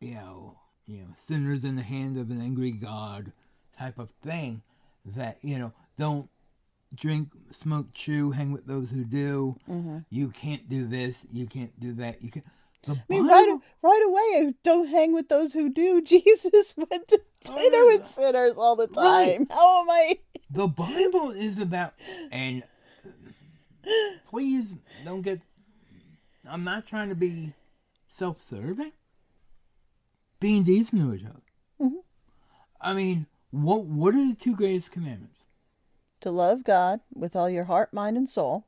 you 0.00 0.14
know, 0.14 0.58
you 0.86 0.98
know, 0.98 1.08
sinners 1.16 1.64
in 1.64 1.76
the 1.76 1.82
hand 1.82 2.16
of 2.16 2.30
an 2.30 2.40
angry 2.40 2.72
God 2.72 3.32
type 3.78 3.98
of 3.98 4.10
thing. 4.22 4.62
That 5.04 5.38
you 5.42 5.58
know, 5.58 5.72
don't 5.98 6.28
drink, 6.94 7.30
smoke, 7.50 7.92
chew, 7.94 8.30
hang 8.32 8.52
with 8.52 8.66
those 8.66 8.90
who 8.90 9.04
do. 9.04 9.56
Mm-hmm. 9.68 9.98
You 10.10 10.28
can't 10.28 10.68
do 10.68 10.86
this. 10.86 11.24
You 11.32 11.46
can't 11.46 11.78
do 11.80 11.92
that. 11.94 12.22
You 12.22 12.30
can. 12.30 12.42
The 12.84 12.92
I 12.92 13.02
mean, 13.08 13.26
Bible- 13.26 13.28
right, 13.28 13.58
right 13.82 14.02
away, 14.06 14.54
don't 14.62 14.88
hang 14.88 15.12
with 15.12 15.28
those 15.28 15.52
who 15.52 15.68
do. 15.70 16.00
Jesus 16.14 16.74
went 16.76 17.08
to 17.08 17.20
dinner 17.44 17.84
with 17.86 18.06
sinners 18.06 18.56
all 18.56 18.76
the 18.76 18.88
Right. 18.88 19.38
time. 19.38 19.46
How 19.50 19.82
am 19.82 19.90
I? 19.90 20.18
The 20.50 20.68
Bible 20.68 21.30
is 21.30 21.58
about, 21.58 21.94
and 22.30 22.62
please 24.28 24.74
don't 25.04 25.22
get. 25.22 25.40
I'm 26.48 26.64
not 26.64 26.86
trying 26.86 27.08
to 27.08 27.14
be 27.14 27.52
self-serving. 28.06 28.92
Being 30.40 30.62
decent 30.64 31.00
to 31.02 31.14
each 31.14 31.24
other. 31.24 31.40
Mm-hmm. 31.80 31.96
I 32.80 32.92
mean, 32.94 33.26
what 33.50 33.84
what 33.84 34.14
are 34.14 34.28
the 34.28 34.34
two 34.34 34.54
greatest 34.54 34.90
commandments? 34.92 35.46
To 36.20 36.30
love 36.30 36.64
God 36.64 37.00
with 37.14 37.34
all 37.34 37.48
your 37.48 37.64
heart, 37.64 37.92
mind, 37.94 38.16
and 38.16 38.28
soul, 38.28 38.64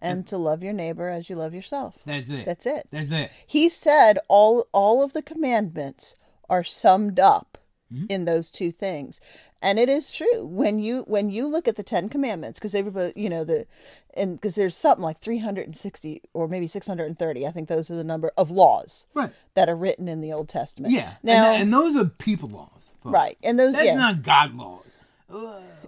and 0.00 0.26
to 0.28 0.36
love 0.38 0.62
your 0.62 0.72
neighbor 0.72 1.08
as 1.08 1.28
you 1.30 1.36
love 1.36 1.54
yourself. 1.54 1.98
That's 2.06 2.30
it. 2.30 2.46
That's 2.46 2.66
it. 2.66 2.86
That's 2.90 3.10
it. 3.10 3.30
He 3.46 3.68
said 3.68 4.18
all 4.28 4.66
all 4.72 5.02
of 5.02 5.12
the 5.12 5.22
commandments 5.22 6.14
are 6.48 6.64
summed 6.64 7.18
up 7.20 7.54
Mm-hmm. 7.90 8.04
in 8.10 8.26
those 8.26 8.50
two 8.50 8.70
things. 8.70 9.18
And 9.62 9.78
it 9.78 9.88
is 9.88 10.12
true. 10.14 10.44
When 10.44 10.78
you 10.78 11.04
when 11.06 11.30
you 11.30 11.46
look 11.46 11.66
at 11.66 11.76
the 11.76 11.82
10 11.82 12.10
commandments 12.10 12.58
because 12.58 12.74
everybody, 12.74 13.14
you 13.16 13.30
know, 13.30 13.44
the 13.44 13.66
and 14.12 14.36
because 14.38 14.56
there's 14.56 14.76
something 14.76 15.02
like 15.02 15.20
360 15.20 16.20
or 16.34 16.48
maybe 16.48 16.66
630, 16.66 17.46
I 17.46 17.50
think 17.50 17.66
those 17.68 17.90
are 17.90 17.94
the 17.94 18.04
number 18.04 18.30
of 18.36 18.50
laws 18.50 19.06
Right. 19.14 19.30
that 19.54 19.70
are 19.70 19.74
written 19.74 20.06
in 20.06 20.20
the 20.20 20.34
Old 20.34 20.50
Testament. 20.50 20.92
Yeah. 20.92 21.14
Now, 21.22 21.54
and, 21.54 21.62
and 21.62 21.72
those 21.72 21.96
are 21.96 22.04
people 22.04 22.50
laws. 22.50 22.92
folks. 23.02 23.14
right. 23.14 23.38
And 23.42 23.58
those 23.58 23.72
That's 23.72 23.86
yeah. 23.86 23.94
not 23.94 24.22
God 24.22 24.54
laws. 24.54 24.84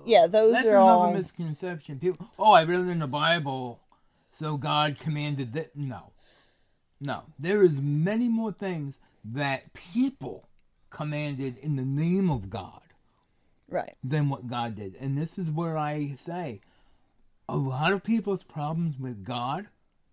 Yeah, 0.06 0.26
those 0.26 0.54
That's 0.54 0.66
are 0.68 0.70
another 0.70 0.80
all 0.80 1.12
misconception. 1.12 1.98
People, 1.98 2.28
oh, 2.38 2.52
I 2.52 2.62
read 2.64 2.80
it 2.80 2.88
in 2.88 3.00
the 3.00 3.06
Bible, 3.08 3.78
so 4.40 4.56
God 4.56 4.98
commanded 4.98 5.52
that. 5.52 5.76
No, 5.76 6.12
no. 6.98 7.24
There 7.38 7.62
is 7.62 7.80
many 7.80 8.28
more 8.28 8.52
things 8.52 8.98
that 9.22 9.74
people 9.74 10.48
commanded 10.88 11.58
in 11.58 11.76
the 11.76 11.84
name 11.84 12.30
of 12.30 12.48
God 12.48 12.80
right. 13.68 13.94
than 14.02 14.30
what 14.30 14.48
God 14.48 14.76
did. 14.76 14.96
And 14.98 15.16
this 15.16 15.38
is 15.38 15.50
where 15.50 15.76
I 15.76 16.14
say, 16.18 16.62
a 17.48 17.56
lot 17.56 17.92
of 17.92 18.02
people's 18.02 18.42
problems 18.42 18.98
with 18.98 19.24
God 19.24 19.68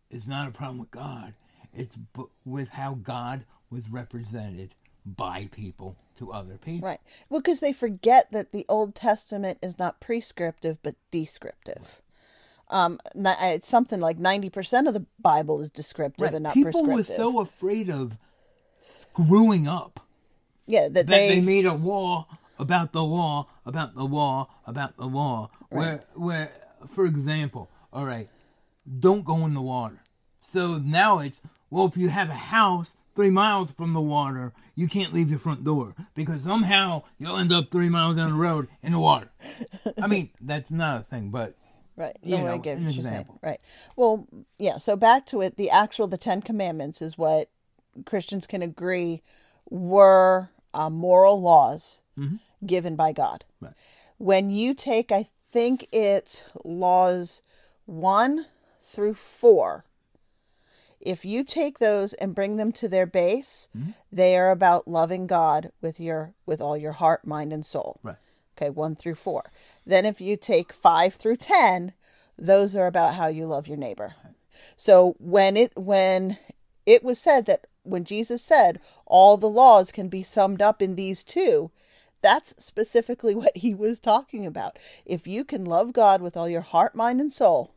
is 0.10 0.28
not 0.28 0.50
a 0.50 0.52
problem 0.52 0.80
with 0.80 0.92
God. 0.92 1.34
It's 1.74 1.96
b- 1.96 2.26
with 2.44 2.70
how 2.70 2.96
God 2.96 3.46
was 3.70 3.90
represented 3.90 4.76
by 5.06 5.48
people 5.52 5.96
to 6.18 6.34
other 6.34 6.58
people. 6.58 6.90
Right. 6.90 7.00
Well, 7.30 7.40
because 7.40 7.62
they 7.62 7.72
forget 7.72 8.32
that 8.32 8.52
the 8.52 8.66
Old 8.68 8.94
Testament 8.94 9.60
is 9.62 9.80
not 9.80 10.02
prescriptive 10.02 10.80
but 10.84 10.96
descriptive. 11.12 12.02
Um, 12.70 13.00
it's 13.16 13.68
something 13.68 14.00
like 14.00 14.18
ninety 14.18 14.50
percent 14.50 14.88
of 14.88 14.94
the 14.94 15.06
Bible 15.20 15.62
is 15.62 15.70
descriptive 15.70 16.26
Right. 16.26 16.34
and 16.34 16.44
not 16.44 16.54
People 16.54 16.72
prescriptive. 16.72 16.96
were 16.96 17.04
so 17.04 17.40
afraid 17.40 17.90
of 17.90 18.18
screwing 18.82 19.68
up 19.68 20.02
yeah, 20.66 20.84
that 20.84 20.94
that 20.94 21.08
they, 21.08 21.36
they, 21.36 21.42
made 21.42 21.66
a 21.66 21.74
law 21.74 22.28
about 22.60 22.92
the 22.92 23.04
law, 23.04 23.48
about 23.66 23.96
the 23.96 24.04
law, 24.04 24.50
about 24.66 24.98
the 24.98 25.06
law. 25.06 25.50
Where, 25.70 26.04
where, 26.14 26.52
for 26.94 27.06
example, 27.06 27.70
all 27.94 28.06
right, 28.06 28.30
don't 29.00 29.24
go 29.24 29.46
in 29.46 29.54
the 29.54 29.62
water. 29.62 30.00
So 30.42 30.78
now 30.78 31.20
it's 31.20 31.42
well, 31.70 31.86
if 31.86 31.98
you 31.98 32.10
have 32.10 32.30
a 32.30 32.34
house 32.34 32.96
three 33.16 33.30
miles 33.30 33.72
from 33.72 33.94
the 33.94 34.02
water, 34.02 34.54
you 34.76 34.88
can't 34.88 35.14
leave 35.14 35.30
your 35.30 35.40
front 35.40 35.64
door 35.64 35.96
because 36.16 36.42
somehow 36.44 37.04
you'll 37.18 37.38
end 37.38 37.52
up 37.52 37.72
three 37.72 37.90
miles 37.90 38.18
down 38.18 38.32
the 38.32 38.38
road 38.38 38.68
in 38.84 38.92
the 38.92 39.00
water. 39.00 39.30
I 40.02 40.08
mean, 40.08 40.30
that's 40.40 40.70
not 40.70 41.02
a 41.02 41.04
thing, 41.04 41.30
but 41.30 41.56
right. 41.98 42.16
you 42.24 42.38
know, 42.38 42.54
I 42.54 42.58
get 42.58 42.78
what 42.80 42.84
you're 42.94 43.04
saying. 43.04 43.06
example. 43.08 43.40
Right. 43.44 43.60
Well, 43.98 44.28
yeah. 44.58 44.78
So 44.78 44.96
back 44.96 45.26
to 45.28 45.42
it. 45.42 45.58
The 45.58 45.70
actual 45.70 46.08
the 46.08 46.18
Ten 46.18 46.42
Commandments 46.42 47.02
is 47.02 47.18
what 47.18 47.50
Christians 48.06 48.48
can 48.48 48.62
agree 48.62 49.22
were 49.70 50.50
uh, 50.74 50.90
moral 50.90 51.42
laws 51.42 52.00
given 52.66 52.96
by 52.96 53.12
God. 53.12 53.44
Mm-hmm. 53.56 53.66
Right. 53.66 53.74
When 54.18 54.50
you 54.50 54.74
take, 54.74 55.12
I 55.12 55.26
think 55.52 55.88
it's 55.92 56.46
laws 56.64 57.42
one 57.86 58.46
through 58.84 59.14
four. 59.16 59.84
If 61.00 61.24
you 61.24 61.44
take 61.44 61.78
those 61.80 62.14
and 62.14 62.34
bring 62.36 62.58
them 62.58 62.72
to 62.74 62.88
their 62.88 63.06
base, 63.06 63.70
Mm-hmm. 63.78 63.92
they 64.12 64.36
are 64.38 64.50
about 64.52 64.88
loving 64.88 65.28
God 65.28 65.72
with 65.82 66.00
your 66.00 66.34
with 66.46 66.60
all 66.62 66.76
your 66.78 66.94
heart, 66.94 67.26
mind, 67.28 67.54
and 67.54 67.66
soul. 67.66 68.00
right. 68.04 68.16
Okay, 68.58 68.70
one 68.72 68.96
through 68.96 69.16
four. 69.16 69.52
Then 69.86 70.06
if 70.06 70.20
you 70.20 70.36
take 70.36 70.74
five 70.74 71.14
through 71.14 71.38
ten, 71.38 71.94
those 72.38 72.76
are 72.76 72.88
about 72.88 73.14
how 73.16 73.28
you 73.28 73.46
love 73.46 73.68
your 73.68 73.78
neighbor. 73.78 74.16
So 74.76 75.16
when 75.20 75.56
it 75.56 75.74
when 75.76 76.38
it 76.86 77.04
was 77.04 77.20
said 77.20 77.46
that 77.46 77.68
when 77.84 78.04
Jesus 78.04 78.42
said 78.42 78.80
all 79.06 79.38
the 79.38 79.50
laws 79.50 79.92
can 79.92 80.10
be 80.10 80.24
summed 80.24 80.62
up 80.62 80.82
in 80.82 80.96
these 80.96 81.24
two, 81.24 81.72
that's 82.22 82.56
specifically 82.64 83.36
what 83.42 83.56
he 83.56 83.74
was 83.76 84.00
talking 84.00 84.46
about. 84.46 84.78
If 85.06 85.28
you 85.28 85.44
can 85.44 85.64
love 85.66 85.94
God 85.94 86.22
with 86.22 86.36
all 86.36 86.50
your 86.50 86.62
heart, 86.62 86.96
mind, 86.96 87.22
and 87.22 87.32
soul, 87.32 87.76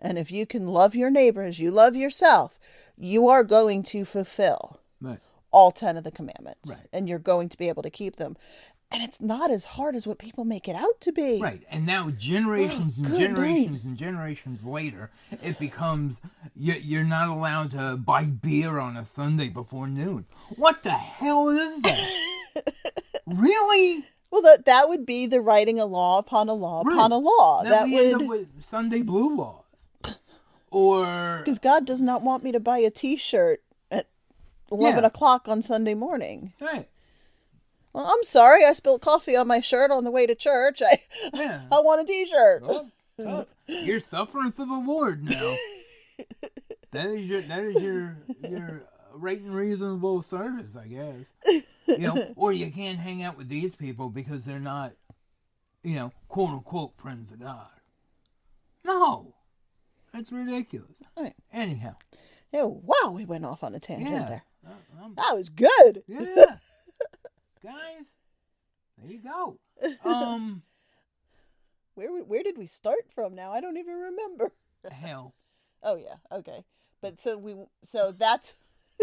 and 0.00 0.18
if 0.18 0.30
you 0.30 0.46
can 0.46 0.68
love 0.68 0.94
your 0.94 1.10
neighbor 1.10 1.42
as 1.42 1.58
you 1.58 1.70
love 1.72 1.96
yourself, 1.96 2.58
you 2.96 3.28
are 3.28 3.42
going 3.44 3.82
to 3.84 4.04
fulfill 4.04 4.80
Right. 5.00 5.18
all 5.50 5.70
10 5.72 5.96
of 5.96 6.04
the 6.04 6.10
commandments 6.10 6.70
Right. 6.78 6.88
and 6.92 7.08
you're 7.08 7.18
going 7.18 7.48
to 7.48 7.58
be 7.58 7.68
able 7.68 7.82
to 7.82 7.90
keep 7.90 8.16
them 8.16 8.36
and 8.92 9.02
it's 9.02 9.20
not 9.20 9.50
as 9.50 9.64
hard 9.64 9.94
as 9.96 10.06
what 10.06 10.18
people 10.18 10.44
make 10.44 10.68
it 10.68 10.76
out 10.76 11.00
to 11.00 11.12
be. 11.12 11.40
Right, 11.40 11.62
and 11.70 11.84
now 11.86 12.10
generations 12.10 12.94
Oh, 13.00 13.04
and 13.06 13.16
generations 13.18 13.84
and 13.84 13.96
generations 13.96 14.64
later, 14.64 15.10
it 15.42 15.58
becomes 15.58 16.20
you- 16.54 16.74
you're 16.74 17.04
not 17.04 17.28
allowed 17.28 17.72
to 17.72 17.96
buy 17.96 18.24
beer 18.24 18.78
on 18.78 18.96
a 18.96 19.04
Sunday 19.04 19.48
before 19.48 19.86
noon. 19.88 20.26
What 20.56 20.82
the 20.82 20.90
hell 20.92 21.48
is 21.48 21.82
that? 21.82 22.72
really? 23.26 24.04
Well, 24.30 24.42
that 24.42 24.64
that 24.66 24.88
would 24.88 25.06
be 25.06 25.26
the 25.26 25.40
writing 25.40 25.78
a 25.80 25.84
law 25.86 26.18
upon 26.18 26.48
a 26.48 26.54
law 26.54 26.80
upon 26.82 27.12
a 27.12 27.18
law. 27.18 27.62
Then 27.62 27.90
that 27.90 28.18
would 28.18 28.28
with 28.28 28.48
Sunday 28.64 29.02
blue 29.02 29.36
laws, 29.36 29.62
or 30.70 31.38
because 31.44 31.58
God 31.58 31.86
does 31.86 32.00
not 32.02 32.22
want 32.22 32.42
me 32.44 32.52
to 32.52 32.60
buy 32.60 32.78
a 32.78 32.90
T-shirt 32.90 33.62
at 33.90 34.06
eleven 34.70 35.02
Yeah. 35.02 35.06
o'clock 35.06 35.48
on 35.48 35.62
Sunday 35.62 35.94
morning. 35.94 36.52
right. 36.60 36.88
Well, 37.96 38.06
I'm 38.12 38.22
sorry, 38.24 38.62
I 38.66 38.74
spilled 38.74 39.00
coffee 39.00 39.36
on 39.36 39.48
my 39.48 39.60
shirt 39.60 39.90
on 39.90 40.04
the 40.04 40.10
way 40.10 40.26
to 40.26 40.34
church. 40.34 40.82
I 40.84 40.98
Yeah. 41.32 41.62
I 41.72 41.80
want 41.80 42.02
a 42.02 42.04
T-shirt. 42.04 42.62
Well, 42.62 42.90
tough. 43.18 43.46
You're 43.66 44.00
suffering 44.00 44.52
for 44.52 44.66
the 44.66 44.74
Lord 44.74 45.24
now. 45.24 45.56
that 46.90 47.06
is 47.06 47.22
your 47.26 47.40
that 47.40 47.60
is 47.64 47.82
your 47.82 48.18
your 48.46 48.82
right 49.14 49.40
and 49.40 49.54
reasonable 49.54 50.20
service, 50.20 50.76
I 50.76 50.88
guess. 50.88 51.64
You 51.86 51.98
know, 51.98 52.32
or 52.36 52.52
you 52.52 52.70
can't 52.70 52.98
hang 52.98 53.22
out 53.22 53.38
with 53.38 53.48
these 53.48 53.74
people 53.74 54.10
because 54.10 54.44
they're 54.44 54.58
not, 54.60 54.92
you 55.82 55.94
know, 55.94 56.12
quote 56.28 56.50
unquote 56.50 56.92
friends 56.98 57.32
of 57.32 57.40
God. 57.40 57.66
No, 58.84 59.34
that's 60.12 60.30
ridiculous. 60.30 60.98
Right. 61.18 61.32
Anyhow, 61.50 61.94
Yeah, 62.52 62.64
wow, 62.64 63.10
we 63.12 63.24
went 63.24 63.46
off 63.46 63.64
on 63.64 63.74
a 63.74 63.80
tangent 63.80 64.10
Yeah. 64.10 64.28
there. 64.28 64.44
uh, 64.68 65.02
um, 65.04 65.14
That 65.16 65.32
was 65.34 65.48
good. 65.48 66.02
yeah, 66.06 66.56
guys, 67.62 68.14
there 68.98 69.10
you 69.12 69.20
go. 69.20 69.58
Um, 70.04 70.62
Where 71.94 72.22
where 72.24 72.42
did 72.42 72.58
we 72.58 72.66
start 72.66 73.10
from 73.14 73.34
now? 73.34 73.52
I 73.52 73.60
don't 73.60 73.76
even 73.76 73.94
remember. 73.94 74.52
hell, 74.90 75.34
Oh 75.82 75.96
yeah, 75.96 76.16
okay. 76.32 76.64
But 77.00 77.20
so 77.20 77.36
we 77.38 77.54
so 77.82 78.12
that's 78.12 78.54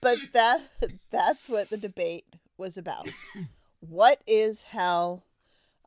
but 0.00 0.18
that 0.32 0.62
that's 1.10 1.48
what 1.48 1.70
the 1.70 1.76
debate 1.76 2.26
was 2.56 2.76
about. 2.76 3.08
What 3.80 4.20
is 4.26 4.62
hell 4.62 5.24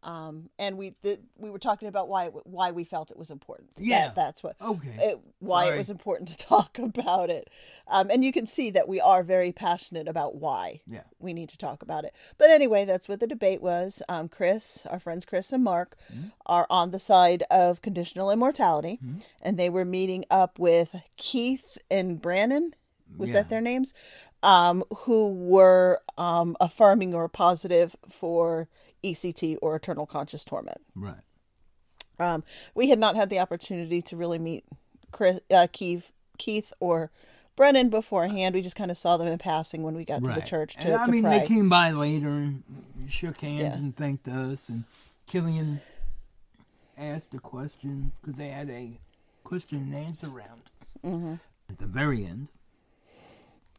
um 0.07 0.49
and 0.57 0.77
we 0.77 0.95
did 1.03 1.19
we 1.37 1.49
were 1.51 1.59
talking 1.59 1.87
about 1.89 2.07
why 2.07 2.25
it- 2.27 2.33
why 2.47 2.71
we 2.71 2.83
felt 2.83 3.11
it 3.11 3.17
was 3.17 3.29
important. 3.29 3.75
That- 3.75 3.83
Yeah. 3.85 4.11
that's 4.15 4.41
what 4.41 4.55
Okay. 4.61 4.95
it, 4.99 5.19
why 5.39 5.63
Sorry. 5.65 5.75
it 5.75 5.77
was 5.77 5.89
important 5.89 6.29
to 6.33 6.37
talk 6.37 6.79
about 6.79 7.29
it. 7.29 7.49
Um 7.87 8.09
and 8.09 8.23
you 8.23 8.31
can 8.31 8.45
see 8.47 8.69
that 8.71 8.87
we 8.87 8.99
are 9.01 9.21
very 9.21 9.51
passionate 9.51 10.07
about 10.07 10.35
why 10.35 10.81
Yeah. 10.87 11.03
we 11.19 11.33
need 11.33 11.49
to 11.49 11.57
talk 11.57 11.81
about 11.83 12.05
it. 12.05 12.13
But 12.37 12.49
anyway, 12.49 12.85
that's 12.85 13.09
what 13.09 13.19
the 13.19 13.27
debate 13.27 13.61
was. 13.61 14.01
Um, 14.07 14.29
Chris, 14.29 14.85
our 14.89 14.99
friends 14.99 15.25
Chris 15.25 15.51
and 15.51 15.63
Mark, 15.63 15.97
Mm-hmm. 16.11 16.27
are 16.45 16.67
on 16.69 16.91
the 16.91 16.99
side 16.99 17.43
of 17.51 17.81
conditional 17.81 18.31
immortality, 18.31 18.99
and 19.41 19.57
they 19.59 19.69
were 19.69 19.85
meeting 19.85 20.23
up 20.31 20.57
with 20.57 21.01
Keith 21.17 21.77
and 21.91 22.21
Brannon. 22.21 22.73
Was 23.17 23.29
Yeah. 23.29 23.35
that 23.37 23.49
their 23.49 23.61
names? 23.61 23.93
Um, 24.43 24.83
who 25.05 25.29
were 25.33 26.01
um, 26.17 26.55
affirming 26.59 27.13
or 27.15 27.27
positive 27.29 27.95
for 28.07 28.67
ECT 29.13 29.57
or 29.61 29.75
eternal 29.75 30.05
conscious 30.05 30.43
torment. 30.45 30.81
right. 30.95 31.15
Um, 32.19 32.43
we 32.73 32.89
had 32.89 32.97
not 32.97 33.15
had 33.15 33.29
the 33.29 33.37
opportunity 33.39 34.01
to 34.01 34.17
really 34.17 34.39
meet 34.39 34.63
Chris, 35.11 35.39
uh, 35.51 35.67
Keith, 35.71 36.11
Keith 36.39 36.73
or 36.79 37.11
Brennan 37.55 37.89
beforehand. 37.89 38.55
We 38.55 38.61
just 38.63 38.75
kind 38.75 38.89
of 38.89 38.97
saw 38.97 39.17
them 39.17 39.27
in 39.27 39.37
passing 39.37 39.83
when 39.83 39.93
we 39.95 40.03
got 40.03 40.23
to 40.23 40.31
the 40.33 40.41
church 40.41 40.75
to, 40.77 40.87
And, 40.87 40.95
I 40.95 41.05
to 41.05 41.11
mean, 41.11 41.23
pray. 41.23 41.39
they 41.39 41.45
came 41.47 41.69
by 41.69 41.91
later 41.91 42.29
and 42.29 42.63
shook 43.07 43.41
hands 43.41 43.61
Yeah. 43.61 43.75
and 43.75 43.95
thanked 43.95 44.27
us. 44.27 44.67
And 44.67 44.85
Killian 45.27 45.81
asked 46.97 47.33
a 47.35 47.39
question 47.39 48.13
because 48.21 48.37
they 48.37 48.49
had 48.49 48.69
a 48.71 48.99
question 49.43 49.77
and 49.77 49.95
answer 49.95 50.27
round 50.27 50.61
Mm-hmm. 51.05 51.35
at 51.69 51.77
the 51.77 51.85
very 51.85 52.25
end. 52.25 52.47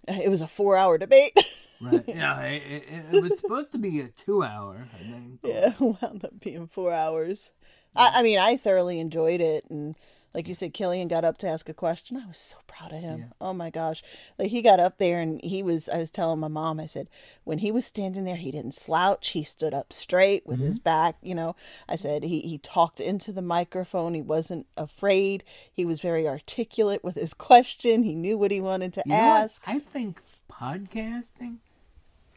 It 0.07 0.31
was 0.31 0.41
a 0.41 0.47
four-hour 0.47 0.97
debate. 0.99 1.33
Right? 1.81 2.05
yeah, 2.09 2.41
it, 2.43 2.62
it, 2.89 3.05
it 3.12 3.22
was 3.22 3.39
supposed 3.39 3.72
to 3.72 3.79
be 3.79 4.01
a 4.01 4.09
two-hour. 4.09 4.89
I 4.93 4.99
think. 4.99 5.41
yeah, 5.45 5.72
wound 5.79 6.24
up 6.24 6.41
being 6.41 6.66
four 6.66 6.93
hours. 6.93 7.51
I, 7.95 8.11
I 8.16 8.22
mean, 8.22 8.39
I 8.39 8.57
thoroughly 8.57 9.01
enjoyed 9.01 9.41
it, 9.41 9.64
and 9.70 9.97
like 10.35 10.47
you 10.47 10.55
said, 10.55 10.74
Killian 10.74 11.09
got 11.09 11.24
up 11.24 11.39
to 11.39 11.49
ask 11.49 11.68
a 11.68 11.74
question. 11.74 12.16
I 12.16 12.26
was 12.26 12.39
so 12.39 12.59
proud 12.66 12.93
of 12.93 13.01
him. 13.01 13.33
Oh 13.41 13.55
my 13.55 13.70
gosh, 13.70 14.03
like 14.39 14.51
he 14.51 14.61
got 14.62 14.79
up 14.79 14.99
there 14.99 15.20
and 15.20 15.41
he 15.43 15.62
was. 15.62 15.89
I 15.89 15.99
was 15.99 16.11
telling 16.11 16.39
my 16.39 16.49
mom, 16.49 16.79
I 16.79 16.87
said, 16.87 17.09
when 17.45 17.59
he 17.59 17.72
was 17.72 17.87
standing 17.87 18.24
there, 18.24 18.37
he 18.37 18.51
didn't 18.51 18.74
slouch. 18.74 19.31
He 19.31 19.43
stood 19.43 19.72
up 19.72 19.93
straight 19.93 20.47
with 20.47 20.61
his 20.61 20.79
mm-hmm. 20.79 20.85
back. 20.85 21.16
You 21.22 21.35
know, 21.35 21.57
I 21.89 21.97
said 21.97 22.22
he 22.24 22.41
he 22.41 22.59
talked 22.59 23.01
into 23.01 23.33
the 23.33 23.43
microphone. 23.43 24.14
He 24.14 24.22
wasn't 24.22 24.66
afraid. 24.76 25.45
He 25.72 25.85
was 25.85 26.01
very 26.01 26.29
articulate 26.29 27.03
with 27.03 27.14
his 27.14 27.35
question. 27.49 28.03
He 28.03 28.14
knew 28.14 28.37
what 28.37 28.51
he 28.51 28.61
wanted 28.61 28.93
to 28.95 29.03
You 29.07 29.14
ask. 29.14 29.62
I 29.66 29.79
think 29.79 30.20
podcasting 30.51 31.59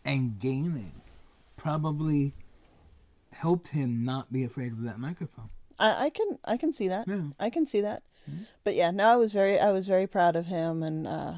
and 0.03 0.39
gaming 0.39 1.01
probably 1.57 2.33
helped 3.33 3.69
him 3.69 4.03
not 4.03 4.31
be 4.31 4.43
afraid 4.43 4.71
of 4.71 4.83
that 4.83 4.99
microphone. 4.99 5.49
I, 5.79 6.05
I 6.05 6.09
can 6.09 6.37
I 6.45 6.57
can 6.57 6.73
see 6.73 6.87
that. 6.87 7.07
Yeah. 7.07 7.21
I 7.39 7.49
can 7.49 7.65
see 7.65 7.81
that. 7.81 8.03
But 8.63 8.75
yeah, 8.75 8.91
no, 8.91 9.07
I 9.07 9.15
was 9.15 9.33
very 9.33 9.59
I 9.59 9.71
was 9.71 9.87
very 9.87 10.07
proud 10.07 10.35
of 10.35 10.45
him, 10.45 10.83
and 10.83 11.07
uh, 11.07 11.33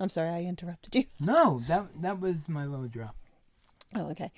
I'm 0.00 0.10
sorry 0.10 0.28
I 0.30 0.42
interrupted 0.42 0.94
you. 0.94 1.04
No, 1.20 1.60
that 1.68 2.02
that 2.02 2.20
was 2.20 2.48
my 2.48 2.66
little 2.66 2.88
drop. 2.88 3.16
Oh, 3.94 4.10
okay. 4.10 4.32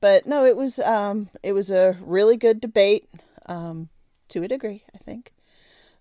But 0.00 0.26
no, 0.26 0.44
it 0.44 0.56
was 0.56 0.78
um 0.80 1.30
it 1.42 1.52
was 1.52 1.70
a 1.70 1.96
really 2.00 2.36
good 2.36 2.60
debate, 2.60 3.08
um, 3.46 3.88
to 4.28 4.42
a 4.42 4.48
degree, 4.48 4.82
I 4.94 4.98
think. 4.98 5.32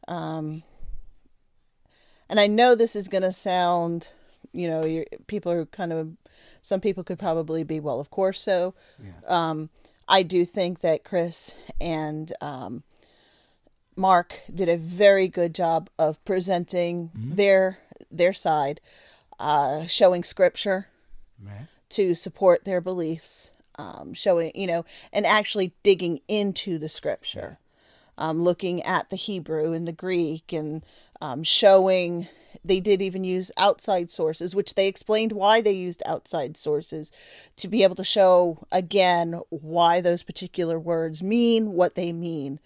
Um 0.07 0.63
and 2.27 2.39
I 2.39 2.47
know 2.47 2.73
this 2.73 2.95
is 2.95 3.07
gonna 3.07 3.31
sound, 3.31 4.09
you 4.55 4.67
know, 4.69 5.03
people 5.27 5.51
are 5.51 5.65
kind 5.65 5.91
of 5.93 6.11
some 6.61 6.79
people 6.81 7.03
could 7.03 7.19
probably 7.19 7.63
be, 7.63 7.79
well, 7.79 7.99
of 7.99 8.09
course 8.09 8.41
so. 8.41 8.73
Um 9.27 9.69
I 10.07 10.21
do 10.23 10.45
think 10.45 10.81
that 10.81 11.03
Chris 11.03 11.53
and 11.81 12.31
um 12.41 12.83
Mark 13.95 14.41
did 14.53 14.67
a 14.69 14.77
very 14.77 15.27
good 15.27 15.55
job 15.55 15.89
of 15.97 16.23
presenting 16.25 17.11
their 17.15 17.79
their 18.11 18.33
side, 18.33 18.81
uh, 19.39 19.85
showing 19.87 20.23
scripture 20.23 20.87
Right. 21.41 21.67
to 21.89 22.13
support 22.15 22.65
their 22.65 22.81
beliefs, 22.81 23.51
um, 23.77 24.13
showing, 24.13 24.51
you 24.55 24.67
know, 24.67 24.85
and 25.13 25.25
actually 25.25 25.73
digging 25.83 26.19
into 26.27 26.77
the 26.77 26.89
scripture, 26.89 27.57
um, 28.17 28.41
looking 28.41 28.81
at 28.83 29.09
the 29.09 29.15
Hebrew 29.17 29.73
and 29.73 29.87
the 29.87 29.91
Greek 29.93 30.51
and 30.53 30.83
um, 31.21 31.43
showing. 31.43 32.27
They 32.63 32.79
did 32.79 33.01
even 33.01 33.23
use 33.23 33.51
outside 33.57 34.09
sources, 34.09 34.55
which 34.55 34.75
they 34.75 34.87
explained 34.87 35.31
why 35.31 35.61
they 35.61 35.71
used 35.71 36.01
outside 36.05 36.57
sources 36.57 37.11
to 37.57 37.67
be 37.67 37.83
able 37.83 37.95
to 37.95 38.03
show 38.03 38.65
again 38.71 39.41
why 39.49 40.01
those 40.01 40.23
particular 40.23 40.79
words 40.79 41.21
mean 41.21 41.73
what 41.73 41.95
they 41.95 42.11
mean. 42.11 42.59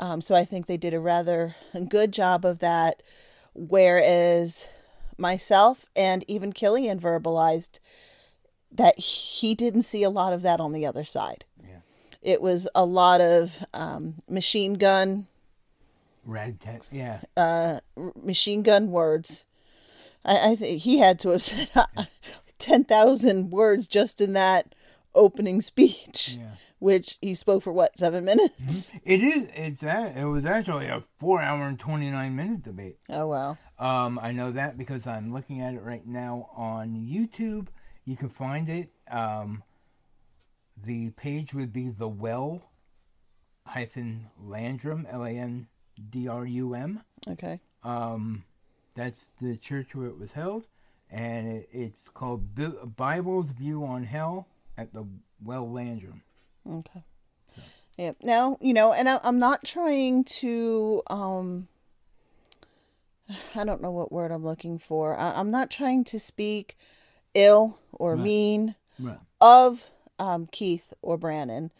Um, 0.00 0.20
so 0.20 0.34
I 0.34 0.44
think 0.44 0.66
they 0.66 0.76
did 0.76 0.94
a 0.94 1.00
rather 1.00 1.54
good 1.88 2.12
job 2.12 2.44
of 2.44 2.58
that. 2.60 3.02
Whereas 3.54 4.68
myself 5.16 5.86
and 5.94 6.24
even 6.28 6.52
Killian 6.52 6.98
verbalized 6.98 7.78
that 8.72 8.98
he 8.98 9.54
didn't 9.54 9.82
see 9.82 10.02
a 10.02 10.10
lot 10.10 10.32
of 10.32 10.42
that 10.42 10.60
on 10.60 10.72
the 10.72 10.84
other 10.84 11.04
side. 11.04 11.44
Yeah. 11.62 11.78
It 12.22 12.42
was 12.42 12.68
a 12.74 12.84
lot 12.84 13.20
of 13.20 13.64
um, 13.72 14.14
machine 14.28 14.74
gun, 14.74 15.28
Red 16.24 16.60
tat. 16.60 16.82
Yeah. 16.90 17.20
uh, 17.36 17.80
machine 18.22 18.62
gun 18.62 18.90
words. 18.90 19.44
I, 20.24 20.52
I 20.52 20.56
think 20.56 20.80
he 20.82 20.98
had 20.98 21.18
to 21.20 21.30
have 21.30 21.42
said 21.42 21.68
ten 22.58 22.84
thousand 22.84 23.50
words 23.50 23.86
just 23.88 24.20
in 24.20 24.32
that 24.34 24.74
opening 25.14 25.60
speech, 25.60 26.36
Yeah. 26.40 26.50
which 26.78 27.18
he 27.20 27.34
spoke 27.34 27.62
for 27.62 27.72
what 27.72 27.98
seven 27.98 28.24
minutes. 28.24 28.90
It 29.04 29.20
is. 29.22 29.48
It's 29.54 29.82
a, 29.82 30.12
It 30.16 30.24
was 30.24 30.44
actually 30.46 30.86
a 30.86 31.02
four-hour 31.20 31.62
and 31.66 31.78
twenty-nine 31.78 32.34
minute 32.34 32.62
debate. 32.62 32.98
Oh 33.10 33.26
wow! 33.28 33.58
Um, 33.78 34.18
I 34.22 34.32
know 34.32 34.50
that 34.52 34.78
because 34.78 35.06
I'm 35.06 35.32
looking 35.32 35.60
at 35.60 35.74
it 35.74 35.82
right 35.82 36.06
now 36.06 36.50
on 36.56 36.94
YouTube. 36.96 37.68
You 38.04 38.16
can 38.16 38.28
find 38.28 38.68
it. 38.68 38.90
Um, 39.10 39.62
the 40.82 41.10
page 41.10 41.54
would 41.54 41.72
be 41.72 41.88
the 41.90 42.08
well 42.08 42.62
hyphen 43.66 44.26
Landrum 44.42 45.06
L 45.10 45.24
A 45.24 45.30
N 45.30 45.68
D 46.10 46.28
R 46.28 46.46
U 46.46 46.74
M. 46.74 47.02
Okay. 47.28 47.60
Um, 47.82 48.44
that's 48.94 49.30
the 49.40 49.56
church 49.56 49.94
where 49.94 50.06
it 50.06 50.18
was 50.18 50.32
held, 50.32 50.66
and 51.10 51.48
it, 51.48 51.68
it's 51.72 52.08
called 52.08 52.54
Bi- 52.54 52.84
Bible's 52.96 53.50
View 53.50 53.84
on 53.84 54.04
Hell 54.04 54.46
at 54.76 54.92
the 54.92 55.04
Well 55.42 55.70
Landrum. 55.70 56.22
Okay. 56.70 57.04
Yeah. 57.96 58.12
Now, 58.22 58.58
you 58.60 58.72
know, 58.74 58.92
and 58.92 59.08
I, 59.08 59.18
I'm 59.22 59.38
not 59.38 59.64
trying 59.64 60.24
to, 60.24 61.02
um, 61.08 61.68
I 63.54 63.64
don't 63.64 63.80
know 63.82 63.92
what 63.92 64.10
word 64.10 64.32
I'm 64.32 64.44
looking 64.44 64.78
for. 64.78 65.16
I, 65.16 65.32
I'm 65.32 65.50
not 65.50 65.70
trying 65.70 66.04
to 66.04 66.18
speak 66.18 66.76
ill 67.34 67.78
or 67.92 68.16
mean 68.16 68.74
Right. 68.98 69.18
of 69.40 69.88
um, 70.18 70.48
Keith 70.50 70.92
or 71.02 71.16
Brannon, 71.18 71.70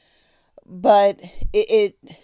but 0.66 1.20
it, 1.52 1.94
it 2.02 2.16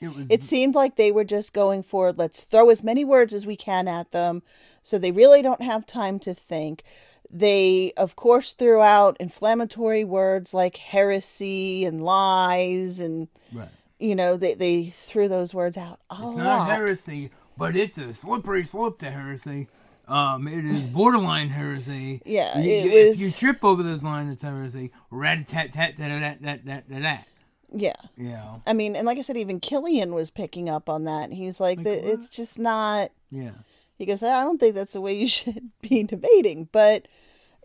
It 0.00 0.14
was 0.14 0.26
it 0.30 0.42
seemed 0.42 0.74
like 0.74 0.96
they 0.96 1.10
were 1.10 1.24
just 1.24 1.52
going 1.54 1.82
for 1.82 2.12
let's 2.12 2.44
throw 2.44 2.68
as 2.70 2.82
many 2.84 3.04
words 3.04 3.32
as 3.32 3.46
we 3.46 3.56
can 3.56 3.88
at 3.88 4.12
them, 4.12 4.42
so 4.82 4.98
they 4.98 5.10
really 5.12 5.40
don't 5.42 5.62
have 5.62 5.86
time 5.86 6.18
to 6.20 6.34
think. 6.34 6.82
They, 7.30 7.92
of 7.96 8.14
course, 8.14 8.52
threw 8.52 8.82
out 8.82 9.16
inflammatory 9.18 10.04
words 10.04 10.54
like 10.54 10.76
heresy 10.76 11.84
and 11.84 12.04
lies, 12.04 13.00
and 13.00 13.28
right. 13.52 13.68
you 13.98 14.14
know 14.14 14.36
they 14.36 14.54
they 14.54 14.84
threw 14.84 15.28
those 15.28 15.54
words 15.54 15.76
out 15.76 15.98
a 16.10 16.14
It's 16.14 16.22
lot. 16.22 16.36
not 16.36 16.68
heresy, 16.70 17.30
but 17.56 17.74
it's 17.74 17.96
a 17.98 18.12
slippery 18.14 18.64
slope 18.64 18.98
to 19.00 19.10
heresy. 19.10 19.68
Um, 20.08 20.46
it 20.46 20.64
is 20.64 20.84
borderline 20.84 21.48
heresy. 21.48 22.22
Yeah, 22.24 22.56
You- 22.60 22.70
it 22.70 22.86
If 22.92 23.08
was- 23.08 23.20
you 23.20 23.30
trip 23.48 23.64
over 23.64 23.82
this 23.82 24.04
line, 24.04 24.28
it's 24.28 24.42
heresy. 24.42 24.92
Rat 25.10 25.46
tat 25.48 25.72
tat 25.72 25.96
tat 25.96 26.40
tat 26.40 26.42
tat 26.42 26.64
tat 26.64 27.02
tat. 27.02 27.26
Yeah. 27.72 27.94
Yeah. 28.16 28.56
I 28.66 28.72
mean, 28.72 28.96
and 28.96 29.06
like 29.06 29.18
I 29.18 29.22
said, 29.22 29.36
even 29.36 29.60
Killian 29.60 30.14
was 30.14 30.30
picking 30.30 30.68
up 30.68 30.88
on 30.88 31.04
that. 31.04 31.32
He's 31.32 31.60
like, 31.60 31.82
that 31.82 32.00
it's 32.08 32.28
just 32.28 32.58
not. 32.58 33.10
Yeah. 33.30 33.52
He 33.98 34.06
goes, 34.06 34.22
I 34.22 34.42
don't 34.44 34.58
think 34.58 34.74
that's 34.74 34.92
the 34.92 35.00
way 35.00 35.14
you 35.18 35.26
should 35.38 35.70
be 35.82 36.02
debating, 36.04 36.68
but 36.72 37.06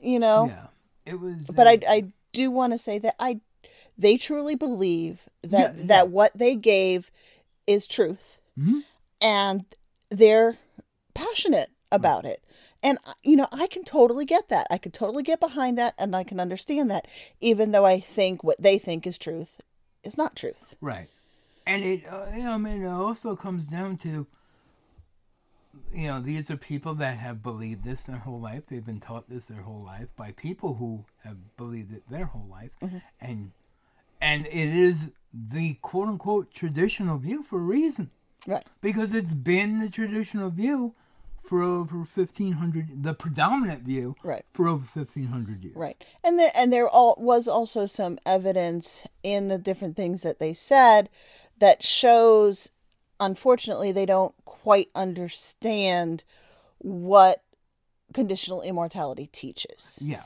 you 0.02 0.20
know. 0.20 0.48
Yeah. 0.48 0.68
It 1.06 1.20
was. 1.20 1.36
But 1.54 1.68
uh, 1.68 1.72
I, 1.72 1.80
I 1.90 2.04
do 2.34 2.52
want 2.52 2.74
to 2.74 2.78
say 2.78 3.00
that 3.00 3.16
I, 3.20 3.40
they 3.98 4.18
truly 4.18 4.56
believe 4.56 5.28
that 5.44 5.74
Yeah, 5.76 5.80
yeah. 5.82 5.88
that 5.88 6.10
what 6.10 6.32
they 6.36 6.56
gave 6.56 7.10
is 7.68 7.88
truth, 7.88 8.40
Mhm. 8.60 8.82
and 9.22 9.66
they're 10.10 10.58
passionate 11.14 11.70
about 11.92 12.26
it. 12.26 12.44
And 12.84 12.98
uh, 13.06 13.14
you 13.24 13.36
know, 13.36 13.48
I 13.52 13.68
can 13.68 13.84
totally 13.84 14.26
get 14.26 14.50
that. 14.50 14.68
I 14.72 14.78
could 14.78 14.94
totally 14.94 15.24
get 15.24 15.40
behind 15.40 15.78
that, 15.78 15.94
and 16.00 16.16
I 16.16 16.24
can 16.24 16.40
understand 16.40 16.90
that, 16.92 17.08
even 17.40 17.72
though 17.72 17.86
I 17.86 18.00
think 18.00 18.44
what 18.44 18.62
they 18.62 18.78
think 18.78 19.06
is 19.08 19.18
truth 19.18 19.60
is 20.04 20.18
not 20.18 20.36
truth. 20.36 20.76
Right. 20.82 21.10
And 21.66 21.84
it, 21.84 22.06
uh, 22.06 22.26
you 22.36 22.44
know, 22.44 22.54
I 22.54 22.58
mean, 22.58 22.84
it 22.84 22.88
also 22.88 23.36
comes 23.36 23.66
down 23.66 23.98
to, 23.98 24.26
you 25.94 26.08
know, 26.08 26.20
these 26.20 26.50
are 26.50 26.58
people 26.58 26.96
that 26.96 27.18
have 27.18 27.44
believed 27.44 27.84
this 27.84 28.04
their 28.04 28.18
whole 28.18 28.40
life. 28.40 28.66
They've 28.68 28.86
been 28.86 29.00
taught 29.00 29.30
this 29.30 29.46
their 29.46 29.62
whole 29.62 29.84
life 29.84 30.08
by 30.16 30.32
people 30.32 30.76
who 30.76 31.06
have 31.24 31.56
believed 31.58 31.94
it 31.94 32.04
their 32.10 32.26
whole 32.26 32.48
life, 32.50 32.72
and 33.20 33.52
and 34.20 34.48
it 34.48 34.54
is 34.54 35.12
the 35.34 35.76
quote 35.76 36.08
unquote 36.08 36.54
traditional 36.54 37.18
view 37.18 37.44
for 37.44 37.58
a 37.58 37.64
reason, 37.64 38.10
right? 38.48 38.66
Because 38.82 39.14
it's 39.14 39.34
been 39.34 39.80
the 39.80 39.90
traditional 39.90 40.50
view 40.50 40.96
for 41.44 41.62
over 41.62 42.06
fifteen 42.06 42.54
hundred, 42.54 43.04
the 43.04 43.14
predominant 43.14 43.84
view, 43.84 44.16
right, 44.24 44.46
for 44.54 44.68
over 44.68 44.86
fifteen 44.86 45.28
hundred 45.28 45.64
years. 45.64 45.76
Right. 45.76 46.04
And 46.24 46.40
there 46.40 46.52
and 46.58 46.72
there 46.72 46.88
all 46.88 47.16
was 47.20 47.48
also 47.48 47.86
some 47.86 48.20
evidence 48.26 49.06
in 49.24 49.48
the 49.48 49.58
different 49.58 49.96
things 49.96 50.22
that 50.24 50.40
they 50.40 50.54
said 50.54 51.10
that 51.60 51.84
shows 51.84 52.72
unfortunately 53.20 53.92
they 53.92 54.06
don't 54.06 54.34
quite 54.46 54.90
understand 54.96 56.24
what 56.80 57.44
conditional 58.14 58.62
immortality 58.62 59.30
teaches. 59.32 60.00
Yeah. 60.02 60.24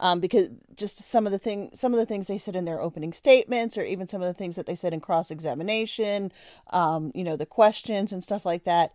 Um, 0.00 0.20
because 0.20 0.50
just 0.76 0.98
some 0.98 1.26
of 1.26 1.32
the 1.32 1.38
thing, 1.38 1.70
some 1.74 1.92
of 1.92 1.98
the 1.98 2.06
things 2.06 2.28
they 2.28 2.38
said 2.38 2.54
in 2.54 2.64
their 2.64 2.80
opening 2.80 3.12
statements, 3.12 3.76
or 3.76 3.82
even 3.82 4.06
some 4.06 4.22
of 4.22 4.28
the 4.28 4.34
things 4.34 4.54
that 4.56 4.66
they 4.66 4.76
said 4.76 4.94
in 4.94 5.00
cross 5.00 5.30
examination, 5.30 6.32
um, 6.70 7.10
you 7.14 7.24
know, 7.24 7.36
the 7.36 7.46
questions 7.46 8.12
and 8.12 8.22
stuff 8.22 8.46
like 8.46 8.64
that, 8.64 8.92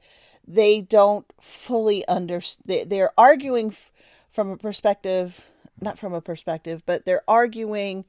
they 0.48 0.82
don't 0.82 1.26
fully 1.42 2.08
understand. 2.08 2.64
they, 2.66 2.84
they're 2.86 3.12
arguing 3.18 3.68
f- 3.68 3.92
from 4.32 4.50
a 4.50 4.58
perspective, 4.58 5.50
not 5.82 6.00
from 6.00 6.14
a 6.14 6.22
perspective, 6.22 6.84
but 6.86 7.06
they're 7.06 7.24
arguing 7.28 8.06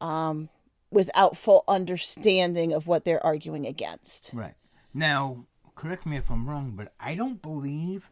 um, 0.00 0.48
without 0.90 1.36
full 1.36 1.64
understanding 1.68 2.72
of 2.72 2.86
what 2.86 3.04
they're 3.04 3.24
arguing 3.24 3.66
against. 3.66 4.30
Right. 4.32 4.54
Now, 4.94 5.44
correct 5.74 6.06
me 6.06 6.16
if 6.16 6.30
I'm 6.30 6.48
wrong, 6.48 6.72
but 6.74 6.92
I 6.98 7.14
don't 7.14 7.42
believe 7.42 8.10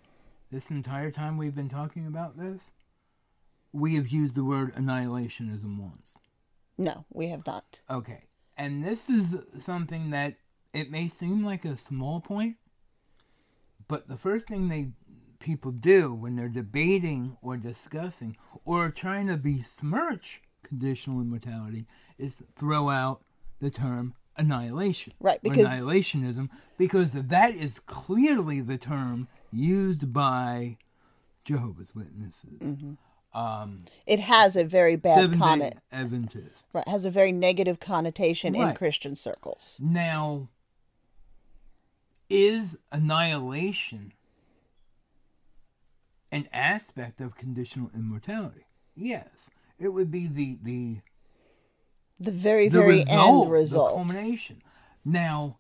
this 0.51 0.71
entire 0.71 1.11
time 1.11 1.37
we've 1.37 1.55
been 1.55 1.69
talking 1.69 2.07
about 2.07 2.39
this, 2.39 2.71
we 3.75 3.97
have 3.97 4.09
used 4.09 4.37
the 4.37 4.45
word 4.45 4.72
annihilationism 4.77 5.79
once. 5.79 6.14
No, 6.79 7.05
we 7.11 7.27
have 7.29 7.45
not. 7.45 7.81
Okay. 7.91 8.29
And 8.57 8.85
this 8.85 9.11
is 9.11 9.37
something 9.59 10.11
that 10.11 10.37
it 10.72 10.91
may 10.91 11.09
seem 11.09 11.45
like 11.45 11.64
a 11.64 11.77
small 11.77 12.20
point, 12.20 12.57
but 13.89 14.09
the 14.09 14.16
first 14.16 14.47
thing 14.47 14.68
they 14.68 14.91
people 15.41 15.72
do 15.72 16.14
when 16.14 16.37
they're 16.37 16.49
debating 16.49 17.37
or 17.43 17.57
discussing 17.57 18.37
or 18.64 18.91
trying 18.91 19.27
to 19.27 19.37
besmirch 19.37 20.41
conditional 20.62 21.20
immortality 21.20 21.85
is 22.16 22.43
throw 22.57 22.89
out 22.89 23.22
the 23.61 23.70
term 23.70 24.14
annihilation. 24.37 25.12
Right, 25.18 25.43
because- 25.43 25.68
annihilationism 25.68 26.49
because 26.79 27.12
that 27.12 27.55
is 27.57 27.81
clearly 27.81 28.61
the 28.61 28.79
term 28.79 29.27
used 29.51 30.12
by 30.12 30.79
Jehovah's 31.45 31.95
Witnesses. 31.95 32.61
Mm-hmm. 32.61 32.95
Um, 33.35 33.80
It 34.07 34.20
has 34.20 34.55
a 34.57 34.64
very 34.64 34.97
bad 34.97 35.37
connotation. 35.39 35.80
Adventists. 35.91 36.66
Right, 36.72 36.87
has 36.87 37.05
a 37.05 37.11
very 37.11 37.32
negative 37.32 37.80
connotation 37.80 38.55
in 38.55 38.74
Christian 38.74 39.16
circles. 39.16 39.76
Now, 39.80 40.49
is 42.30 42.76
annihilation 42.93 44.12
an 46.30 46.49
aspect 46.53 47.20
of 47.20 47.37
conditional 47.37 47.91
immortality? 47.95 48.66
Yes. 48.97 49.51
It 49.78 49.89
would 49.89 50.11
be 50.11 50.26
the 50.28 50.59
the 50.62 51.01
The 52.20 52.30
very, 52.30 52.68
the 52.68 52.78
very 52.78 52.99
result, 53.01 53.45
end 53.47 53.53
result. 53.53 53.91
the 53.91 53.95
culmination. 53.97 54.62
Now, 55.05 55.59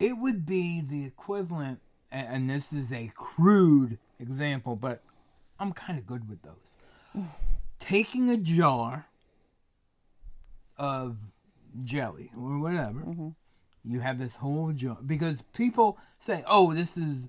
it 0.00 0.18
would 0.18 0.44
be 0.44 0.80
the 0.80 1.04
equivalent, 1.06 1.80
and 2.10 2.50
this 2.50 2.72
is 2.72 2.92
a 2.92 3.12
crude 3.14 3.98
example, 4.18 4.74
but 4.76 5.02
I'm 5.58 5.72
kind 5.72 5.98
of 5.98 6.06
good 6.06 6.28
with 6.28 6.42
those. 6.42 6.73
Taking 7.78 8.30
a 8.30 8.36
jar 8.36 9.06
of 10.76 11.16
jelly 11.84 12.30
or 12.36 12.58
whatever, 12.58 13.00
Mm-hmm. 13.00 13.28
you 13.84 14.00
have 14.00 14.18
this 14.18 14.36
whole 14.36 14.72
jar 14.72 14.96
because 15.04 15.42
people 15.52 15.98
say, 16.18 16.42
"Oh, 16.46 16.72
this 16.72 16.96
is, 16.96 17.28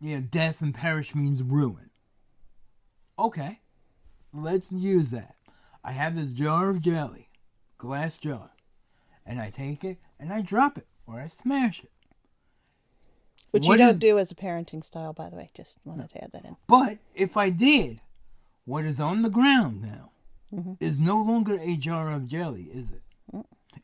you 0.00 0.16
know, 0.16 0.20
death 0.22 0.60
and 0.62 0.74
perish 0.74 1.14
means 1.14 1.42
ruin." 1.42 1.90
Okay, 3.18 3.60
let's 4.32 4.72
use 4.72 5.10
that. 5.10 5.36
I 5.84 5.92
have 5.92 6.16
this 6.16 6.32
jar 6.32 6.70
of 6.70 6.80
jelly, 6.80 7.28
glass 7.78 8.18
jar, 8.18 8.50
and 9.24 9.40
I 9.40 9.50
take 9.50 9.84
it 9.84 9.98
and 10.18 10.32
I 10.32 10.40
drop 10.40 10.76
it 10.78 10.86
or 11.06 11.20
I 11.20 11.28
smash 11.28 11.84
it. 11.84 11.90
Which 13.52 13.66
What 13.66 13.74
you 13.78 13.84
don't 13.84 13.94
is- 13.94 13.98
do 14.00 14.18
as 14.18 14.30
a 14.32 14.34
parenting 14.34 14.84
style, 14.84 15.12
by 15.12 15.28
the 15.30 15.36
way. 15.36 15.50
Just 15.54 15.78
wanted 15.84 16.10
to 16.10 16.24
add 16.24 16.32
that 16.32 16.44
in. 16.44 16.56
But 16.66 16.98
if 17.14 17.36
I 17.36 17.50
did, 17.50 18.00
what 18.66 18.84
is 18.84 19.00
on 19.00 19.22
the 19.22 19.30
ground 19.30 19.80
now 19.80 20.10
Mhm. 20.52 20.76
is 20.80 20.98
no 20.98 21.20
longer 21.22 21.58
a 21.60 21.76
jar 21.76 22.10
of 22.12 22.26
jelly, 22.26 22.64
is 22.64 22.90
it? 22.90 23.02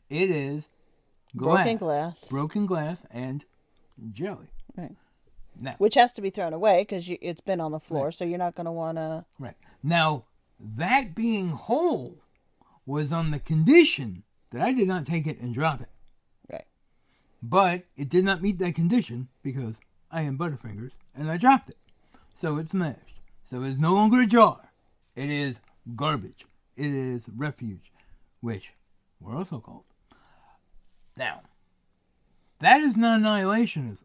It 0.09 0.29
is 0.29 0.69
glass, 1.35 1.63
Broken 1.65 1.77
glass. 1.77 2.29
broken 2.29 2.65
glass, 2.67 3.05
and 3.09 3.43
jelly. 4.11 4.49
Right. 4.77 4.95
Now, 5.59 5.75
Which 5.77 5.95
has 5.95 6.13
to 6.13 6.21
be 6.21 6.29
thrown 6.29 6.53
away 6.53 6.81
because 6.81 7.07
it's 7.09 7.41
been 7.41 7.59
on 7.61 7.71
the 7.71 7.79
floor, 7.79 8.11
so 8.11 8.23
you're 8.25 8.37
not 8.37 8.55
going 8.55 8.65
to 8.65 8.71
want 8.71 8.97
to. 8.97 9.25
right 9.39 9.55
now, 9.81 10.25
that 10.59 11.13
being 11.15 11.49
whole 11.49 12.23
was 12.85 13.11
on 13.11 13.31
the 13.31 13.39
condition 13.39 14.23
that 14.51 14.61
I 14.61 14.71
did 14.71 14.87
not 14.87 15.05
take 15.05 15.25
it 15.27 15.39
and 15.39 15.53
drop 15.53 15.81
it. 15.81 15.89
Right. 16.51 16.65
But 17.41 17.85
it 17.95 18.09
did 18.09 18.23
not 18.25 18.41
meet 18.41 18.57
that 18.59 18.75
condition 18.75 19.29
because 19.41 19.79
I 20.11 20.21
am 20.23 20.37
Butterfingers 20.37 20.93
and 21.15 21.29
I 21.29 21.37
dropped 21.37 21.69
it. 21.69 21.77
So 22.35 22.57
it's 22.57 22.71
smashed. 22.71 23.19
So 23.45 23.61
it's 23.63 23.77
no 23.79 23.93
longer 23.93 24.19
a 24.21 24.25
jar. 24.27 24.71
It 25.15 25.29
is 25.29 25.57
garbage. 25.95 26.45
It 26.75 26.91
is 26.91 27.29
refuge, 27.35 27.91
which 28.41 28.73
we're 29.19 29.37
also 29.37 29.59
called. 29.59 29.85
Now, 31.17 31.41
that 32.59 32.81
is 32.81 32.97
not 32.97 33.19
annihilationism 33.19 34.03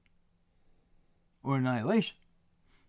or 1.42 1.56
annihilation. 1.56 2.16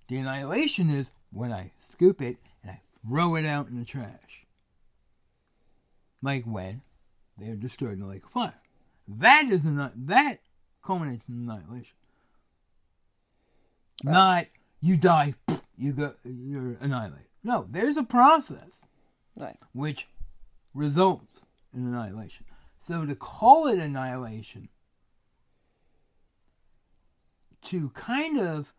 The 0.08 0.18
annihilation 0.18 0.90
is 0.90 1.12
when 1.32 1.54
I 1.54 1.72
scoop 1.80 2.22
it 2.22 2.38
and 2.62 2.72
I 2.72 2.82
throw 3.08 3.36
it 3.36 3.46
out 3.46 3.70
in 3.70 3.80
the 3.80 3.86
trash. 3.86 4.46
Like 6.22 6.44
when 6.44 6.82
they 7.38 7.50
are 7.50 7.56
destroyed 7.56 7.94
in 7.94 8.00
the 8.02 8.08
lake 8.08 8.26
of 8.26 8.32
fire. 8.32 8.60
That 9.08 9.46
is 9.50 9.64
not 9.64 9.94
that 10.08 10.40
culminates 10.84 11.30
in 11.30 11.36
annihilation. 11.36 11.96
Uh. 14.06 14.12
Not 14.12 14.46
you 14.82 14.98
die, 14.98 15.36
you 15.78 15.94
go, 15.94 16.14
you're 16.24 16.78
annihilated. 16.82 17.29
No, 17.44 17.66
there's 17.70 17.98
a 17.98 18.04
process, 18.04 18.86
Right. 19.38 19.58
which 19.74 20.08
results 20.74 21.46
in 21.74 21.86
annihilation. 21.88 22.46
So 22.82 23.06
to 23.06 23.16
call 23.16 23.68
it 23.68 23.80
annihilation, 23.80 24.70
to 27.62 27.90
kind 27.90 28.40
of 28.40 28.74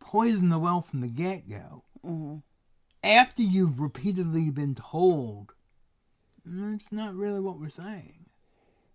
poison 0.00 0.48
the 0.48 0.58
well 0.58 0.80
from 0.82 1.00
the 1.00 1.08
get 1.08 1.48
go, 1.48 1.84
Mm-hmm. 2.04 2.36
after 3.02 3.42
you've 3.42 3.80
repeatedly 3.80 4.50
been 4.50 4.74
told, 4.76 5.52
that's 6.44 6.92
not 6.92 7.14
really 7.14 7.40
what 7.40 7.58
we're 7.58 7.68
saying. 7.68 8.26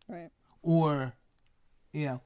Right. 0.08 0.30
Or, 0.62 1.14
you 1.92 2.06
know, 2.06 2.22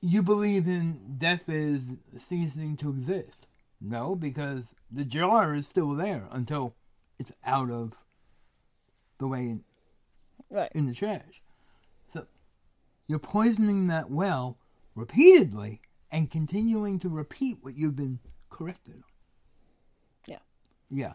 you 0.00 0.22
believe 0.22 0.66
in 0.66 1.16
death 1.18 1.48
is 1.48 1.90
ceasing 2.16 2.76
to 2.78 2.88
exist. 2.90 3.46
No, 3.84 4.14
because 4.14 4.74
the 4.90 5.04
jar 5.04 5.54
is 5.56 5.66
still 5.66 5.90
there 5.90 6.28
until 6.30 6.74
it's 7.18 7.32
out 7.44 7.68
of 7.70 7.94
the 9.18 9.26
way 9.26 9.40
in, 9.40 9.64
Right. 10.50 10.70
in 10.72 10.86
the 10.86 10.94
trash. 10.94 11.42
So 12.12 12.26
you're 13.08 13.18
poisoning 13.18 13.88
that 13.88 14.08
well 14.10 14.56
repeatedly 14.94 15.80
and 16.12 16.30
continuing 16.30 16.98
to 17.00 17.08
repeat 17.08 17.58
what 17.62 17.76
you've 17.76 17.96
been 17.96 18.20
corrected 18.50 18.94
on. 18.96 19.02
Yeah. 20.26 20.38
Yeah. 20.88 21.12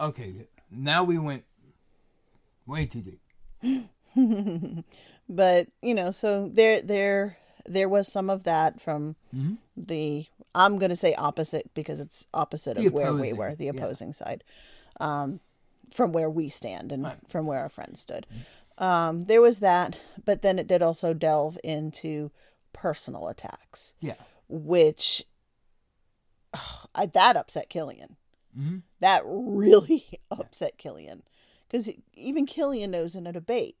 Okay. 0.00 0.48
Now 0.70 1.04
we 1.04 1.18
went 1.18 1.44
way 2.66 2.86
too 2.86 3.02
deep. 3.02 3.20
but 5.28 5.68
you 5.82 5.94
know, 5.94 6.10
so 6.10 6.48
there 6.48 6.80
there 6.82 7.36
there 7.66 7.88
was 7.88 8.10
some 8.10 8.30
of 8.30 8.44
that 8.44 8.80
from 8.80 9.16
Mhm. 9.34 9.58
the 9.76 10.26
I'm 10.54 10.78
going 10.78 10.90
to 10.90 10.96
say 10.96 11.14
opposite 11.14 11.72
because 11.74 12.00
it's 12.00 12.26
opposite 12.34 12.76
The 12.76 12.86
of 12.86 12.92
where 12.92 13.12
we 13.14 13.32
were, 13.32 13.54
the 13.54 13.66
yeah. 13.66 13.70
opposing 13.72 14.12
side. 14.12 14.42
Um 14.98 15.40
from 15.92 16.12
where 16.12 16.30
we 16.30 16.48
stand 16.48 16.92
and 16.92 17.02
Right. 17.02 17.16
Mm-hmm. 17.16 17.26
from 17.28 17.46
where 17.46 17.58
our 17.60 17.68
friends 17.68 18.00
stood. 18.00 18.26
Um 18.78 19.22
there 19.22 19.40
was 19.40 19.58
that, 19.60 19.96
but 20.24 20.42
then 20.42 20.58
it 20.58 20.66
did 20.66 20.82
also 20.82 21.14
delve 21.14 21.58
into 21.64 22.30
personal 22.72 23.28
attacks, 23.28 23.94
Yeah. 24.00 24.14
which 24.48 25.24
I, 26.94 27.06
that 27.06 27.36
upset 27.36 27.68
Killian. 27.68 28.16
hmm 28.54 28.78
That 29.00 29.22
really 29.26 30.06
upset 30.30 30.78
Killian. 30.78 31.22
Because 31.68 31.88
even 32.14 32.46
Killian 32.46 32.90
knows 32.90 33.14
in 33.14 33.26
a 33.26 33.32
debate, 33.32 33.76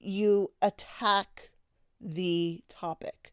you 0.00 0.50
attack 0.60 1.50
the 2.00 2.62
topic. 2.68 3.29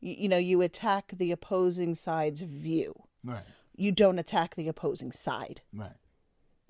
You, 0.00 0.14
you 0.20 0.28
know, 0.28 0.38
you 0.38 0.62
attack 0.62 1.12
the 1.16 1.32
opposing 1.32 1.94
side's 1.94 2.42
view. 2.42 2.94
Right. 3.24 3.42
You 3.76 3.92
don't 3.92 4.18
attack 4.18 4.54
the 4.56 4.68
opposing 4.68 5.12
side. 5.12 5.60
Right. 5.72 5.92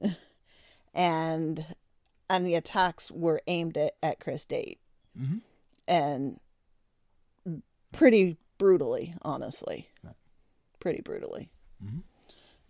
And 0.95 1.65
and 2.31 2.45
the 2.45 2.55
attacks 2.55 3.11
were 3.11 3.41
aimed 3.47 3.77
at, 3.77 3.93
at 4.03 4.21
Chris 4.21 4.45
Date. 4.45 4.81
Mhm. 5.19 5.41
And 5.87 6.41
pretty 7.93 8.37
brutally, 8.59 9.15
honestly. 9.23 9.89
Right. 10.03 10.15
Pretty 10.81 11.01
brutally. 11.01 11.51
Mhm. 11.83 12.03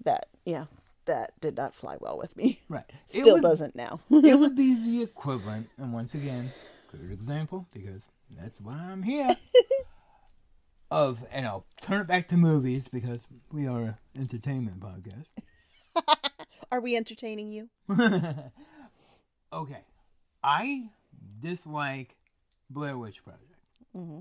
That, 0.04 0.26
yeah, 0.44 0.66
that 1.06 1.32
did 1.40 1.56
not 1.56 1.74
fly 1.74 1.96
well 2.00 2.16
with 2.18 2.36
me. 2.36 2.60
Right. 2.68 2.84
Still 3.06 3.34
would- 3.34 3.42
doesn't 3.42 3.74
now. 3.74 4.00
it 4.10 4.38
would 4.38 4.54
be 4.64 4.74
the 4.74 5.02
equivalent, 5.02 5.68
and 5.78 5.92
once 5.92 6.14
again, 6.14 6.52
good 6.92 7.10
example 7.10 7.66
because 7.72 8.04
that's 8.38 8.60
why 8.60 8.74
I'm 8.74 9.02
here. 9.02 9.28
Of 10.90 11.24
and 11.30 11.46
I'll 11.46 11.66
turn 11.80 12.00
it 12.00 12.06
back 12.06 12.28
to 12.28 12.36
movies 12.36 12.88
because 12.88 13.26
we 13.52 13.66
are 13.66 13.80
an 13.80 13.96
entertainment 14.16 14.80
podcast. 14.80 15.26
Are 16.72 16.80
we 16.80 16.96
entertaining 16.96 17.50
you? 17.50 17.68
okay, 19.52 19.82
I 20.42 20.90
dislike 21.40 22.16
Blair 22.70 22.96
Witch 22.98 23.22
Project. 23.24 23.44
Mm-hmm. 23.96 24.20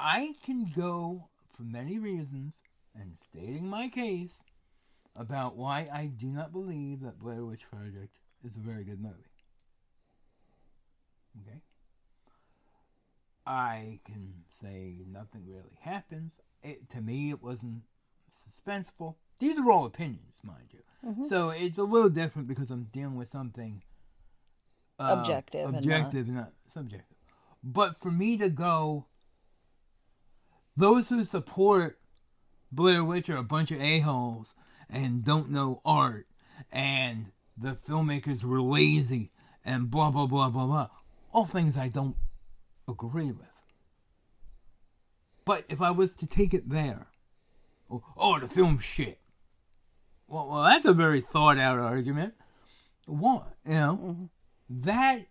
I 0.00 0.34
can 0.44 0.70
go 0.74 1.28
for 1.56 1.62
many 1.62 1.98
reasons 1.98 2.54
and 2.94 3.16
stating 3.30 3.68
my 3.68 3.88
case 3.88 4.42
about 5.16 5.56
why 5.56 5.88
I 5.92 6.06
do 6.06 6.26
not 6.26 6.52
believe 6.52 7.00
that 7.00 7.18
Blair 7.18 7.44
Witch 7.44 7.62
Project 7.70 8.18
is 8.44 8.56
a 8.56 8.60
very 8.60 8.84
good 8.84 9.00
movie. 9.00 9.14
Okay? 11.40 11.60
I 13.46 14.00
can 14.04 14.32
say 14.48 14.96
nothing 15.10 15.44
really 15.46 15.76
happens. 15.80 16.38
It, 16.62 16.88
to 16.90 17.00
me, 17.00 17.30
it 17.30 17.42
wasn't 17.42 17.82
suspenseful. 18.48 19.16
These 19.38 19.58
are 19.58 19.70
all 19.70 19.84
opinions, 19.84 20.40
mind 20.42 20.68
you. 20.72 20.80
Mhm. 21.06 21.28
So 21.28 21.50
it's 21.50 21.76
a 21.78 21.82
little 21.84 22.08
different 22.08 22.48
because 22.48 22.70
I'm 22.70 22.84
dealing 22.84 23.16
with 23.16 23.30
something 23.30 23.82
uh, 24.98 25.16
Objective 25.18 25.64
and 25.64 25.72
not- 25.74 25.78
objective, 25.82 26.26
and 26.28 26.36
not 26.36 26.52
subjective. 26.72 27.16
But 27.62 27.96
for 28.00 28.10
me 28.12 28.36
to 28.38 28.48
go, 28.48 29.06
those 30.76 31.08
who 31.08 31.24
support 31.24 31.98
Blair 32.72 33.04
Witch 33.04 33.28
are 33.28 33.36
a 33.36 33.42
bunch 33.42 33.70
of 33.70 33.80
a-holes 33.80 34.54
and 34.88 35.24
don't 35.24 35.50
know 35.50 35.80
art, 35.84 36.26
and 36.70 37.32
the 37.56 37.74
filmmakers 37.74 38.44
were 38.44 38.62
lazy, 38.62 39.32
and 39.64 39.90
blah, 39.90 40.10
blah, 40.10 40.26
blah, 40.26 40.48
blah, 40.50 40.66
blah. 40.66 40.88
All 41.32 41.46
things 41.46 41.76
I 41.76 41.88
don't 41.88 42.16
agree 42.88 43.32
with. 43.32 43.50
But 45.44 45.64
if 45.68 45.82
I 45.82 45.90
was 45.90 46.12
to 46.12 46.26
take 46.26 46.54
it 46.54 46.68
there, 46.68 47.08
oh, 47.90 48.02
oh 48.16 48.38
the 48.38 48.48
film's 48.48 48.84
shit. 48.84 49.18
Well, 50.26 50.48
well, 50.48 50.62
that's 50.62 50.84
a 50.86 50.92
very 50.94 51.20
thought 51.20 51.58
out 51.58 51.78
argument. 51.78 52.34
What? 53.06 53.54
You 53.66 53.74
know, 53.74 53.98
mm-hmm. 54.02 54.24
that 54.86 55.26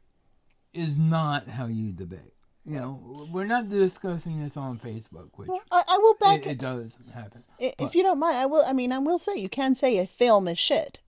is 0.74 0.98
not 0.98 1.48
how 1.48 1.66
you 1.66 1.92
debate. 1.92 2.34
You 2.66 2.80
know, 2.80 3.28
we're 3.32 3.46
not 3.46 3.70
discussing 3.70 4.42
this 4.42 4.56
on 4.56 4.80
Facebook, 4.80 5.30
which 5.36 5.50
I, 5.72 5.84
I 5.90 5.98
will 5.98 6.14
back 6.14 6.46
it, 6.46 6.52
it 6.52 6.58
does 6.60 6.98
happen. 7.14 7.44
I- 7.60 7.74
But- 7.78 7.86
If 7.88 7.96
you 7.96 8.04
don't 8.04 8.20
mind, 8.20 8.38
I 8.38 8.46
will. 8.46 8.64
I 8.66 8.72
mean, 8.74 8.94
I 8.94 9.00
will 9.00 9.20
say 9.20 9.36
you 9.36 9.50
can 9.50 9.76
say 9.76 9.98
a 9.98 10.06
film 10.06 10.48
is 10.48 10.58
shit 10.60 11.02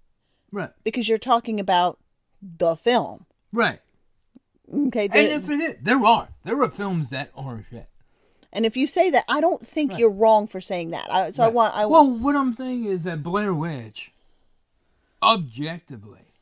right, 0.52 0.72
because 0.84 1.08
you're 1.08 1.18
talking 1.18 1.60
about 1.60 2.00
the 2.42 2.76
film. 2.76 3.26
right. 3.54 3.80
Okay, 4.74 5.04
And 5.06 5.14
there- 5.14 5.38
if 5.38 5.50
it 5.50 5.60
is, 5.62 5.76
there 5.82 6.04
are 6.04 6.30
there 6.44 6.62
are 6.62 6.70
films 6.70 7.10
that 7.10 7.30
are 7.36 7.64
shit. 7.70 7.88
and 8.52 8.66
if 8.66 8.76
you 8.76 8.88
say 8.88 9.10
that, 9.12 9.24
I 9.30 9.40
don't 9.42 9.62
think 9.62 9.98
you're 9.98 10.10
wrong 10.10 10.48
for 10.48 10.60
saying 10.62 10.90
that. 10.92 11.08
I, 11.12 11.30
so 11.32 11.44
I 11.44 11.50
want. 11.50 11.76
I 11.76 11.86
well, 11.86 12.10
what 12.10 12.36
I'm 12.36 12.54
saying 12.54 12.86
is 12.86 13.04
that 13.04 13.22
Blair 13.24 13.54
Witch, 13.54 14.12
objectively, 15.22 16.34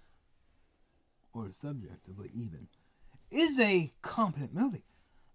or 1.34 1.52
subjectively 1.60 2.30
even, 2.36 2.68
is 3.32 3.60
a 3.60 3.92
competent 4.02 4.54
movie. 4.54 4.84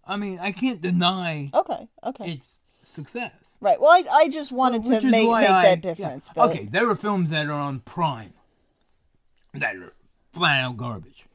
I 0.05 0.15
mean, 0.17 0.39
I 0.39 0.51
can't 0.51 0.81
deny 0.81 1.51
okay, 1.53 1.87
okay, 2.03 2.31
its 2.31 2.57
success. 2.83 3.33
right. 3.61 3.79
Well, 3.79 3.91
I, 3.91 4.03
I 4.23 4.29
just 4.29 4.51
wanted 4.51 4.85
Which 4.85 5.01
to 5.01 5.05
make 5.09 5.27
make 5.27 5.29
I- 5.29 5.43
that 5.63 5.67
yeah. 5.69 5.75
difference. 5.75 6.29
But 6.33 6.49
Okay, 6.51 6.65
there 6.65 6.89
are 6.89 6.95
films 6.95 7.29
that 7.29 7.45
are 7.47 7.51
on 7.51 7.79
Prime 7.81 8.33
that 9.53 9.75
are 9.75 9.93
flat 10.33 10.63
out 10.63 10.77
garbage. 10.77 11.25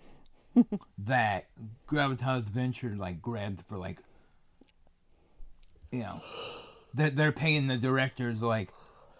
that 0.99 1.47
Gravitas 1.87 2.43
Venture 2.45 2.95
like 2.97 3.21
grabbed 3.21 3.63
for 3.69 3.77
like, 3.77 3.99
you 5.91 6.01
know, 6.01 6.21
that 6.95 7.17
they're 7.17 7.33
paying 7.33 7.67
the 7.67 7.77
directors 7.77 8.43
like 8.43 8.71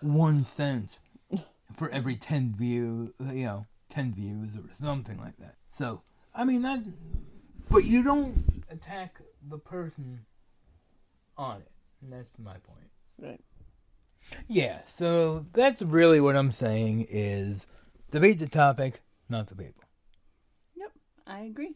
one 0.01 0.45
cent 0.45 0.99
for 1.77 1.91
every 1.91 2.17
ten 2.17 2.55
view, 2.57 3.15
you 3.21 3.45
know, 3.45 3.67
ten 3.89 4.13
views 4.13 4.51
or 4.57 4.65
something 4.81 5.19
like 5.19 5.37
that. 5.39 5.57
So 5.73 6.03
I 6.35 6.45
mean 6.45 6.63
that, 6.63 6.81
but 7.71 7.85
you 7.85 8.03
don't 8.03 8.63
attack 8.71 9.21
the 9.49 9.59
person 9.59 10.21
on 11.37 11.61
it, 11.61 11.71
and 12.03 12.13
that's 12.13 12.39
my 12.39 12.53
point. 12.55 12.91
Right. 13.19 13.41
Yeah, 14.49 14.81
so 14.87 15.47
that's 15.53 15.83
really 15.83 16.21
what 16.21 16.37
I'm 16.37 16.53
saying 16.53 17.07
is 17.11 17.67
debate 18.11 18.39
the 18.39 18.49
topic, 18.49 19.01
not 19.29 19.49
the 19.49 19.55
people. 19.55 19.84
I 21.27 21.41
agree. 21.41 21.75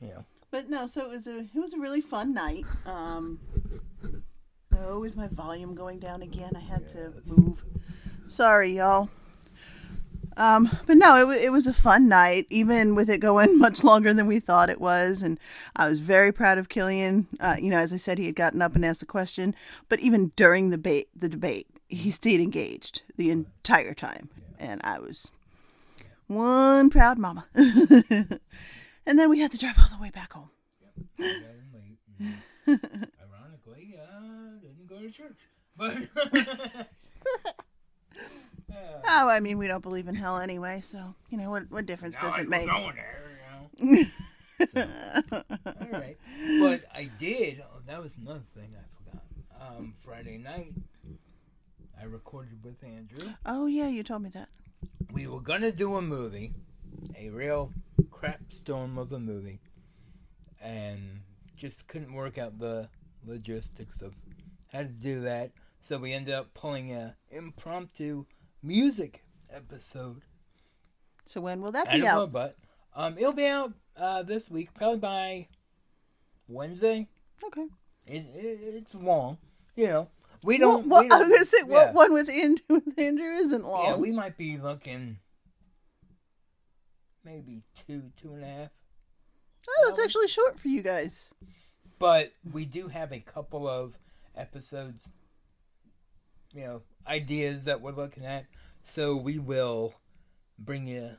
Yeah. 0.00 0.22
But 0.50 0.68
no, 0.70 0.86
so 0.86 1.02
it 1.04 1.10
was 1.10 1.26
a 1.26 1.38
it 1.40 1.56
was 1.56 1.72
a 1.72 1.78
really 1.78 2.00
fun 2.00 2.32
night. 2.34 2.64
Um, 2.86 3.40
oh, 4.78 5.02
is 5.04 5.16
my 5.16 5.28
volume 5.28 5.74
going 5.74 5.98
down 5.98 6.22
again? 6.22 6.52
I 6.54 6.60
had 6.60 6.88
to 6.90 7.12
move. 7.26 7.64
Sorry, 8.28 8.76
y'all. 8.76 9.08
Um, 10.36 10.76
but 10.86 10.96
no, 10.96 11.16
it, 11.16 11.26
wa- 11.26 11.32
it 11.32 11.52
was 11.52 11.68
a 11.68 11.72
fun 11.72 12.08
night, 12.08 12.46
even 12.50 12.96
with 12.96 13.08
it 13.08 13.18
going 13.18 13.56
much 13.58 13.84
longer 13.84 14.12
than 14.12 14.26
we 14.26 14.40
thought 14.40 14.68
it 14.68 14.80
was. 14.80 15.22
And 15.22 15.38
I 15.76 15.88
was 15.88 16.00
very 16.00 16.32
proud 16.32 16.58
of 16.58 16.68
Killian. 16.68 17.28
Uh, 17.38 17.54
you 17.60 17.70
know, 17.70 17.78
as 17.78 17.92
I 17.92 17.98
said, 17.98 18.18
he 18.18 18.26
had 18.26 18.34
gotten 18.34 18.60
up 18.60 18.74
and 18.74 18.84
asked 18.84 19.02
a 19.02 19.06
question, 19.06 19.54
but 19.88 20.00
even 20.00 20.32
during 20.34 20.70
the, 20.70 20.78
ba- 20.78 21.04
the 21.14 21.28
debate, 21.28 21.68
he 21.88 22.10
stayed 22.10 22.40
engaged 22.40 23.02
the 23.16 23.30
entire 23.30 23.94
time. 23.94 24.28
And 24.58 24.80
I 24.82 24.98
was 24.98 25.30
one 26.26 26.90
proud 26.90 27.18
mama. 27.18 27.46
and 27.54 28.38
then 29.04 29.30
we 29.30 29.40
had 29.40 29.50
to 29.52 29.58
drive 29.58 29.78
all 29.78 29.88
the 29.96 30.02
way 30.02 30.10
back 30.10 30.32
home. 30.32 30.50
Ironically, 32.66 33.98
uh, 34.00 34.58
didn't 34.60 34.86
go 34.88 35.00
to 35.00 35.10
church, 35.10 35.38
but 35.76 35.96
Oh, 39.06 39.28
I 39.28 39.40
mean, 39.40 39.58
we 39.58 39.66
don't 39.66 39.82
believe 39.82 40.08
in 40.08 40.14
hell 40.14 40.38
anyway, 40.38 40.80
so 40.82 41.14
you 41.30 41.38
know 41.38 41.50
what? 41.50 41.70
What 41.70 41.86
difference 41.86 42.16
does 42.16 42.38
it 42.38 42.48
make? 42.48 42.66
going 42.66 42.94
there, 42.94 43.22
you 43.80 43.96
know. 43.96 44.04
So, 44.72 44.86
all 45.66 45.88
right, 45.90 46.16
but 46.60 46.84
I 46.94 47.10
did. 47.18 47.60
Oh, 47.60 47.80
that 47.86 48.00
was 48.00 48.16
another 48.16 48.44
thing 48.56 48.72
I 48.72 48.84
forgot. 48.96 49.22
Um, 49.60 49.94
Friday 50.04 50.38
night, 50.38 50.72
I 52.00 52.04
recorded 52.04 52.62
with 52.64 52.82
Andrew. 52.84 53.28
Oh 53.44 53.66
yeah, 53.66 53.88
you 53.88 54.04
told 54.04 54.22
me 54.22 54.30
that. 54.30 54.48
We 55.12 55.26
were 55.26 55.40
gonna 55.40 55.72
do 55.72 55.96
a 55.96 56.02
movie, 56.02 56.52
a 57.16 57.30
real 57.30 57.72
crap 58.10 58.52
storm 58.52 58.98
of 58.98 59.12
a 59.12 59.18
movie, 59.18 59.60
and 60.60 61.20
just 61.56 61.86
couldn't 61.86 62.12
work 62.12 62.38
out 62.38 62.58
the 62.58 62.88
logistics 63.24 64.02
of 64.02 64.14
how 64.72 64.80
to 64.82 64.88
do 64.88 65.20
that. 65.20 65.52
So 65.80 65.98
we 65.98 66.12
ended 66.12 66.34
up 66.34 66.54
pulling 66.54 66.92
a 66.92 67.16
impromptu 67.30 68.26
music 68.62 69.24
episode. 69.50 70.22
So 71.26 71.40
when 71.40 71.60
will 71.60 71.72
that 71.72 71.86
be? 71.86 71.90
I 71.90 71.94
be 71.94 72.00
don't 72.02 72.14
know, 72.14 72.22
out? 72.22 72.32
but 72.32 72.56
um, 72.94 73.18
it'll 73.18 73.32
be 73.32 73.46
out 73.46 73.72
uh, 73.96 74.22
this 74.22 74.50
week, 74.50 74.74
probably 74.74 74.98
by 74.98 75.48
Wednesday. 76.48 77.08
Okay. 77.44 77.66
It, 78.06 78.26
it, 78.34 78.74
it's 78.76 78.94
long, 78.94 79.38
you 79.76 79.86
know. 79.86 80.08
We 80.44 80.58
don't. 80.58 80.86
well, 80.86 81.02
we 81.02 81.10
I 81.10 81.16
was 81.16 81.28
gonna 81.28 81.44
say 81.44 81.58
yeah. 81.60 81.64
what 81.72 81.94
one 81.94 82.12
with 82.12 82.28
Andrew, 82.28 82.64
with 82.68 82.98
Andrew 82.98 83.30
isn't 83.30 83.64
long. 83.64 83.84
Yeah, 83.86 83.96
we 83.96 84.12
might 84.12 84.36
be 84.36 84.58
looking 84.58 85.18
maybe 87.24 87.62
two, 87.86 88.10
two 88.20 88.34
and 88.34 88.44
a 88.44 88.46
half. 88.46 88.70
oh, 89.68 89.84
that's 89.88 89.98
actually 89.98 90.28
short 90.28 90.60
for 90.60 90.68
you 90.68 90.82
guys. 90.82 91.30
But 91.98 92.32
we 92.52 92.66
do 92.66 92.88
have 92.88 93.12
a 93.12 93.20
couple 93.20 93.66
of 93.66 93.96
episodes, 94.36 95.08
you 96.52 96.64
know, 96.64 96.82
ideas 97.08 97.64
that 97.64 97.80
we're 97.80 97.92
looking 97.92 98.26
at. 98.26 98.44
So 98.84 99.16
we 99.16 99.38
will 99.38 99.94
bring 100.58 100.86
you 100.86 101.12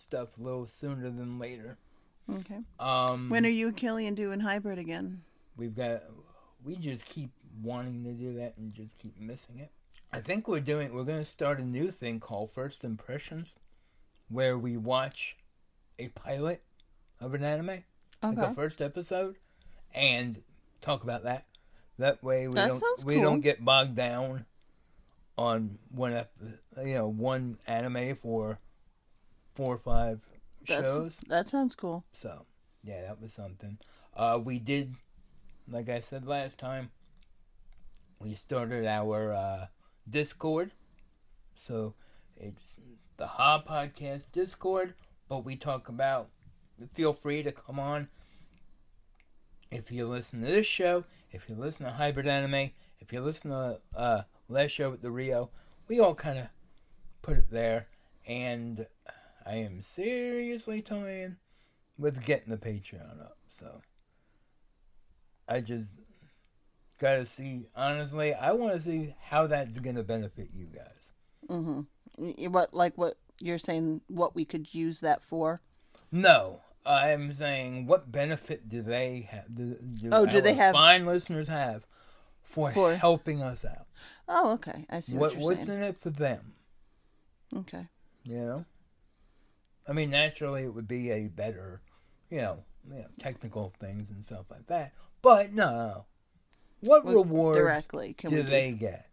stuff 0.00 0.38
a 0.38 0.42
little 0.42 0.66
sooner 0.66 1.10
than 1.10 1.38
later. 1.38 1.76
Okay. 2.34 2.60
Um, 2.80 3.28
When 3.28 3.44
are 3.44 3.50
you 3.50 3.68
and 3.68 3.76
Killian 3.76 4.14
doing 4.14 4.40
hybrid 4.40 4.78
again? 4.78 5.20
We've 5.54 5.74
got. 5.74 6.04
We 6.64 6.76
just 6.76 7.04
keep 7.04 7.30
wanting 7.62 8.04
to 8.04 8.12
do 8.12 8.34
that 8.38 8.56
and 8.56 8.72
just 8.72 8.98
keep 8.98 9.18
missing 9.18 9.58
it. 9.58 9.70
I 10.12 10.20
think 10.20 10.46
we're 10.46 10.60
doing. 10.60 10.94
We're 10.94 11.04
going 11.04 11.18
to 11.18 11.24
start 11.24 11.58
a 11.58 11.64
new 11.64 11.90
thing 11.90 12.20
called 12.20 12.52
First 12.52 12.84
Impressions, 12.84 13.56
where 14.28 14.56
we 14.56 14.76
watch 14.76 15.36
a 15.98 16.08
pilot 16.08 16.62
of 17.20 17.34
an 17.34 17.42
anime, 17.42 17.84
like 18.22 18.36
the 18.36 18.52
first 18.54 18.80
episode, 18.80 19.36
and 19.92 20.42
talk 20.80 21.02
about 21.02 21.24
that. 21.24 21.46
That 21.98 22.22
way 22.22 22.48
we 22.48 22.54
That 22.54 22.68
don't 22.68 23.04
we 23.04 23.14
cool. 23.14 23.22
don't 23.22 23.40
get 23.40 23.64
bogged 23.64 23.94
down 23.94 24.46
on 25.36 25.78
one 25.90 26.12
you 26.84 26.94
know 26.94 27.08
one 27.08 27.58
anime 27.66 28.16
for 28.16 28.58
four 29.54 29.74
or 29.74 29.78
five 29.78 30.20
That's, 30.66 30.82
shows. 30.82 31.20
That 31.28 31.48
sounds 31.48 31.74
cool. 31.74 32.04
So, 32.12 32.46
yeah, 32.82 33.02
that 33.02 33.20
was 33.20 33.32
something. 33.32 33.78
Uh, 34.16 34.40
we 34.42 34.58
did, 34.58 34.94
like 35.68 35.88
I 35.88 36.00
said 36.00 36.26
last 36.26 36.58
time, 36.58 36.90
we 38.20 38.34
started 38.34 38.86
our 38.86 39.32
uh, 39.32 39.66
Discord. 40.08 40.72
So, 41.54 41.94
it's 42.36 42.80
the 43.16 43.26
Ha 43.26 43.62
Podcast 43.62 44.32
Discord, 44.32 44.94
but 45.28 45.44
we 45.44 45.56
talk 45.56 45.88
about. 45.88 46.30
Feel 46.94 47.12
free 47.12 47.42
to 47.42 47.52
come 47.52 47.78
on. 47.78 48.08
If 49.70 49.92
you 49.92 50.06
listen 50.06 50.40
to 50.40 50.46
this 50.46 50.66
show, 50.66 51.04
if 51.30 51.48
you 51.48 51.54
listen 51.54 51.86
to 51.86 51.92
Hybrid 51.92 52.26
Anime, 52.26 52.70
if 53.00 53.12
you 53.12 53.20
listen 53.20 53.50
to 53.50 53.80
uh, 53.94 54.22
last 54.48 54.70
show 54.70 54.90
with 54.90 55.02
the 55.02 55.10
Rio, 55.10 55.50
we 55.88 56.00
all 56.00 56.14
kind 56.14 56.38
of 56.38 56.48
put 57.22 57.36
it 57.36 57.50
there. 57.50 57.88
And 58.26 58.86
I 59.46 59.56
am 59.56 59.82
seriously 59.82 60.80
toying 60.82 61.36
with 61.98 62.24
getting 62.24 62.50
the 62.50 62.56
Patreon 62.56 63.20
up. 63.20 63.36
So 63.48 63.82
I 65.48 65.60
just 65.60 65.90
gotta 66.98 67.26
see. 67.26 67.66
Honestly, 67.74 68.34
I 68.34 68.52
want 68.52 68.74
to 68.74 68.80
see 68.80 69.14
how 69.20 69.46
that's 69.46 69.78
gonna 69.80 70.02
benefit 70.02 70.48
you 70.52 70.66
guys. 70.66 71.12
Mm-hmm. 71.48 72.52
What 72.52 72.72
like 72.74 72.96
what 72.96 73.14
you're 73.40 73.58
saying? 73.58 74.00
What 74.08 74.34
we 74.34 74.44
could 74.44 74.74
use 74.74 75.00
that 75.00 75.22
for? 75.22 75.60
No, 76.12 76.60
I'm 76.86 77.34
saying 77.34 77.86
what 77.86 78.10
benefit 78.12 78.68
do 78.68 78.82
they 78.82 79.28
have? 79.30 79.54
Do, 79.54 79.74
do 79.76 80.08
Oh, 80.12 80.26
do 80.26 80.40
they 80.40 80.54
have- 80.54 80.74
fine 80.74 81.06
listeners 81.06 81.48
have 81.48 81.86
for, 82.42 82.70
For- 82.72 82.94
helping 82.94 83.42
us 83.42 83.64
out? 83.64 83.86
Oh, 84.28 84.52
okay. 84.52 84.86
I 84.88 85.00
see 85.00 85.14
what, 85.14 85.34
What 85.36 85.42
what's 85.56 85.66
saying. 85.66 85.78
in 85.82 85.84
it 85.88 85.98
for 86.00 86.10
them? 86.10 86.54
Okay. 87.56 87.86
You 88.24 88.36
know, 88.38 88.64
I 89.88 89.92
mean, 89.92 90.10
naturally, 90.10 90.62
it 90.64 90.72
would 90.74 90.88
be 90.88 91.10
a 91.10 91.28
better, 91.28 91.82
you 92.30 92.38
know, 92.38 92.64
you 92.88 92.98
know, 93.00 93.06
technical 93.18 93.72
things 93.80 94.10
and 94.10 94.24
stuff 94.24 94.46
like 94.50 94.66
that. 94.68 94.92
But 95.20 95.52
no, 95.52 96.06
what 96.84 97.04
Well, 97.04 97.14
rewards 97.16 97.58
directly 97.58 98.14
can 98.14 98.30
do 98.30 98.42
they 98.42 98.72
get? 98.72 99.06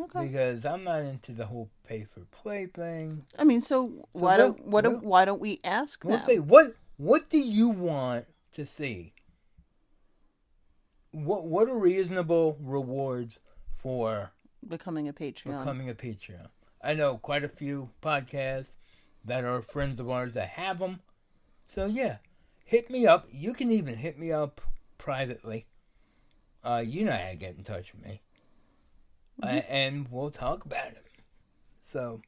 Okay. 0.00 0.26
Because 0.28 0.64
I'm 0.64 0.84
not 0.84 1.00
into 1.02 1.32
the 1.32 1.46
whole 1.46 1.70
pay 1.86 2.04
for 2.04 2.20
play 2.30 2.66
thing. 2.66 3.24
I 3.38 3.44
mean, 3.44 3.60
so, 3.60 3.88
So 4.14 4.20
why 4.20 4.30
what- 4.32 4.36
don't 4.38 4.64
what, 4.66 4.86
what- 4.86 5.02
why 5.04 5.24
don't 5.24 5.40
we 5.40 5.60
ask 5.64 6.02
We'll 6.04 6.16
them? 6.16 6.26
say 6.26 6.38
what 6.38 6.74
what 6.96 7.28
do 7.30 7.38
you 7.38 7.68
want 7.68 8.26
to 8.52 8.64
see? 8.66 9.12
What 11.12 11.44
what 11.44 11.68
are 11.68 11.78
reasonable 11.78 12.56
rewards 12.60 13.38
for 13.76 14.32
becoming 14.66 15.08
a 15.08 15.12
Patreon? 15.12 15.58
becoming 15.60 15.90
a 15.90 15.94
Patreon? 15.94 16.48
I 16.82 16.94
know 16.94 17.18
quite 17.18 17.44
a 17.44 17.48
few 17.48 17.90
podcasts 18.02 18.72
that 19.24 19.44
are 19.44 19.62
friends 19.62 20.00
of 20.00 20.08
ours 20.10 20.34
that 20.34 20.48
have 20.50 20.78
them. 20.78 21.00
So 21.66 21.86
yeah, 21.86 22.16
hit 22.64 22.90
me 22.90 23.06
up. 23.06 23.28
You 23.30 23.52
can 23.52 23.70
even 23.70 23.96
hit 23.96 24.18
me 24.18 24.32
up 24.32 24.60
privately. 24.98 25.66
Uh, 26.64 26.82
you 26.86 27.04
know 27.04 27.12
how 27.12 27.30
to 27.30 27.36
get 27.36 27.56
in 27.56 27.64
touch 27.64 27.92
with 27.92 28.04
me, 28.04 28.22
uh, 29.42 29.46
and 29.68 30.06
we'll 30.10 30.30
talk 30.30 30.64
about 30.64 30.88
it. 30.88 31.04
So 31.80 32.20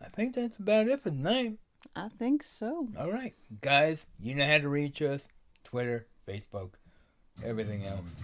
I 0.00 0.08
think 0.08 0.34
that's 0.34 0.56
about 0.56 0.88
it 0.88 1.02
for 1.02 1.10
tonight. 1.10 1.58
I 1.94 2.08
think 2.08 2.42
so. 2.42 2.88
All 2.98 3.10
right, 3.10 3.34
guys, 3.60 4.06
you 4.18 4.34
know 4.34 4.46
how 4.46 4.58
to 4.58 4.68
reach 4.68 5.02
us: 5.02 5.28
Twitter, 5.62 6.06
Facebook, 6.26 6.70
everything 7.44 7.84
else. 7.84 8.14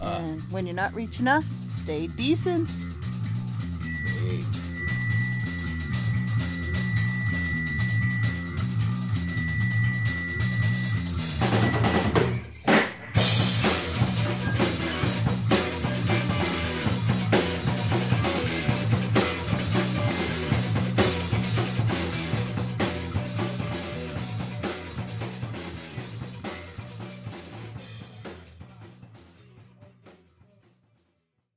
Uh, 0.00 0.20
and 0.20 0.40
when 0.50 0.66
you're 0.66 0.74
not 0.74 0.92
reaching 0.92 1.28
us, 1.28 1.56
stay 1.76 2.08
decent. 2.08 2.68
Peace. 4.20 4.73